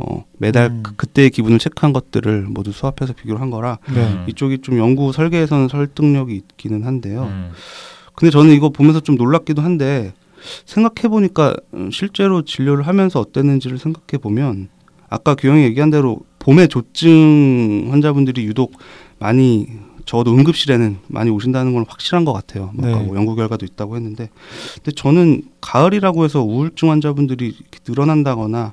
어, 0.00 0.24
매달 0.38 0.70
음. 0.70 0.82
그, 0.82 0.96
그때의 0.96 1.30
기분을 1.30 1.58
체크한 1.58 1.92
것들을 1.92 2.46
모두 2.48 2.72
수합해서 2.72 3.12
비교를 3.12 3.40
한 3.40 3.50
거라 3.50 3.78
네. 3.92 4.00
음. 4.00 4.24
이쪽이 4.28 4.58
좀 4.58 4.78
연구 4.78 5.12
설계에서는 5.12 5.68
설득력이 5.68 6.34
있기는 6.34 6.84
한데요. 6.84 7.24
음. 7.24 7.50
근데 8.14 8.30
저는 8.30 8.54
이거 8.54 8.70
보면서 8.70 9.00
좀 9.00 9.16
놀랍기도 9.16 9.62
한데 9.62 10.12
생각해 10.64 11.08
보니까 11.08 11.54
실제로 11.92 12.42
진료를 12.42 12.86
하면서 12.86 13.20
어땠는지를 13.20 13.78
생각해 13.78 14.20
보면 14.20 14.68
아까 15.08 15.34
규영이 15.34 15.62
얘기한 15.64 15.90
대로 15.90 16.20
봄에 16.38 16.66
조증 16.66 17.88
환자분들이 17.90 18.44
유독 18.44 18.72
많이 19.18 19.66
적어도 20.06 20.32
응급실에는 20.34 20.98
많이 21.08 21.30
오신다는 21.30 21.72
건 21.74 21.84
확실한 21.86 22.24
것 22.24 22.32
같아요. 22.32 22.72
뭐 22.74 22.88
아까 22.88 22.98
네. 23.00 23.06
뭐 23.06 23.16
연구 23.16 23.36
결과도 23.36 23.64
있다고 23.66 23.96
했는데, 23.96 24.28
근데 24.76 24.92
저는 24.92 25.42
가을이라고 25.60 26.24
해서 26.24 26.42
우울증 26.42 26.90
환자분들이 26.90 27.46
이렇게 27.46 27.78
늘어난다거나 27.86 28.72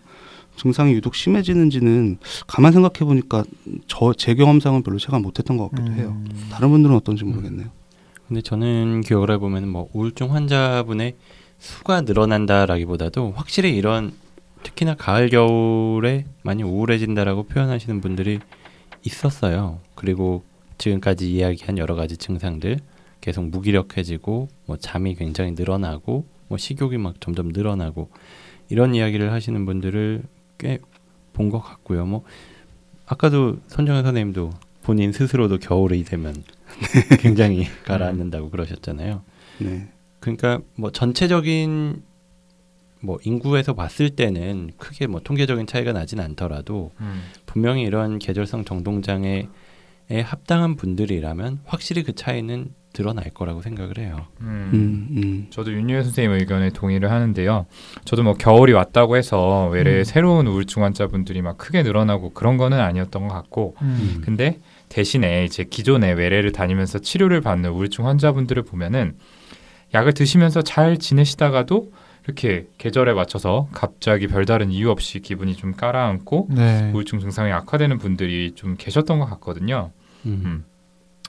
증상이 0.58 0.94
유독 0.94 1.16
심해지는지는 1.16 2.18
가만 2.48 2.74
생각해 2.74 3.06
보니까 3.06 3.44
저 3.88 4.14
제 4.14 4.34
경험상은 4.36 4.84
별로 4.84 4.98
체감 4.98 5.22
못했던 5.22 5.58
것 5.58 5.70
같기도 5.72 5.92
해요. 5.94 6.10
음. 6.18 6.48
다른 6.52 6.70
분들은 6.70 6.96
어떤지 6.96 7.24
모르겠네요. 7.24 7.68
근데 8.28 8.42
저는 8.42 9.02
기억을 9.02 9.32
해보면 9.32 9.70
뭐 9.70 9.88
우울증 9.94 10.34
환자분의 10.34 11.16
수가 11.60 12.02
늘어난다라기보다도 12.02 13.34
확실히 13.36 13.76
이런 13.76 14.12
특히나 14.64 14.96
가을 14.96 15.30
겨울에 15.30 16.26
많이 16.44 16.64
우울해진다라고 16.64 17.44
표현하시는 17.44 18.02
분들이 18.02 18.40
있었어요. 19.06 19.80
그리고 19.96 20.44
지금까지 20.78 21.32
이야기한 21.32 21.78
여러 21.78 21.96
가지 21.96 22.18
증상들 22.18 22.80
계속 23.22 23.46
무기력해지고 23.46 24.48
뭐 24.66 24.78
잠이 24.78 25.16
굉장히 25.16 25.52
늘어나고 25.52 26.26
뭐 26.50 26.58
식욕이 26.58 26.98
막 26.98 27.20
점점 27.22 27.50
늘어나고 27.50 28.10
이런 28.70 28.94
이야기를 28.94 29.32
하시는 29.32 29.66
분들을 29.66 30.24
꽤 30.58 30.80
본 31.38 31.52
것 31.52 31.60
같고요. 31.60 32.06
뭐 32.08 32.24
아까도 33.06 33.60
손정현 33.68 34.04
선생님도 34.04 34.50
본인 34.82 35.12
스스로도 35.12 35.60
겨울이 35.60 36.04
되면 36.04 36.34
굉장히 37.22 37.66
가라앉는다고 37.86 38.50
그러셨잖아요. 38.50 39.22
네. 39.60 39.88
그러니까 40.20 40.60
뭐 40.76 40.92
전체적인 40.92 42.02
뭐 43.02 43.20
인구에서 43.24 43.76
봤을 43.76 44.10
때는 44.10 44.72
크게 44.78 45.06
뭐 45.06 45.22
통계적인 45.24 45.68
차이가 45.68 45.94
나진 45.94 46.20
않더라도 46.20 46.92
음. 47.00 47.22
분명히 47.46 47.84
이런 47.84 48.18
계절성 48.18 48.66
정동장애에 48.66 49.48
합당한 50.24 50.76
분들이라면 50.76 51.62
확실히 51.66 52.02
그 52.02 52.14
차이는 52.16 52.74
드러날 52.98 53.30
거라고 53.30 53.62
생각을 53.62 54.00
해요. 54.00 54.26
음. 54.42 54.72
음, 54.74 55.08
음. 55.12 55.48
저도 55.52 55.72
윤유혜 55.72 56.02
선생님 56.02 56.32
의견에 56.32 56.72
동의를 56.72 57.12
하는데요. 57.12 57.68
저도 58.06 58.24
뭐 58.24 58.34
겨울이 58.34 58.74
왔다고 58.74 59.18
해서 59.18 59.68
외래 59.68 60.00
음. 60.00 60.04
새로운 60.04 60.48
우울증 60.48 60.84
환자분들이 60.84 61.44
막 61.44 61.60
크게 61.60 61.84
늘어나고 61.84 62.34
그런 62.34 62.58
거는 62.58 62.80
아니었던 62.80 63.28
것 63.28 63.34
같고, 63.36 63.76
음. 63.84 64.22
근데 64.24 64.60
대신에 64.90 65.46
이제 65.46 65.64
기존에 65.64 66.12
외래를 66.14 66.52
다니면서 66.52 66.98
치료를 66.98 67.42
받는 67.42 67.70
우울증 67.70 68.08
환자분들을 68.08 68.64
보면은 68.64 69.14
약을 69.94 70.14
드시면서 70.16 70.64
잘 70.64 70.98
지내시다가도 70.98 71.92
이렇게 72.26 72.66
계절에 72.80 73.14
맞춰서 73.14 73.70
갑자기 73.74 74.26
별다른 74.28 74.72
이유 74.72 74.90
없이 74.90 75.20
기분이 75.20 75.56
좀 75.56 75.74
깔아앉고 75.74 76.48
네. 76.50 76.92
우울증 76.96 77.20
증상이 77.20 77.52
악화되는 77.52 78.00
분들이 78.00 78.54
좀 78.56 78.76
계셨던 78.76 79.20
것 79.20 79.26
같거든요. 79.28 79.92
음. 80.26 80.66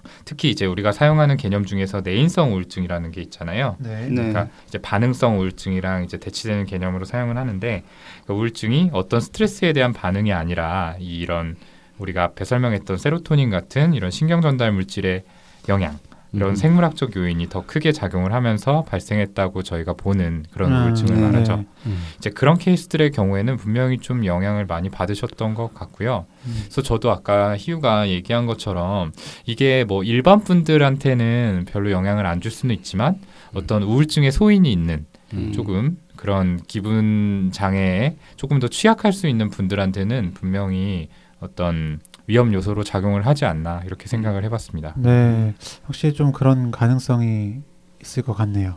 음. 0.05 0.11
특히 0.24 0.51
이제 0.51 0.66
우리가 0.66 0.92
사용하는 0.92 1.36
개념 1.36 1.64
중에서 1.64 2.01
내인성 2.03 2.53
우울증이라는 2.55 3.11
게 3.12 3.20
있잖아요. 3.22 3.76
네. 3.78 4.07
네. 4.09 4.14
그러니까 4.14 4.49
이제 4.66 4.78
반응성 4.78 5.38
우울증이랑 5.40 6.05
이제 6.05 6.18
대치되는 6.18 6.66
개념으로 6.66 7.05
사용을 7.05 7.36
하는데 7.36 7.84
그 8.26 8.32
우울증이 8.32 8.90
어떤 8.92 9.20
스트레스에 9.20 9.72
대한 9.72 9.92
반응이 9.92 10.32
아니라 10.32 10.96
이- 10.99 11.18
이런 11.18 11.57
우리가 11.99 12.22
앞에 12.24 12.44
설명했던 12.44 12.96
세로토닌 12.99 13.51
같은 13.51 13.92
이런 13.94 14.11
신경 14.11 14.40
전달 14.40 14.72
물질의 14.72 15.24
영향 15.68 15.99
이런 16.33 16.51
음. 16.51 16.57
생물학적 16.57 17.16
요인이 17.16 17.49
더 17.49 17.64
크게 17.66 17.93
작용을 17.93 18.33
하면서 18.35 18.83
발생했다고 18.85 19.62
저희가 19.62 19.95
보는 19.95 20.45
그런 20.53 20.72
아, 20.72 20.85
우울증을 20.85 21.14
네. 21.14 21.20
말하죠. 21.22 21.64
음. 21.87 22.03
이제 22.18 22.29
그런 22.31 22.59
케이스들의 22.59 23.12
경우에는 23.12 23.57
분명히 23.57 23.99
좀 23.99 24.26
영향을 24.26 24.66
많이 24.66 24.91
받으셨던 24.91 25.55
것 25.55 25.72
같고요. 25.74 26.26
음. 26.47 26.57
그래서 26.64 26.83
저도 26.83 27.11
아까 27.11 27.57
희우가 27.57 28.09
얘기한 28.11 28.47
것처럼 28.47 29.12
이게 29.47 29.85
뭐 29.85 30.03
일반 30.05 30.45
분들한테는 30.45 31.66
별로 31.68 31.91
영향을 31.91 32.26
안 32.26 32.41
줄 32.41 32.51
수는 32.53 32.74
있지만 32.76 33.16
어떤 33.55 33.83
우울증의 33.83 34.31
소인이 34.31 34.70
있는 34.70 35.07
음. 35.35 35.53
조금 35.53 35.99
그런 36.14 36.61
기분 36.68 37.51
장애에 37.53 38.16
조금 38.37 38.59
더 38.61 38.68
취약할 38.68 39.12
수 39.12 39.26
있는 39.29 39.51
분들한테는 39.51 40.35
분명히 40.35 41.09
어떤 41.41 42.01
위험 42.29 42.53
요소로 42.53 42.85
작용을 42.85 43.26
하지 43.26 43.47
않나 43.47 43.83
이렇게 43.87 44.07
생각을 44.07 44.45
해봤습니다. 44.45 44.93
네, 44.97 45.55
확실히 45.85 46.14
좀 46.14 46.31
그런 46.31 46.70
가능성이 46.70 47.62
있을 48.03 48.22
것 48.22 48.35
같네요. 48.35 48.76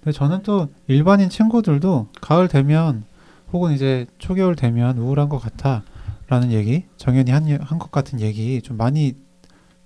근데 0.00 0.16
저는 0.16 0.44
또 0.44 0.68
일반인 0.86 1.28
친구들도 1.28 2.08
가을 2.20 2.46
되면 2.46 3.04
혹은 3.52 3.72
이제 3.72 4.06
초겨울 4.18 4.54
되면 4.54 4.98
우울한 4.98 5.28
것 5.28 5.38
같아라는 5.38 6.52
얘기, 6.52 6.84
정연이 6.96 7.32
한것 7.32 7.90
같은 7.90 8.20
얘기 8.20 8.62
좀 8.62 8.76
많이 8.76 9.14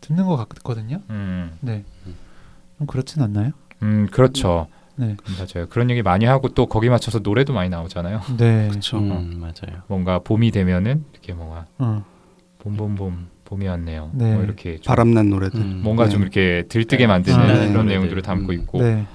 듣는 0.03 0.27
것 0.27 0.37
같거든요. 0.37 1.01
음, 1.09 1.53
네, 1.61 1.85
좀 2.77 2.87
그렇진 2.87 3.23
않나요? 3.23 3.53
음 3.83 4.09
그렇죠. 4.11 4.67
네, 4.97 5.17
맞아요. 5.39 5.67
그런 5.71 5.89
얘기 5.89 6.03
많이 6.03 6.27
하고 6.27 6.51
또 6.51 6.67
거기 6.67 6.91
맞춰서 6.91 7.21
노래도 7.21 7.55
많이 7.55 7.71
나오잖아요. 7.71 8.21
네, 8.37 8.69
그렇죠. 8.69 8.99
음, 8.99 9.39
맞아요. 9.41 9.83
뭔가 9.87 10.19
봄이 10.19 10.51
되면은 10.51 11.07
이렇게 11.13 11.33
뭔가 11.33 11.65
어, 11.79 12.05
봄봄봄 12.63 13.29
봄이 13.45 13.67
왔네요. 13.67 14.11
네. 14.15 14.35
뭐 14.35 14.45
이렇게 14.45 14.77
좀 14.77 14.83
바람난 14.85 15.29
노래들. 15.31 15.61
음. 15.61 15.81
뭔가 15.83 16.05
네. 16.05 16.11
좀 16.11 16.23
이렇게 16.23 16.65
들뜨게 16.69 17.05
네. 17.05 17.07
만드는 17.09 17.39
아, 17.39 17.43
네. 17.47 17.53
그런 17.55 17.73
노래들. 17.73 17.87
내용들을 17.89 18.23
담고 18.23 18.53
음. 18.53 18.55
있고 18.55 18.83
네, 18.83 19.07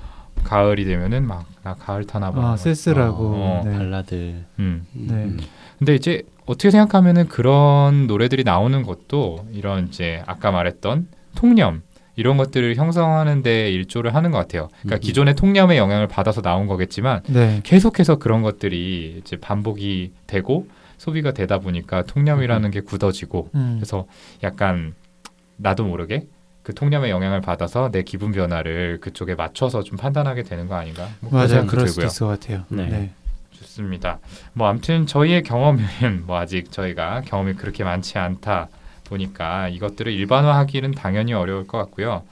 가을이 0.44 0.86
되면은 0.86 1.26
막 1.26 1.46
나 1.66 1.74
가을 1.74 2.06
타나 2.06 2.30
봐. 2.30 2.52
아, 2.52 2.58
쓸쓸하고, 2.58 3.24
어, 3.36 3.62
네. 3.66 3.72
발라드. 3.72 4.36
음. 4.60 4.86
네. 4.94 5.14
음. 5.16 5.40
근데 5.80 5.96
이제 5.96 6.22
어떻게 6.46 6.70
생각하면은 6.70 7.28
그런 7.28 8.06
노래들이 8.06 8.44
나오는 8.44 8.84
것도 8.84 9.48
이런 9.52 9.88
이제 9.88 10.22
아까 10.28 10.52
말했던 10.52 11.08
통념 11.34 11.82
이런 12.16 12.38
것들을 12.38 12.76
형성하는 12.76 13.42
데 13.42 13.72
일조를 13.72 14.14
하는 14.14 14.30
것 14.30 14.38
같아요. 14.38 14.70
그러니까 14.84 14.98
음. 14.98 15.00
기존의 15.02 15.34
통념의 15.34 15.80
영향을 15.80 16.08
받아서 16.08 16.44
나온 16.44 16.68
거겠지만 16.68 17.22
네, 17.30 17.62
계속해서 17.64 18.18
그런 18.18 18.44
것들이 18.44 19.16
이제 19.22 19.38
반복이 19.38 20.12
되고 20.28 20.68
소비가 20.98 21.32
되다 21.32 21.60
보니까 21.60 22.04
통념이라는 22.04 22.72
게 22.72 22.82
굳어지고 22.82 23.50
음, 23.56 23.76
그래서 23.78 24.06
약간 24.44 24.94
나도 25.58 25.86
모르게 25.86 26.28
그 26.64 26.74
통념의 26.74 27.12
영향을 27.12 27.42
받아서 27.42 27.92
내 27.92 28.02
기분 28.04 28.32
변화를 28.32 29.00
그쪽에 29.00 29.36
맞춰서 29.36 29.84
좀 29.84 29.98
판단하게 29.98 30.44
되는 30.44 30.68
거 30.68 30.76
아닌가? 30.76 31.08
뭐 31.20 31.32
맞아요, 31.32 31.66
그럴 31.68 31.88
수도 31.88 32.02
들고요. 32.02 32.06
있을 32.08 32.20
것 32.20 32.28
같아요. 32.28 32.66
네. 32.70 32.88
네, 32.88 33.12
좋습니다. 33.52 34.20
뭐 34.54 34.68
아무튼 34.68 35.06
저희의 35.06 35.44
경험은 35.44 35.86
뭐 36.26 36.38
아직 36.40 36.72
저희가 36.72 37.22
경험이 37.22 37.54
그렇게 37.54 37.84
많지 37.84 38.18
않다 38.18 38.70
보니까 39.04 39.70
이것들을 39.70 40.12
일반화하기는 40.12 40.92
당연히 40.92 41.34
어려울 41.34 41.68
것 41.68 41.78
같고요. 41.78 42.24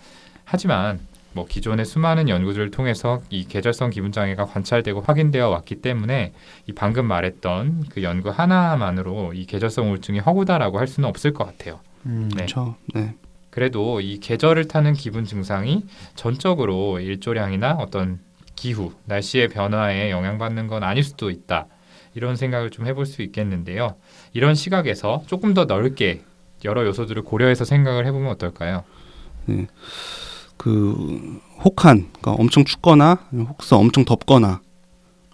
하지만 0.46 1.00
뭐 1.34 1.46
기존의 1.46 1.86
수많은 1.86 2.30
연구들을 2.30 2.72
통해서 2.72 3.22
이 3.30 3.46
계절성 3.46 3.90
기분 3.90 4.12
장애가 4.12 4.46
관찰되고 4.46 5.02
확인되어 5.02 5.50
왔기 5.50 5.82
때문에 5.82 6.34
이 6.68 6.72
방금 6.74 7.06
말했던 7.06 7.86
그 7.90 8.04
연구 8.04 8.30
하나만으로 8.30 9.34
이 9.34 9.46
계절성 9.46 9.90
우울증이 9.90 10.20
허구다라고 10.20 10.80
할 10.80 10.88
수는 10.88 11.10
없을 11.10 11.34
것 11.34 11.46
같아요. 11.46 11.80
음, 12.06 12.30
네. 12.30 12.36
그렇죠. 12.36 12.76
네. 12.94 13.16
그래도 13.50 14.02
이 14.02 14.20
계절을 14.20 14.68
타는 14.68 14.94
기분 14.94 15.26
증상이 15.26 15.86
전적으로 16.16 17.00
일조량이나 17.00 17.74
어떤 17.74 18.20
기후, 18.56 18.94
날씨의 19.06 19.50
변화에 19.50 20.10
영향받는 20.12 20.68
건 20.68 20.84
아닐 20.84 21.04
수도 21.04 21.30
있다. 21.30 21.68
이런 22.16 22.36
생각을 22.36 22.70
좀 22.70 22.86
해볼 22.86 23.06
수 23.06 23.22
있겠는데요. 23.22 23.96
이런 24.34 24.56
시각에서 24.56 25.24
조금 25.28 25.54
더 25.54 25.66
넓게 25.66 26.22
여러 26.66 26.86
요소들을 26.86 27.24
고려해서 27.24 27.66
생각을 27.66 28.06
해보면 28.06 28.32
어떨까요? 28.32 28.84
그 30.58 31.40
혹한, 31.64 32.08
그러니까 32.12 32.32
엄청 32.34 32.66
춥거나 32.66 33.20
혹서 33.50 33.78
엄청 33.78 34.06
덥거나 34.06 34.62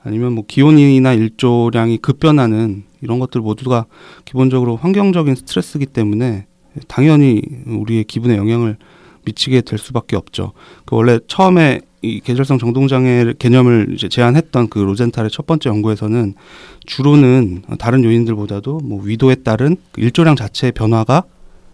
아니면 0.03 0.33
뭐 0.33 0.43
기온이나 0.47 1.13
일조량이 1.13 1.97
급변하는 1.97 2.83
이런 3.01 3.19
것들 3.19 3.41
모두가 3.41 3.85
기본적으로 4.25 4.75
환경적인 4.75 5.35
스트레스이기 5.35 5.87
때문에 5.87 6.45
당연히 6.87 7.41
우리의 7.65 8.03
기분에 8.05 8.37
영향을 8.37 8.77
미치게 9.25 9.61
될 9.61 9.77
수밖에 9.77 10.15
없죠. 10.15 10.53
그 10.85 10.95
원래 10.95 11.19
처음에 11.27 11.81
이 12.01 12.21
계절성 12.21 12.59
정동장애 12.59 13.33
개념을 13.39 13.93
이제 13.93 14.07
제안했던 14.07 14.69
그 14.69 14.79
로젠탈의 14.79 15.29
첫 15.31 15.45
번째 15.45 15.69
연구에서는 15.69 16.33
주로는 16.85 17.63
다른 17.77 18.03
요인들보다도 18.05 18.79
뭐 18.79 19.03
위도에 19.03 19.35
따른 19.35 19.75
그 19.91 20.01
일조량 20.01 20.37
자체의 20.37 20.71
변화가 20.71 21.23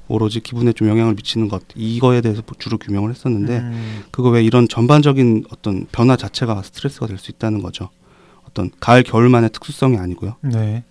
오로지 0.08 0.39
기분에 0.39 0.72
좀 0.74 0.88
영향을 0.88 1.16
미치는 1.16 1.47
것 1.49 1.64
이거에 1.76 2.22
대해서 2.22 2.41
주로 2.60 2.78
규명을 2.78 3.10
했었는데 3.10 3.58
음, 3.58 4.03
그거 4.12 4.30
외에 4.30 4.43
이런 4.43 4.68
전반적인 4.68 5.45
어떤 5.51 5.86
변화 5.91 6.16
자체가 6.16 6.62
스트레스가 6.64 7.08
될 7.08 7.18
수 7.18 7.32
있다는 7.32 7.62
거죠. 7.62 7.89
어떤 8.47 8.70
가을 8.80 9.03
겨울만의 9.03 9.49
특수성이 9.51 9.97
아니고요. 9.97 10.36
네, 10.41 10.84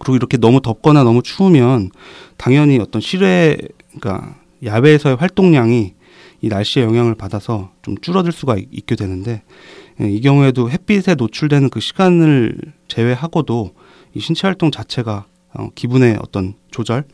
그리고 0.00 0.16
이렇게 0.16 0.36
너무 0.36 0.60
덥거나 0.60 1.04
너무 1.04 1.22
추우면 1.22 1.90
당연히 2.36 2.78
어떤 2.78 3.00
실외 3.00 3.56
그러니까 4.00 4.36
야외에서의 4.64 5.16
활동량이 5.16 5.94
이 6.40 6.48
날씨의 6.48 6.84
영향을 6.86 7.14
받아서 7.14 7.70
좀 7.82 7.96
줄어들 8.00 8.30
수가 8.32 8.56
있, 8.56 8.68
있게 8.70 8.94
되는데 8.96 9.42
예, 10.00 10.08
이 10.08 10.20
경우에도 10.20 10.70
햇빛에 10.70 11.14
노출되는 11.16 11.70
그 11.70 11.80
시간을 11.80 12.56
제외하고도 12.88 13.72
이 14.14 14.20
신체 14.20 14.46
활동 14.46 14.70
자체가 14.70 15.26
어, 15.54 15.68
기분의 15.74 16.18
어떤 16.20 16.54
조절, 16.70 16.98
어, 17.00 17.04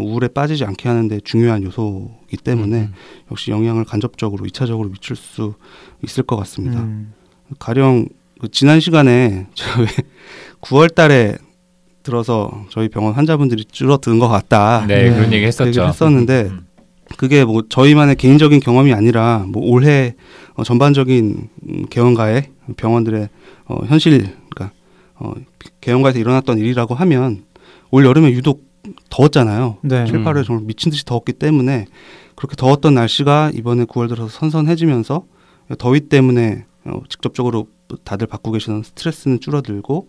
우울에 0.00 0.28
빠지지 0.28 0.64
않게 0.64 0.88
하는데 0.88 1.20
중요한 1.20 1.62
요소이기 1.62 2.38
때문에 2.38 2.80
음. 2.82 2.92
역시 3.30 3.50
영향을 3.50 3.84
간접적으로 3.84 4.46
이차적으로 4.46 4.88
미칠 4.88 5.16
수 5.16 5.54
있을 6.02 6.22
것 6.22 6.36
같습니다. 6.36 6.80
음, 6.80 7.12
가령 7.58 8.08
그 8.40 8.50
지난 8.50 8.80
시간에 8.80 9.46
저희 9.54 9.86
9월달에 10.60 11.38
들어서 12.02 12.66
저희 12.68 12.88
병원 12.88 13.14
환자분들이 13.14 13.64
줄어든 13.64 14.18
것 14.18 14.28
같다. 14.28 14.84
네, 14.86 15.04
네. 15.04 15.14
그런 15.14 15.32
얘기 15.32 15.40
그 15.40 15.46
했었죠. 15.46 15.84
했었는데 15.84 16.48
음. 16.50 16.66
그게 17.16 17.44
뭐 17.44 17.62
저희만의 17.68 18.16
개인적인 18.16 18.60
경험이 18.60 18.92
아니라 18.92 19.44
뭐 19.48 19.62
올해 19.64 20.14
어, 20.54 20.64
전반적인 20.64 21.48
음, 21.68 21.86
개원가의 21.90 22.50
병원들의 22.76 23.28
어, 23.66 23.84
현실, 23.86 24.28
그러니까 24.50 24.72
어, 25.14 25.32
개원가에서 25.80 26.18
일어났던 26.18 26.58
일이라고 26.58 26.94
하면 26.94 27.44
올 27.90 28.04
여름에 28.04 28.30
유독 28.32 28.73
더웠잖아요. 29.10 29.78
네. 29.82 30.06
7, 30.06 30.24
8월 30.24 30.44
정말 30.44 30.64
미친 30.64 30.90
듯이 30.90 31.04
더웠기 31.04 31.32
때문에 31.34 31.86
그렇게 32.34 32.56
더웠던 32.56 32.94
날씨가 32.94 33.52
이번에 33.54 33.84
9월 33.84 34.08
들어서 34.08 34.28
선선해지면서 34.28 35.24
더위 35.78 36.00
때문에 36.00 36.66
어, 36.84 37.00
직접적으로 37.08 37.68
다들 38.04 38.26
받고 38.26 38.52
계시는 38.52 38.82
스트레스는 38.82 39.40
줄어들고 39.40 40.08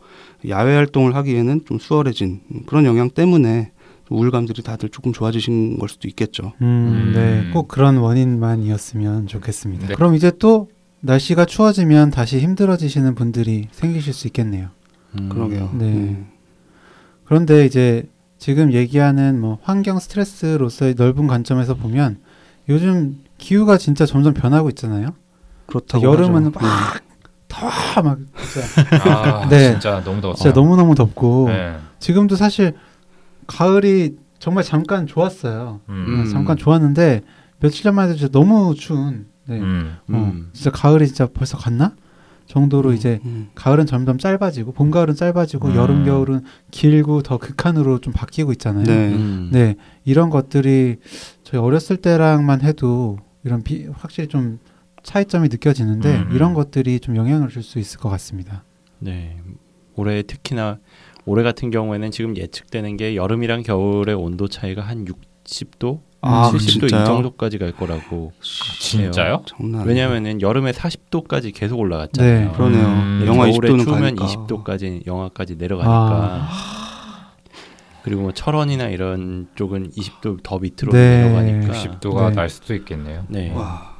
야외 0.49 0.75
활동을 0.75 1.15
하기에는 1.15 1.61
좀 1.65 1.79
수월해진 1.79 2.41
그런 2.65 2.85
영향 2.85 3.09
때문에 3.09 3.71
우울감들이 4.09 4.61
다들 4.61 4.89
조금 4.89 5.13
좋아지신 5.13 5.79
걸 5.79 5.89
수도 5.89 6.07
있겠죠. 6.07 6.53
음, 6.61 6.65
음. 6.65 7.11
네. 7.13 7.51
꼭 7.51 7.67
그런 7.67 7.97
원인만이었으면 7.97 9.27
좋겠습니다. 9.27 9.87
네. 9.87 9.95
그럼 9.95 10.15
이제 10.15 10.31
또 10.37 10.69
날씨가 11.01 11.45
추워지면 11.45 12.11
다시 12.11 12.39
힘들어지시는 12.39 13.15
분들이 13.15 13.67
생기실 13.71 14.13
수 14.13 14.27
있겠네요. 14.27 14.69
음. 15.19 15.29
그러게요. 15.29 15.71
네. 15.77 16.23
그런데 17.25 17.65
이제 17.65 18.07
지금 18.37 18.73
얘기하는 18.73 19.39
뭐 19.39 19.59
환경 19.61 19.99
스트레스로서의 19.99 20.95
넓은 20.97 21.27
관점에서 21.27 21.75
보면 21.75 22.17
요즘 22.69 23.23
기후가 23.37 23.77
진짜 23.77 24.05
점점 24.05 24.33
변하고 24.33 24.69
있잖아요. 24.69 25.09
그렇다고 25.67 26.03
여름은 26.03 26.47
하죠. 26.47 26.59
네. 26.59 26.65
막 26.65 27.01
더워 27.47 27.71
막 28.03 28.17
진짜, 28.37 29.09
아, 29.09 29.47
네. 29.49 29.71
진짜 29.71 30.03
너무 30.03 30.21
더웠어요. 30.21 30.35
진짜 30.35 30.53
너무 30.53 30.75
너무 30.75 30.95
덥고 30.95 31.47
네. 31.49 31.77
지금도 31.99 32.35
사실 32.35 32.73
가을이 33.47 34.17
정말 34.39 34.63
잠깐 34.63 35.07
좋았어요. 35.07 35.81
음. 35.89 36.05
음. 36.07 36.31
잠깐 36.31 36.57
좋았는데 36.57 37.21
며칠 37.59 37.83
전만 37.83 38.09
해도 38.09 38.17
진짜 38.17 38.31
너무 38.31 38.75
추운 38.75 39.27
네. 39.45 39.59
음. 39.59 39.97
어, 40.09 40.31
음. 40.33 40.49
진짜 40.53 40.71
가을이 40.71 41.07
진짜 41.07 41.27
벌써 41.27 41.57
갔나? 41.57 41.95
정도로 42.47 42.93
이제 42.93 43.19
음. 43.25 43.49
가을은 43.55 43.85
점점 43.85 44.17
짧아지고 44.17 44.71
봄 44.73 44.91
가을은 44.91 45.15
짧아지고 45.15 45.69
음. 45.69 45.75
여름 45.75 46.05
겨울은 46.05 46.41
길고 46.71 47.21
더 47.23 47.37
극한으로 47.37 47.99
좀 47.99 48.13
바뀌고 48.13 48.51
있잖아요. 48.53 48.85
네. 48.85 49.13
음. 49.13 49.49
네, 49.51 49.75
이런 50.03 50.29
것들이 50.29 50.97
저희 51.43 51.59
어렸을 51.59 51.97
때랑만 51.97 52.61
해도 52.61 53.17
이런 53.43 53.63
비, 53.63 53.87
확실히 53.91 54.27
좀 54.27 54.59
차이점이 55.03 55.49
느껴지는데 55.49 56.15
음. 56.17 56.29
이런 56.33 56.53
것들이 56.53 56.99
좀 56.99 57.15
영향을 57.15 57.49
줄 57.49 57.63
수 57.63 57.79
있을 57.79 57.99
것 57.99 58.09
같습니다. 58.09 58.63
네. 58.99 59.37
올해 59.95 60.21
특히나 60.23 60.79
올해 61.25 61.43
같은 61.43 61.71
경우에는 61.71 62.11
지금 62.11 62.37
예측되는 62.37 62.97
게 62.97 63.15
여름이랑 63.15 63.63
겨울의 63.63 64.13
온도 64.15 64.47
차이가 64.47 64.81
한 64.81 65.05
60도, 65.05 66.01
아, 66.25 66.51
70도 66.51 66.55
이 66.55 66.59
진짜요? 66.87 67.05
정도까지 67.05 67.57
갈 67.57 67.71
거라고. 67.71 68.33
진짜요? 68.41 69.43
장난 69.47 69.81
아니에요. 69.81 69.87
왜냐하면은 69.87 70.41
여름에 70.41 70.71
40도까지 70.71 71.53
계속 71.53 71.79
올라갔잖아요. 71.79 72.47
네. 72.47 72.51
그러네요. 72.53 72.85
음. 72.85 73.23
영하 73.25 73.45
겨울에 73.49 73.69
20도는 73.69 73.83
추우면 73.83 74.15
가니까. 74.15 74.25
20도까지 74.25 75.05
영하까지 75.07 75.55
내려가니까. 75.57 76.49
그리고 78.03 78.21
뭐 78.21 78.31
철원이나 78.31 78.89
이런 78.89 79.47
쪽은 79.55 79.91
20도 79.91 80.43
더 80.43 80.59
밑으로 80.59 80.91
네. 80.91 81.23
내려가니까. 81.23 81.73
60도가 81.73 82.29
네. 82.29 82.35
날 82.35 82.49
수도 82.49 82.75
있겠네요. 82.75 83.25
네. 83.29 83.51
와. 83.53 83.95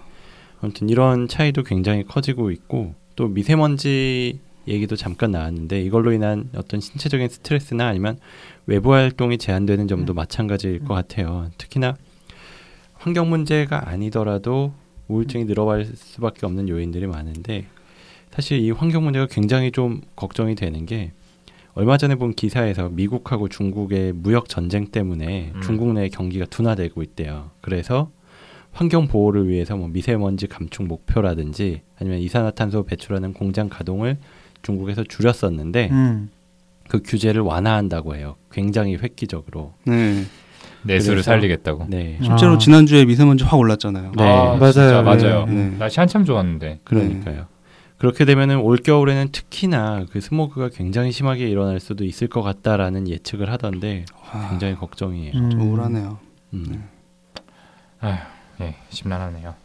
아무튼 0.62 0.90
이런 0.90 1.28
차이도 1.28 1.64
굉장히 1.64 2.04
커지고 2.04 2.52
있고 2.52 2.96
또 3.16 3.28
미세먼지 3.28 4.40
얘기도 4.68 4.96
잠깐 4.96 5.32
나왔는데 5.32 5.82
이걸로 5.82 6.12
인한 6.12 6.50
어떤 6.56 6.80
신체적인 6.80 7.30
스트레스나 7.30 7.88
아니면 7.88 8.18
외부 8.66 8.94
활동이 8.94 9.38
제한되는 9.38 9.88
점도 9.88 10.14
음. 10.14 10.16
마찬가지일 10.16 10.86
것 10.86 10.94
같아요. 10.96 11.50
특히나 11.58 11.96
환경 13.06 13.30
문제가 13.30 13.88
아니더라도 13.88 14.74
우울증이 15.10 15.46
늘어갈 15.46 15.86
수밖에 15.86 16.48
없는 16.48 16.68
요인들이 16.68 17.06
많은데 17.06 17.68
사실 18.32 18.58
이 18.58 18.72
환경 18.72 19.04
문제가 19.04 19.28
굉장히 19.28 19.72
좀 19.72 20.02
걱정이 20.16 20.56
되는 20.56 20.88
게 20.88 21.12
얼마 21.76 21.98
전에 21.98 22.16
본 22.16 22.34
기사에서 22.34 22.90
미국하고 22.90 23.48
중국의 23.48 24.14
무역 24.14 24.50
전쟁 24.50 24.88
때문에 24.88 25.52
음. 25.54 25.62
중국 25.62 25.94
내 25.94 26.10
경기가 26.10 26.46
둔화되고 26.46 27.04
있대요. 27.04 27.52
그래서 27.62 28.10
환경 28.72 29.08
보호를 29.08 29.48
위해서 29.50 29.78
뭐 29.78 29.88
미세먼지 29.88 30.48
감축 30.48 30.88
목표라든지 30.88 31.82
아니면 32.00 32.18
이산화탄소 32.22 32.86
배출하는 32.86 33.34
공장 33.34 33.70
가동을 33.70 34.18
중국에서 34.64 35.04
줄였었는데 35.04 35.90
음, 35.92 36.30
그 36.90 37.04
규제를 37.06 37.42
완화한다고 37.42 38.16
해요. 38.16 38.36
굉장히 38.52 38.96
획기적으로. 38.96 39.76
네. 39.86 40.24
내수를 40.86 41.16
그래서- 41.18 41.32
살리겠다고. 41.32 41.86
네. 41.90 42.18
실제로 42.22 42.54
아. 42.54 42.58
지난주에 42.58 43.06
미세먼지 43.06 43.44
확 43.44 43.58
올랐잖아요. 43.58 44.12
네. 44.16 44.24
아, 44.24 44.56
맞아요. 44.56 44.72
진짜 44.72 45.02
맞아요. 45.02 45.46
네. 45.46 45.54
네. 45.54 45.78
날씨 45.78 46.00
한참 46.00 46.26
좋았는데. 46.26 46.80
그러니까요. 46.84 47.48
그렇게 47.98 48.26
되면은 48.26 48.60
올 48.60 48.78
겨울에는 48.78 49.30
특히나 49.32 50.06
그 50.12 50.20
스모그가 50.22 50.70
굉장히 50.70 51.12
심하게 51.12 51.48
일어날 51.48 51.80
수도 51.80 52.04
있을 52.04 52.28
것 52.28 52.42
같다라는 52.42 53.08
예측을 53.08 53.50
하던데 53.52 54.06
와, 54.34 54.50
굉장히 54.50 54.76
걱정이에요. 54.76 55.32
음. 55.34 55.50
좀 55.50 55.62
우울하네요. 55.62 56.18
음. 56.54 56.84
예, 58.62 58.76
심란하네요. 58.90 59.56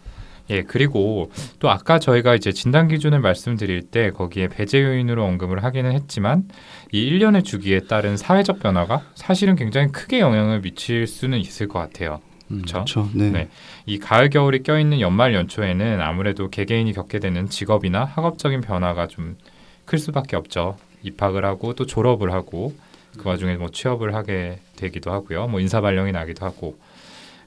예, 0.51 0.63
그리고 0.63 1.31
또 1.59 1.71
아까 1.71 1.99
저희가 1.99 2.35
이제 2.35 2.53
진단 2.53 2.89
기준을 2.89 3.21
말씀드릴 3.21 3.83
때 3.83 4.11
거기에 4.11 4.49
배제 4.49 4.83
요인으로 4.83 5.25
언급을 5.25 5.65
하기는 5.65 5.93
했지만 5.93 6.49
이 6.93 7.01
일련의 7.03 7.43
주기에 7.45 7.81
따른 7.81 8.17
사회적 8.17 8.61
변화가 8.61 9.03
사실은 9.15 9.57
굉장히 9.57 9.93
크게 9.93 10.21
영향을 10.21 10.61
미칠 10.61 11.07
수는 11.07 11.39
있을 11.39 11.69
것 11.69 11.79
같아요. 11.79 12.21
음. 12.51 12.57
그렇죠? 12.63 12.73
그렇죠. 12.79 13.09
네. 13.15 13.31
네. 13.31 13.49
이 13.87 13.99
가을 13.99 14.29
겨울이 14.29 14.63
껴있는 14.63 15.01
연말 15.01 15.35
연초에는 15.35 16.01
아무래도 16.01 16.51
개개인이 16.51 16.93
겪게 16.93 17.21
되는 17.21 17.49
직업이나 17.49 18.05
학업적인 18.05 18.61
변화가 18.61 19.07
좀 19.07 19.37
클 19.91 19.99
수밖에 19.99 20.37
없죠. 20.37 20.77
입학을 21.03 21.45
하고 21.45 21.75
또 21.75 21.85
졸업을 21.85 22.33
하고 22.33 22.73
그 23.19 23.29
와중에 23.29 23.57
뭐 23.57 23.71
취업을 23.71 24.15
하게 24.15 24.61
되기도 24.77 25.11
하고요. 25.11 25.49
뭐 25.49 25.59
인사 25.59 25.81
발령이 25.81 26.13
나기도 26.13 26.47
하고 26.47 26.79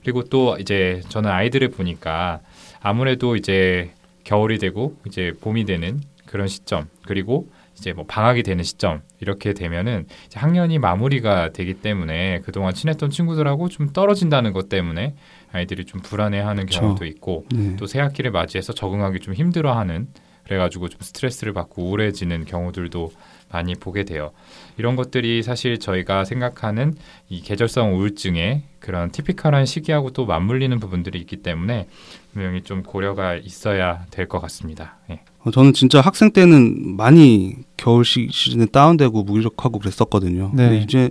그리고 0.03 0.25
또 0.25 0.57
이제 0.59 1.01
저는 1.07 1.29
아이들을 1.31 1.69
보니까 1.69 2.41
아무래도 2.83 3.37
이제 3.37 3.91
겨울이 4.25 4.59
되고 4.59 4.97
이제 5.07 5.33
봄이 5.41 5.63
되는 5.65 6.01
그런 6.25 6.47
시점 6.47 6.89
그리고 7.05 7.47
이제 7.77 7.93
뭐 7.93 8.05
방학이 8.05 8.43
되는 8.43 8.63
시점 8.63 9.01
이렇게 9.19 9.53
되면은 9.53 10.05
이제 10.25 10.39
학년이 10.39 10.79
마무리가 10.79 11.53
되기 11.53 11.75
때문에 11.75 12.41
그동안 12.45 12.73
친했던 12.73 13.09
친구들하고 13.09 13.69
좀 13.69 13.91
떨어진다는 13.91 14.51
것 14.51 14.69
때문에 14.69 15.15
아이들이 15.51 15.85
좀 15.85 16.01
불안해하는 16.01 16.65
그쵸. 16.65 16.81
경우도 16.81 17.05
있고 17.05 17.45
네. 17.55 17.75
또새 17.77 17.99
학기를 17.99 18.31
맞이해서 18.31 18.73
적응하기 18.73 19.21
좀 19.21 19.33
힘들어하는 19.33 20.07
그래가지고 20.43 20.89
좀 20.89 20.99
스트레스를 21.01 21.53
받고 21.53 21.83
우울해지는 21.83 22.45
경우들도 22.45 23.11
많이 23.49 23.75
보게 23.75 24.03
돼요. 24.03 24.31
이런 24.77 24.95
것들이 24.95 25.41
사실 25.43 25.79
저희가 25.79 26.25
생각하는 26.25 26.95
이 27.29 27.41
계절성 27.41 27.95
우울증의 27.95 28.63
그런 28.79 29.11
티피컬한 29.11 29.65
시기하고 29.65 30.09
또 30.09 30.25
맞물리는 30.25 30.77
부분들이 30.79 31.19
있기 31.19 31.37
때문에 31.37 31.87
분명히 32.33 32.61
좀 32.63 32.83
고려가 32.83 33.35
있어야 33.35 34.05
될 34.11 34.27
것 34.27 34.39
같습니다. 34.41 34.97
예. 35.11 35.19
어, 35.45 35.51
저는 35.51 35.73
진짜 35.73 36.01
학생 36.01 36.31
때는 36.31 36.95
많이 36.95 37.55
겨울 37.77 38.03
시, 38.05 38.27
시즌에 38.31 38.65
다운되고 38.65 39.23
무기력하고 39.23 39.79
그랬었거든요. 39.79 40.51
네. 40.53 40.69
근데 40.69 40.77
이제 40.83 41.09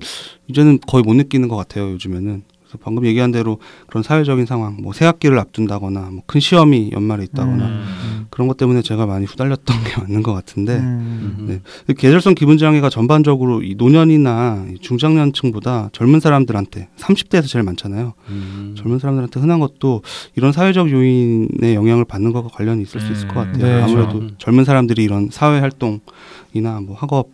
이제는 0.48 0.80
거의 0.86 1.02
못 1.04 1.14
느끼는 1.14 1.48
것 1.48 1.56
같아요. 1.56 1.90
요즘에는. 1.92 2.42
그래서 2.72 2.78
방금 2.82 3.04
얘기한 3.04 3.30
대로 3.32 3.58
그런 3.86 4.02
사회적인 4.02 4.46
상황, 4.46 4.76
뭐 4.80 4.92
새 4.94 5.04
학기를 5.04 5.38
앞둔다거나, 5.38 6.00
뭐 6.10 6.22
큰 6.26 6.40
시험이 6.40 6.90
연말에 6.92 7.24
있다거나 7.24 7.64
음. 7.66 8.26
그런 8.30 8.48
것 8.48 8.56
때문에 8.56 8.80
제가 8.80 9.04
많이 9.06 9.26
후달렸던 9.26 9.76
게 9.84 9.92
맞는 10.00 10.22
것 10.22 10.32
같은데 10.32 10.78
음. 10.78 11.44
네. 11.48 11.60
그 11.86 11.94
계절성 11.94 12.34
기분 12.34 12.56
장애가 12.56 12.88
전반적으로 12.88 13.62
이 13.62 13.74
노년이나 13.74 14.66
이 14.72 14.78
중장년층보다 14.78 15.90
젊은 15.92 16.20
사람들한테 16.20 16.88
30대에서 16.96 17.46
제일 17.46 17.64
많잖아요. 17.64 18.14
음. 18.28 18.74
젊은 18.78 18.98
사람들한테 18.98 19.40
흔한 19.40 19.60
것도 19.60 20.02
이런 20.36 20.52
사회적 20.52 20.90
요인의 20.90 21.74
영향을 21.74 22.04
받는 22.06 22.32
것과 22.32 22.48
관련이 22.48 22.82
있을 22.82 23.00
수 23.00 23.12
있을 23.12 23.28
것 23.28 23.40
음, 23.42 23.52
같아요. 23.52 23.64
네, 23.66 23.82
아무래도 23.82 24.18
그렇죠. 24.20 24.34
젊은 24.38 24.64
사람들이 24.64 25.02
이런 25.04 25.28
사회 25.30 25.58
활동이나 25.60 26.80
뭐 26.82 26.94
학업 26.96 27.28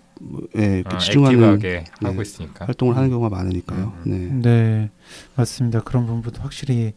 에 0.57 0.81
이렇게 0.81 0.97
아, 0.97 0.99
치중하는 0.99 1.39
액티브하게 1.55 1.85
하고 2.03 2.15
네. 2.17 2.23
있으니까. 2.23 2.65
활동을 2.67 2.97
하는 2.97 3.09
경우가 3.11 3.29
많으니까요. 3.29 3.93
음, 4.07 4.41
네. 4.43 4.51
네, 4.51 4.91
맞습니다. 5.37 5.81
그런 5.83 6.07
부분도 6.07 6.41
확실히 6.43 6.93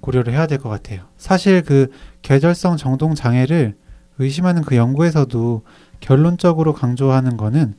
고려를 0.00 0.32
해야 0.32 0.46
될 0.46 0.58
것 0.58 0.68
같아요. 0.68 1.02
사실 1.16 1.62
그 1.62 1.88
계절성 2.22 2.76
정동 2.76 3.14
장애를 3.14 3.74
의심하는 4.18 4.62
그 4.62 4.76
연구에서도 4.76 5.62
결론적으로 6.00 6.72
강조하는 6.74 7.36
거는 7.36 7.74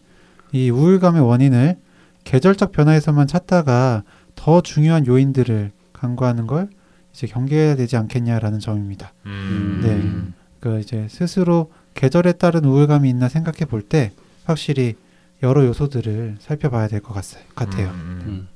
이 0.52 0.70
우울감의 0.70 1.22
원인을 1.22 1.78
계절적 2.24 2.72
변화에서만 2.72 3.28
찾다가 3.28 4.04
더 4.36 4.62
중요한 4.62 5.06
요인들을 5.06 5.72
간과하는 5.94 6.48
걸 6.48 6.70
이제 7.14 7.28
경계해야 7.28 7.76
되지 7.76 7.98
않겠냐라는 7.98 8.60
점입니다. 8.60 9.14
음. 9.26 9.82
네. 9.84 10.34
그 10.60 10.80
이제 10.80 11.08
스스로 11.10 11.72
계절에 11.94 12.34
따른 12.34 12.66
우울감이 12.66 13.10
있나 13.10 13.30
생각해 13.30 13.66
볼 13.66 13.82
때 13.82 14.12
확실히 14.54 14.96
여러 15.44 15.66
요소들을 15.66 16.38
살펴봐야 16.40 16.88
될 16.88 17.02
것 17.02 17.14
같아요. 17.56 17.88
음, 17.90 17.94
음. 17.94 18.24
음. 18.28 18.48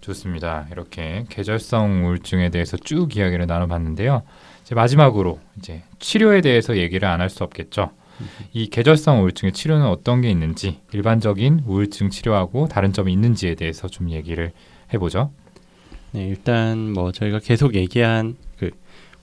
좋습니다. 0.00 0.66
이렇게 0.72 1.24
계절성 1.28 2.06
우울증에 2.06 2.50
대해서 2.50 2.76
쭉 2.76 3.16
이야기를 3.16 3.46
나눠봤는데요. 3.46 4.22
이제 4.62 4.74
마지막으로 4.74 5.38
이제 5.58 5.82
치료에 6.00 6.40
대해서 6.40 6.76
얘기를 6.76 7.06
안 7.06 7.20
할 7.20 7.30
수 7.30 7.44
없겠죠. 7.44 7.90
이 8.52 8.66
계절성 8.68 9.20
우울증의 9.22 9.52
치료는 9.52 9.86
어떤 9.86 10.20
게 10.20 10.30
있는지 10.30 10.80
일반적인 10.92 11.62
우울증 11.66 12.10
치료하고 12.10 12.66
다른 12.68 12.92
점이 12.92 13.12
있는지에 13.12 13.54
대해서 13.54 13.86
좀 13.88 14.10
얘기를 14.10 14.52
해보죠. 14.92 15.30
네, 16.12 16.26
일단 16.26 16.92
뭐 16.92 17.12
저희가 17.12 17.38
계속 17.38 17.74
얘기한 17.74 18.36
그 18.58 18.70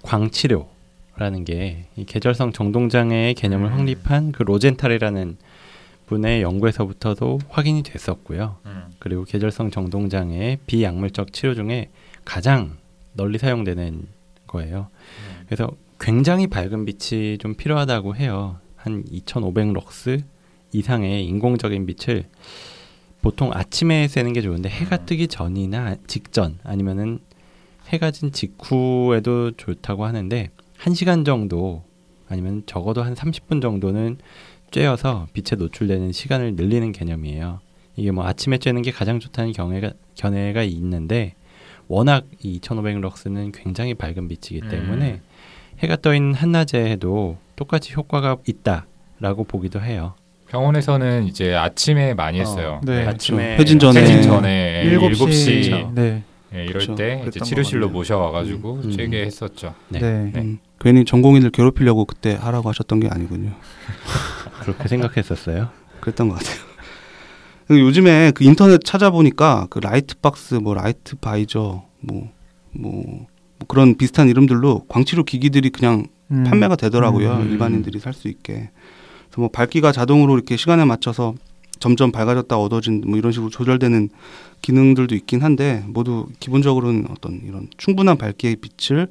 광치료라는 0.03 1.43
게 1.45 1.87
이 1.97 2.05
계절성 2.05 2.53
정동장애의 2.53 3.33
개념을 3.35 3.67
음. 3.67 3.73
확립한 3.73 4.31
그 4.31 4.43
로젠탈이라는 4.43 5.37
분의 6.09 6.41
연구에서부터도 6.41 7.39
확인이 7.49 7.83
됐었고요. 7.83 8.57
그리고 8.97 9.23
계절성 9.23 9.69
정동장애의 9.69 10.57
비약물적 10.65 11.31
치료 11.33 11.53
중에 11.53 11.89
가장 12.25 12.77
널리 13.13 13.37
사용되는 13.37 14.07
거예요. 14.47 14.87
그래서 15.45 15.69
굉장히 15.99 16.47
밝은 16.47 16.85
빛이 16.85 17.37
좀 17.37 17.53
필요하다고 17.53 18.15
해요. 18.15 18.57
한 18.75 19.03
2,500 19.11 19.73
럭스 19.73 20.23
이상의 20.71 21.25
인공적인 21.25 21.85
빛을 21.85 22.25
보통 23.21 23.51
아침에 23.53 24.07
쐬는 24.07 24.33
게 24.33 24.41
좋은데 24.41 24.69
해가 24.69 24.97
음. 24.97 25.05
뜨기 25.05 25.27
전이나 25.27 25.95
직전 26.07 26.57
아니면은 26.63 27.19
해가 27.89 28.11
진 28.11 28.31
직후에도 28.31 29.51
좋다고 29.51 30.05
하는데 30.05 30.49
1시간 30.79 31.25
정도 31.25 31.83
아니면 32.29 32.63
적어도 32.65 33.03
한 33.03 33.15
30분 33.15 33.61
정도는 33.61 34.17
쬐어서 34.71 35.27
빛에 35.33 35.55
노출되는 35.55 36.11
시간을 36.11 36.55
늘리는 36.55 36.91
개념이에요. 36.91 37.59
이게 37.95 38.11
뭐 38.11 38.25
아침에 38.25 38.57
쬐는 38.57 38.83
게 38.83 38.91
가장 38.91 39.19
좋다는 39.19 39.51
경우가 39.51 39.91
견해가 40.15 40.63
있는데 40.63 41.33
워낙 41.87 42.25
이 42.43 42.55
2500 42.63 43.01
럭스는 43.01 43.51
굉장히 43.51 43.93
밝은 43.93 44.27
빛이기 44.27 44.61
음. 44.63 44.69
때문에 44.69 45.21
해가 45.79 45.97
떠 45.97 46.13
있는 46.13 46.33
한낮에 46.33 46.85
해도 46.91 47.37
똑같이 47.55 47.93
효과가 47.93 48.37
있다라고 48.47 49.43
보기도 49.45 49.81
해요. 49.81 50.13
병원에서는 50.47 51.25
이제 51.27 51.53
아침에 51.55 52.13
많이 52.13 52.39
어, 52.39 52.41
했어요. 52.41 52.81
네. 52.83 53.05
아침에 53.05 53.57
회진 53.57 53.79
전에. 53.79 54.01
퇴진 54.01 54.21
전에 54.21 54.83
일곱 54.85 55.09
7시 55.09 55.31
시 55.31 55.69
그렇죠. 55.69 55.91
네. 55.93 56.23
예, 56.53 56.63
이럴 56.63 56.73
그렇죠. 56.73 56.95
때 56.95 57.23
이제 57.27 57.39
치료실로. 57.39 57.89
모셔와가지고 57.89 58.73
음. 58.83 58.89
쬐게 58.89 59.13
했었죠. 59.25 59.75
네. 59.89 59.99
네. 59.99 60.31
네. 60.33 60.41
음, 60.41 60.59
괜히 60.79 61.05
전공인들 61.05 61.51
괴롭히려고 61.51 62.05
그때 62.05 62.35
하라고 62.35 62.69
하셨던 62.69 62.99
게 63.01 63.07
아니군요. 63.09 63.51
그렇게 64.61 64.87
생각했었어요. 64.87 65.69
그랬던 65.99 66.29
것 66.29 66.35
같아요. 66.35 66.57
그리고 67.67 67.87
요즘에 67.87 68.31
그 68.33 68.43
인터넷 68.43 68.81
찾아보니까 68.83 69.67
그 69.69 69.79
light 69.79 70.15
box, 70.17 70.55
뭐 70.55 70.73
light 70.73 71.15
visor, 71.17 71.83
뭐, 71.99 72.29
뭐, 72.71 73.03
뭐 73.03 73.67
그런 73.67 73.95
비슷한 73.95 74.27
이름들로 74.29 74.85
광치료 74.87 75.23
기기들이 75.23 75.69
그냥 75.69 76.07
음. 76.31 76.43
판매가 76.45 76.75
되더라고요. 76.77 77.33
음. 77.33 77.51
일반인들이 77.51 77.99
살 77.99 78.13
수 78.13 78.27
있게. 78.27 78.71
그래서 79.27 79.41
뭐 79.41 79.49
밝기가 79.49 79.91
자동으로 79.91 80.33
이렇게 80.35 80.57
시간에 80.57 80.85
맞춰서 80.85 81.35
점점 81.79 82.11
밝아졌다 82.11 82.57
어두워진 82.57 83.03
뭐 83.05 83.17
이런 83.17 83.31
식으로 83.31 83.49
조절되는 83.49 84.09
기능들도 84.61 85.15
있긴 85.15 85.41
한데 85.41 85.83
모두 85.87 86.27
기본적으로는 86.39 87.05
어떤 87.09 87.41
이런 87.45 87.67
충분한 87.77 88.17
밝기의 88.17 88.57
빛을 88.57 89.03
어, 89.03 89.07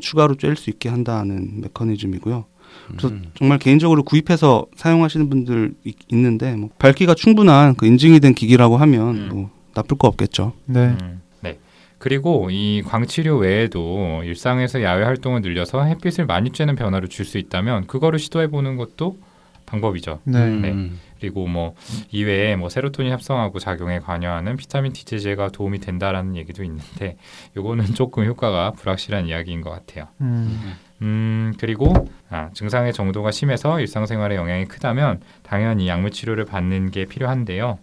추가로 0.00 0.34
쬐일 0.36 0.56
수 0.56 0.70
있게 0.70 0.88
한다는 0.88 1.60
메커니즘이고요. 1.62 2.44
그래서 2.88 3.08
음. 3.08 3.30
정말 3.34 3.58
개인적으로 3.58 4.02
구입해서 4.02 4.66
사용하시는 4.76 5.28
분들 5.30 5.74
이- 5.84 5.94
있는데 6.12 6.54
뭐 6.54 6.68
밝기가 6.78 7.14
충분한 7.14 7.74
그 7.76 7.86
인증이 7.86 8.20
된 8.20 8.34
기기라고 8.34 8.76
하면 8.76 9.16
음. 9.16 9.28
뭐 9.32 9.50
나쁠 9.74 9.96
거 9.96 10.08
없겠죠. 10.08 10.52
네. 10.66 10.96
음, 11.00 11.20
네. 11.40 11.58
그리고 11.98 12.48
이 12.50 12.82
광치료 12.84 13.38
외에도 13.38 14.22
일상에서 14.24 14.82
야외 14.82 15.04
활동을 15.04 15.40
늘려서 15.40 15.84
햇빛을 15.84 16.26
많이 16.26 16.50
쬐는 16.50 16.76
변화를 16.76 17.08
줄 17.08 17.24
수 17.24 17.38
있다면 17.38 17.86
그거를 17.86 18.18
시도해 18.18 18.48
보는 18.48 18.76
것도 18.76 19.16
방법이죠. 19.66 20.20
네. 20.24 20.48
네. 20.50 20.90
음. 21.18 21.20
그리고 21.20 21.46
뭐 21.46 21.74
이외에 22.10 22.56
뭐 22.56 22.68
세로토닌 22.68 23.12
합성하고 23.12 23.58
작용에 23.58 24.00
관여하는 24.00 24.56
비타민 24.56 24.92
D 24.92 25.04
제제가 25.04 25.48
도움이 25.48 25.80
된다라는 25.80 26.36
얘기도 26.36 26.64
있는데 26.64 27.16
요거는 27.56 27.94
조금 27.94 28.24
효과가 28.24 28.72
불확실한 28.72 29.26
이야기인 29.26 29.60
것 29.60 29.70
같아요. 29.70 30.08
음. 30.20 30.74
음 31.00 31.54
그리고 31.58 32.08
아, 32.30 32.50
증상의 32.52 32.92
정도가 32.92 33.30
심해서 33.30 33.80
일상생활에 33.80 34.36
영향이 34.36 34.66
크다면 34.66 35.20
당연히 35.42 35.88
약물 35.88 36.10
치료를 36.10 36.44
받는 36.44 36.90
게 36.90 37.06
필요한데요. 37.06 37.78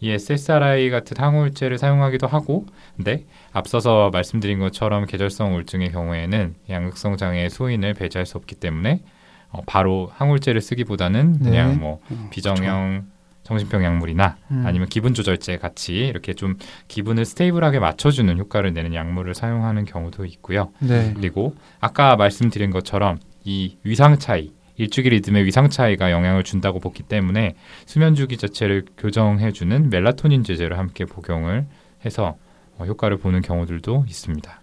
이 0.00 0.10
SSRI 0.10 0.88
같은 0.88 1.16
항우울제를 1.18 1.76
사용하기도 1.78 2.26
하고, 2.26 2.66
근데 2.96 3.24
앞서서 3.52 4.10
말씀드린 4.10 4.58
것처럼 4.58 5.04
계절성 5.04 5.54
우울증의 5.54 5.92
경우에는 5.92 6.54
양극성 6.70 7.18
장애의 7.18 7.50
소인을 7.50 7.94
배제할 7.94 8.24
수 8.24 8.38
없기 8.38 8.54
때문에 8.54 9.02
어, 9.50 9.60
바로 9.66 10.10
항우울제를 10.14 10.60
쓰기보다는 10.60 11.38
네. 11.40 11.50
그냥 11.50 11.78
뭐 11.78 12.00
음, 12.10 12.28
비정형 12.30 13.04
정신병 13.42 13.82
약물이나 13.82 14.36
음. 14.52 14.62
아니면 14.64 14.88
기분 14.88 15.12
조절제 15.12 15.58
같이 15.58 15.94
이렇게 15.94 16.34
좀 16.34 16.56
기분을 16.86 17.24
스테이블하게 17.24 17.80
맞춰주는 17.80 18.38
효과를 18.38 18.72
내는 18.72 18.94
약물을 18.94 19.34
사용하는 19.34 19.86
경우도 19.86 20.24
있고요. 20.26 20.70
네. 20.78 21.12
그리고 21.16 21.56
아까 21.80 22.14
말씀드린 22.14 22.70
것처럼 22.70 23.18
이 23.44 23.76
위상 23.82 24.18
차이, 24.18 24.52
일주기 24.76 25.10
리듬의 25.10 25.44
위상 25.44 25.68
차이가 25.68 26.12
영향을 26.12 26.44
준다고 26.44 26.78
보기 26.78 27.02
때문에 27.02 27.54
수면 27.86 28.14
주기 28.14 28.36
자체를 28.36 28.84
교정해주는 28.96 29.90
멜라토닌 29.90 30.44
제제를 30.44 30.78
함께 30.78 31.04
복용을 31.04 31.66
해서 32.04 32.36
어, 32.78 32.84
효과를 32.84 33.18
보는 33.18 33.42
경우들도 33.42 34.04
있습니다. 34.06 34.60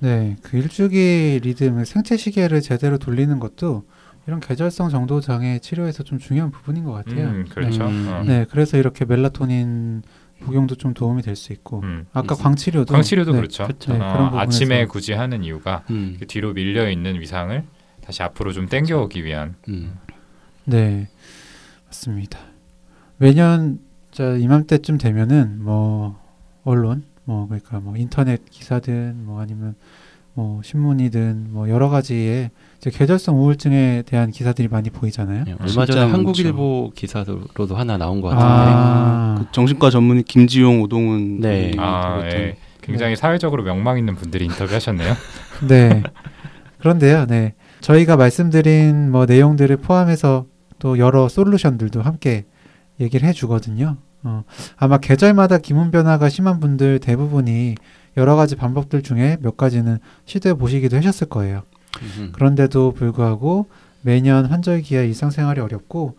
네. 0.00 0.36
그 0.42 0.58
일주기 0.58 1.40
리듬 1.42 1.84
생체 1.84 2.16
시계를 2.16 2.60
제대로 2.60 2.98
돌리는 2.98 3.38
것도 3.38 3.84
이런 4.26 4.40
계절성 4.40 4.88
정도 4.90 5.20
장애 5.20 5.58
치료에서 5.58 6.02
좀 6.02 6.18
중요한 6.18 6.50
부분인 6.50 6.84
것 6.84 6.92
같아요. 6.92 7.28
음, 7.28 7.46
그렇죠. 7.50 7.86
음. 7.86 8.08
어. 8.10 8.22
네. 8.24 8.46
그래서 8.50 8.78
이렇게 8.78 9.04
멜라토닌 9.04 10.02
복용도 10.40 10.74
좀 10.74 10.94
도움이 10.94 11.22
될 11.22 11.36
수 11.36 11.52
있고 11.52 11.80
음. 11.82 12.06
아까 12.12 12.34
음. 12.34 12.42
광치료도 12.42 12.92
광치료도 12.92 13.32
네. 13.32 13.38
그렇죠. 13.38 13.66
네, 13.66 13.94
어, 13.94 13.98
그런 13.98 14.24
부분에서. 14.30 14.38
아침에 14.38 14.86
굳이 14.86 15.12
하는 15.12 15.44
이유가 15.44 15.84
음. 15.90 16.16
그 16.18 16.26
뒤로 16.26 16.52
밀려 16.52 16.88
있는 16.90 17.20
위상을 17.20 17.62
다시 18.02 18.22
앞으로 18.22 18.52
좀 18.52 18.66
당겨오기 18.68 19.24
위한 19.24 19.54
음. 19.68 19.92
네, 20.64 21.08
맞습니다. 21.86 22.38
매년 23.18 23.78
자 24.10 24.36
이맘때쯤 24.36 24.98
되면은 24.98 25.62
뭐 25.62 26.18
언론, 26.64 27.04
뭐 27.24 27.46
그러니까 27.46 27.80
뭐 27.80 27.96
인터넷 27.96 28.44
기사든 28.50 29.24
뭐 29.24 29.40
아니면 29.40 29.74
뭐 30.34 30.62
신문이든 30.62 31.48
뭐 31.50 31.68
여러 31.68 31.88
가지의 31.88 32.50
이제 32.84 32.90
계절성 32.90 33.40
우울증에 33.40 34.02
대한 34.04 34.30
기사들이 34.30 34.68
많이 34.68 34.90
보이잖아요. 34.90 35.44
예, 35.46 35.52
얼마 35.52 35.66
진짜 35.66 35.86
전에 35.86 36.00
많죠. 36.02 36.16
한국일보 36.18 36.92
기사로도 36.94 37.74
하나 37.74 37.96
나온 37.96 38.20
것 38.20 38.28
같은데 38.28 38.44
아, 38.46 39.36
그 39.38 39.46
정신과 39.52 39.88
전문의 39.88 40.22
김지용, 40.24 40.82
오동훈 40.82 41.40
네. 41.40 41.70
분이 41.70 41.76
아, 41.78 42.20
예. 42.26 42.56
굉장히 42.82 43.16
사회적으로 43.16 43.62
명망 43.62 43.96
있는 43.96 44.14
분들이 44.16 44.44
인터뷰하셨네요. 44.44 45.14
네. 45.66 46.02
그런데요, 46.80 47.24
네. 47.24 47.54
저희가 47.80 48.18
말씀드린 48.18 49.10
뭐 49.10 49.24
내용들을 49.24 49.74
포함해서 49.78 50.44
또 50.78 50.98
여러 50.98 51.30
솔루션들도 51.30 52.02
함께 52.02 52.44
얘기를 53.00 53.26
해주거든요. 53.26 53.96
어, 54.24 54.44
아마 54.76 54.98
계절마다 54.98 55.56
기분 55.56 55.90
변화가 55.90 56.28
심한 56.28 56.60
분들 56.60 56.98
대부분이 56.98 57.76
여러 58.18 58.36
가지 58.36 58.56
방법들 58.56 59.00
중에 59.00 59.38
몇 59.40 59.56
가지는 59.56 60.00
시도해 60.26 60.56
보시기도 60.56 60.98
하셨을 60.98 61.30
거예요. 61.30 61.62
음. 62.02 62.32
그런데도 62.32 62.92
불구하고 62.92 63.68
매년 64.02 64.46
환절기에 64.46 65.06
일상생활이 65.06 65.60
어렵고 65.60 66.16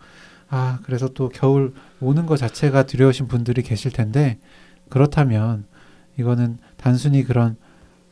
아 0.48 0.78
그래서 0.84 1.08
또 1.08 1.28
겨울 1.28 1.72
오는 2.00 2.26
것 2.26 2.36
자체가 2.36 2.84
두려우신 2.84 3.28
분들이 3.28 3.62
계실 3.62 3.90
텐데 3.92 4.38
그렇다면 4.88 5.64
이거는 6.18 6.58
단순히 6.76 7.24
그런 7.24 7.56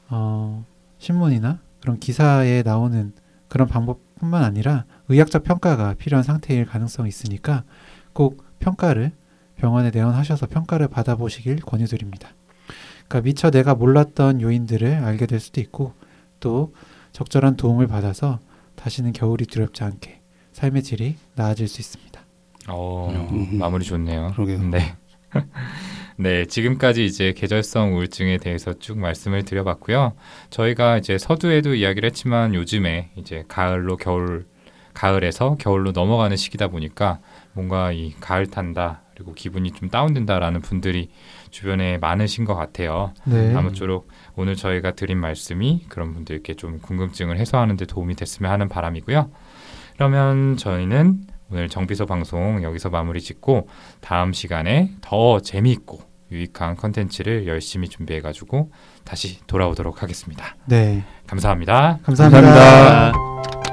어, 0.09 0.65
신문이나 0.99 1.61
그런 1.81 1.99
기사에 1.99 2.63
나오는 2.63 3.13
그런 3.49 3.69
방법뿐만 3.69 4.43
아니라 4.43 4.85
의학적 5.09 5.45
평가가 5.45 5.95
필요한 5.95 6.23
상태일 6.23 6.67
가능성이 6.67 7.09
있으니까 7.09 7.65
꼭 8.13 8.45
평가를 8.59 9.13
병원에 9.57 9.91
내원하셔서 9.91 10.47
평가를 10.47 10.89
받아보시길 10.89 11.61
권유드립니다. 11.61 12.31
그러니까 13.07 13.21
미처 13.21 13.51
내가 13.51 13.75
몰랐던 13.75 14.41
요인들을 14.41 14.95
알게 14.95 15.27
될 15.27 15.41
수도 15.41 15.61
있고 15.61 15.93
또 16.41 16.75
적절한 17.15 17.57
도움을 17.57 17.87
받아서 17.87 18.41
다시는 18.75 19.13
겨울이 19.13 19.47
두렵지 19.47 19.85
않게 19.85 20.21
삶의 20.53 20.83
질이 20.83 21.15
나아질 21.37 21.69
수 21.69 21.81
있습니다. 21.81 22.21
어, 22.69 23.29
음. 23.31 23.59
마무리 23.59 23.85
좋네요. 23.85 24.33
그러게요. 24.35 24.59
네. 24.65 24.97
네, 26.17 26.45
지금까지 26.45 27.05
이제 27.05 27.33
계절성 27.33 27.95
우울증에 27.95 28.39
대해서 28.39 28.75
쭉 28.79 28.99
말씀을 28.99 29.45
드려봤고요. 29.45 30.15
저희가 30.51 30.99
이제 30.99 31.17
서두에도 31.17 31.75
이야기를 31.75 32.09
했지만 32.09 32.53
요즘에 32.55 33.11
이제 33.17 33.45
가을로 33.47 33.97
겨울, 33.97 34.47
가을에서 34.93 35.57
겨울로 35.57 35.93
넘어가는 35.93 36.37
시기다 36.37 36.69
보니까 36.69 37.21
뭔가 37.53 37.93
이 37.93 38.13
가을 38.21 38.49
탄다 38.49 39.03
그리고 39.15 39.33
기분이 39.33 39.71
좀 39.73 39.89
다운된다라는 39.89 40.61
분들이 40.61 41.11
주변에 41.51 41.99
많으신 41.99 42.45
것 42.45 42.55
같아요. 42.57 43.13
네. 43.25 43.55
아무쪼록 43.55 44.09
오늘 44.37 44.57
저희가 44.57 44.93
드린 44.93 45.19
말씀이 45.19 45.85
그런 45.89 46.13
분들께 46.13 46.55
좀 46.55 46.79
궁금증을 46.81 47.39
해소하는 47.39 47.77
데 47.77 47.87
도움이 47.87 48.17
됐으면 48.17 48.51
하는 48.51 48.69
바람이고요. 48.69 49.31
그러면 49.95 50.57
저희는 50.57 51.27
오늘 51.51 51.69
정비서 51.69 52.07
방송 52.07 52.63
여기서 52.63 52.91
마무리 52.91 53.21
짓고 53.21 53.69
다음 54.01 54.33
시간에 54.33 54.93
더 55.01 55.41
재미있고 55.41 56.01
유익한 56.33 56.77
컨텐츠를 56.77 57.47
열심히 57.47 57.89
준비해 57.89 58.21
가지고 58.21 58.73
다시 59.05 59.41
돌아오도록 59.47 60.03
하겠습니다. 60.03 60.57
네. 60.67 61.05
감사합니다. 61.27 62.01
감사합니다. 62.03 62.51
감사합니다. 62.51 63.64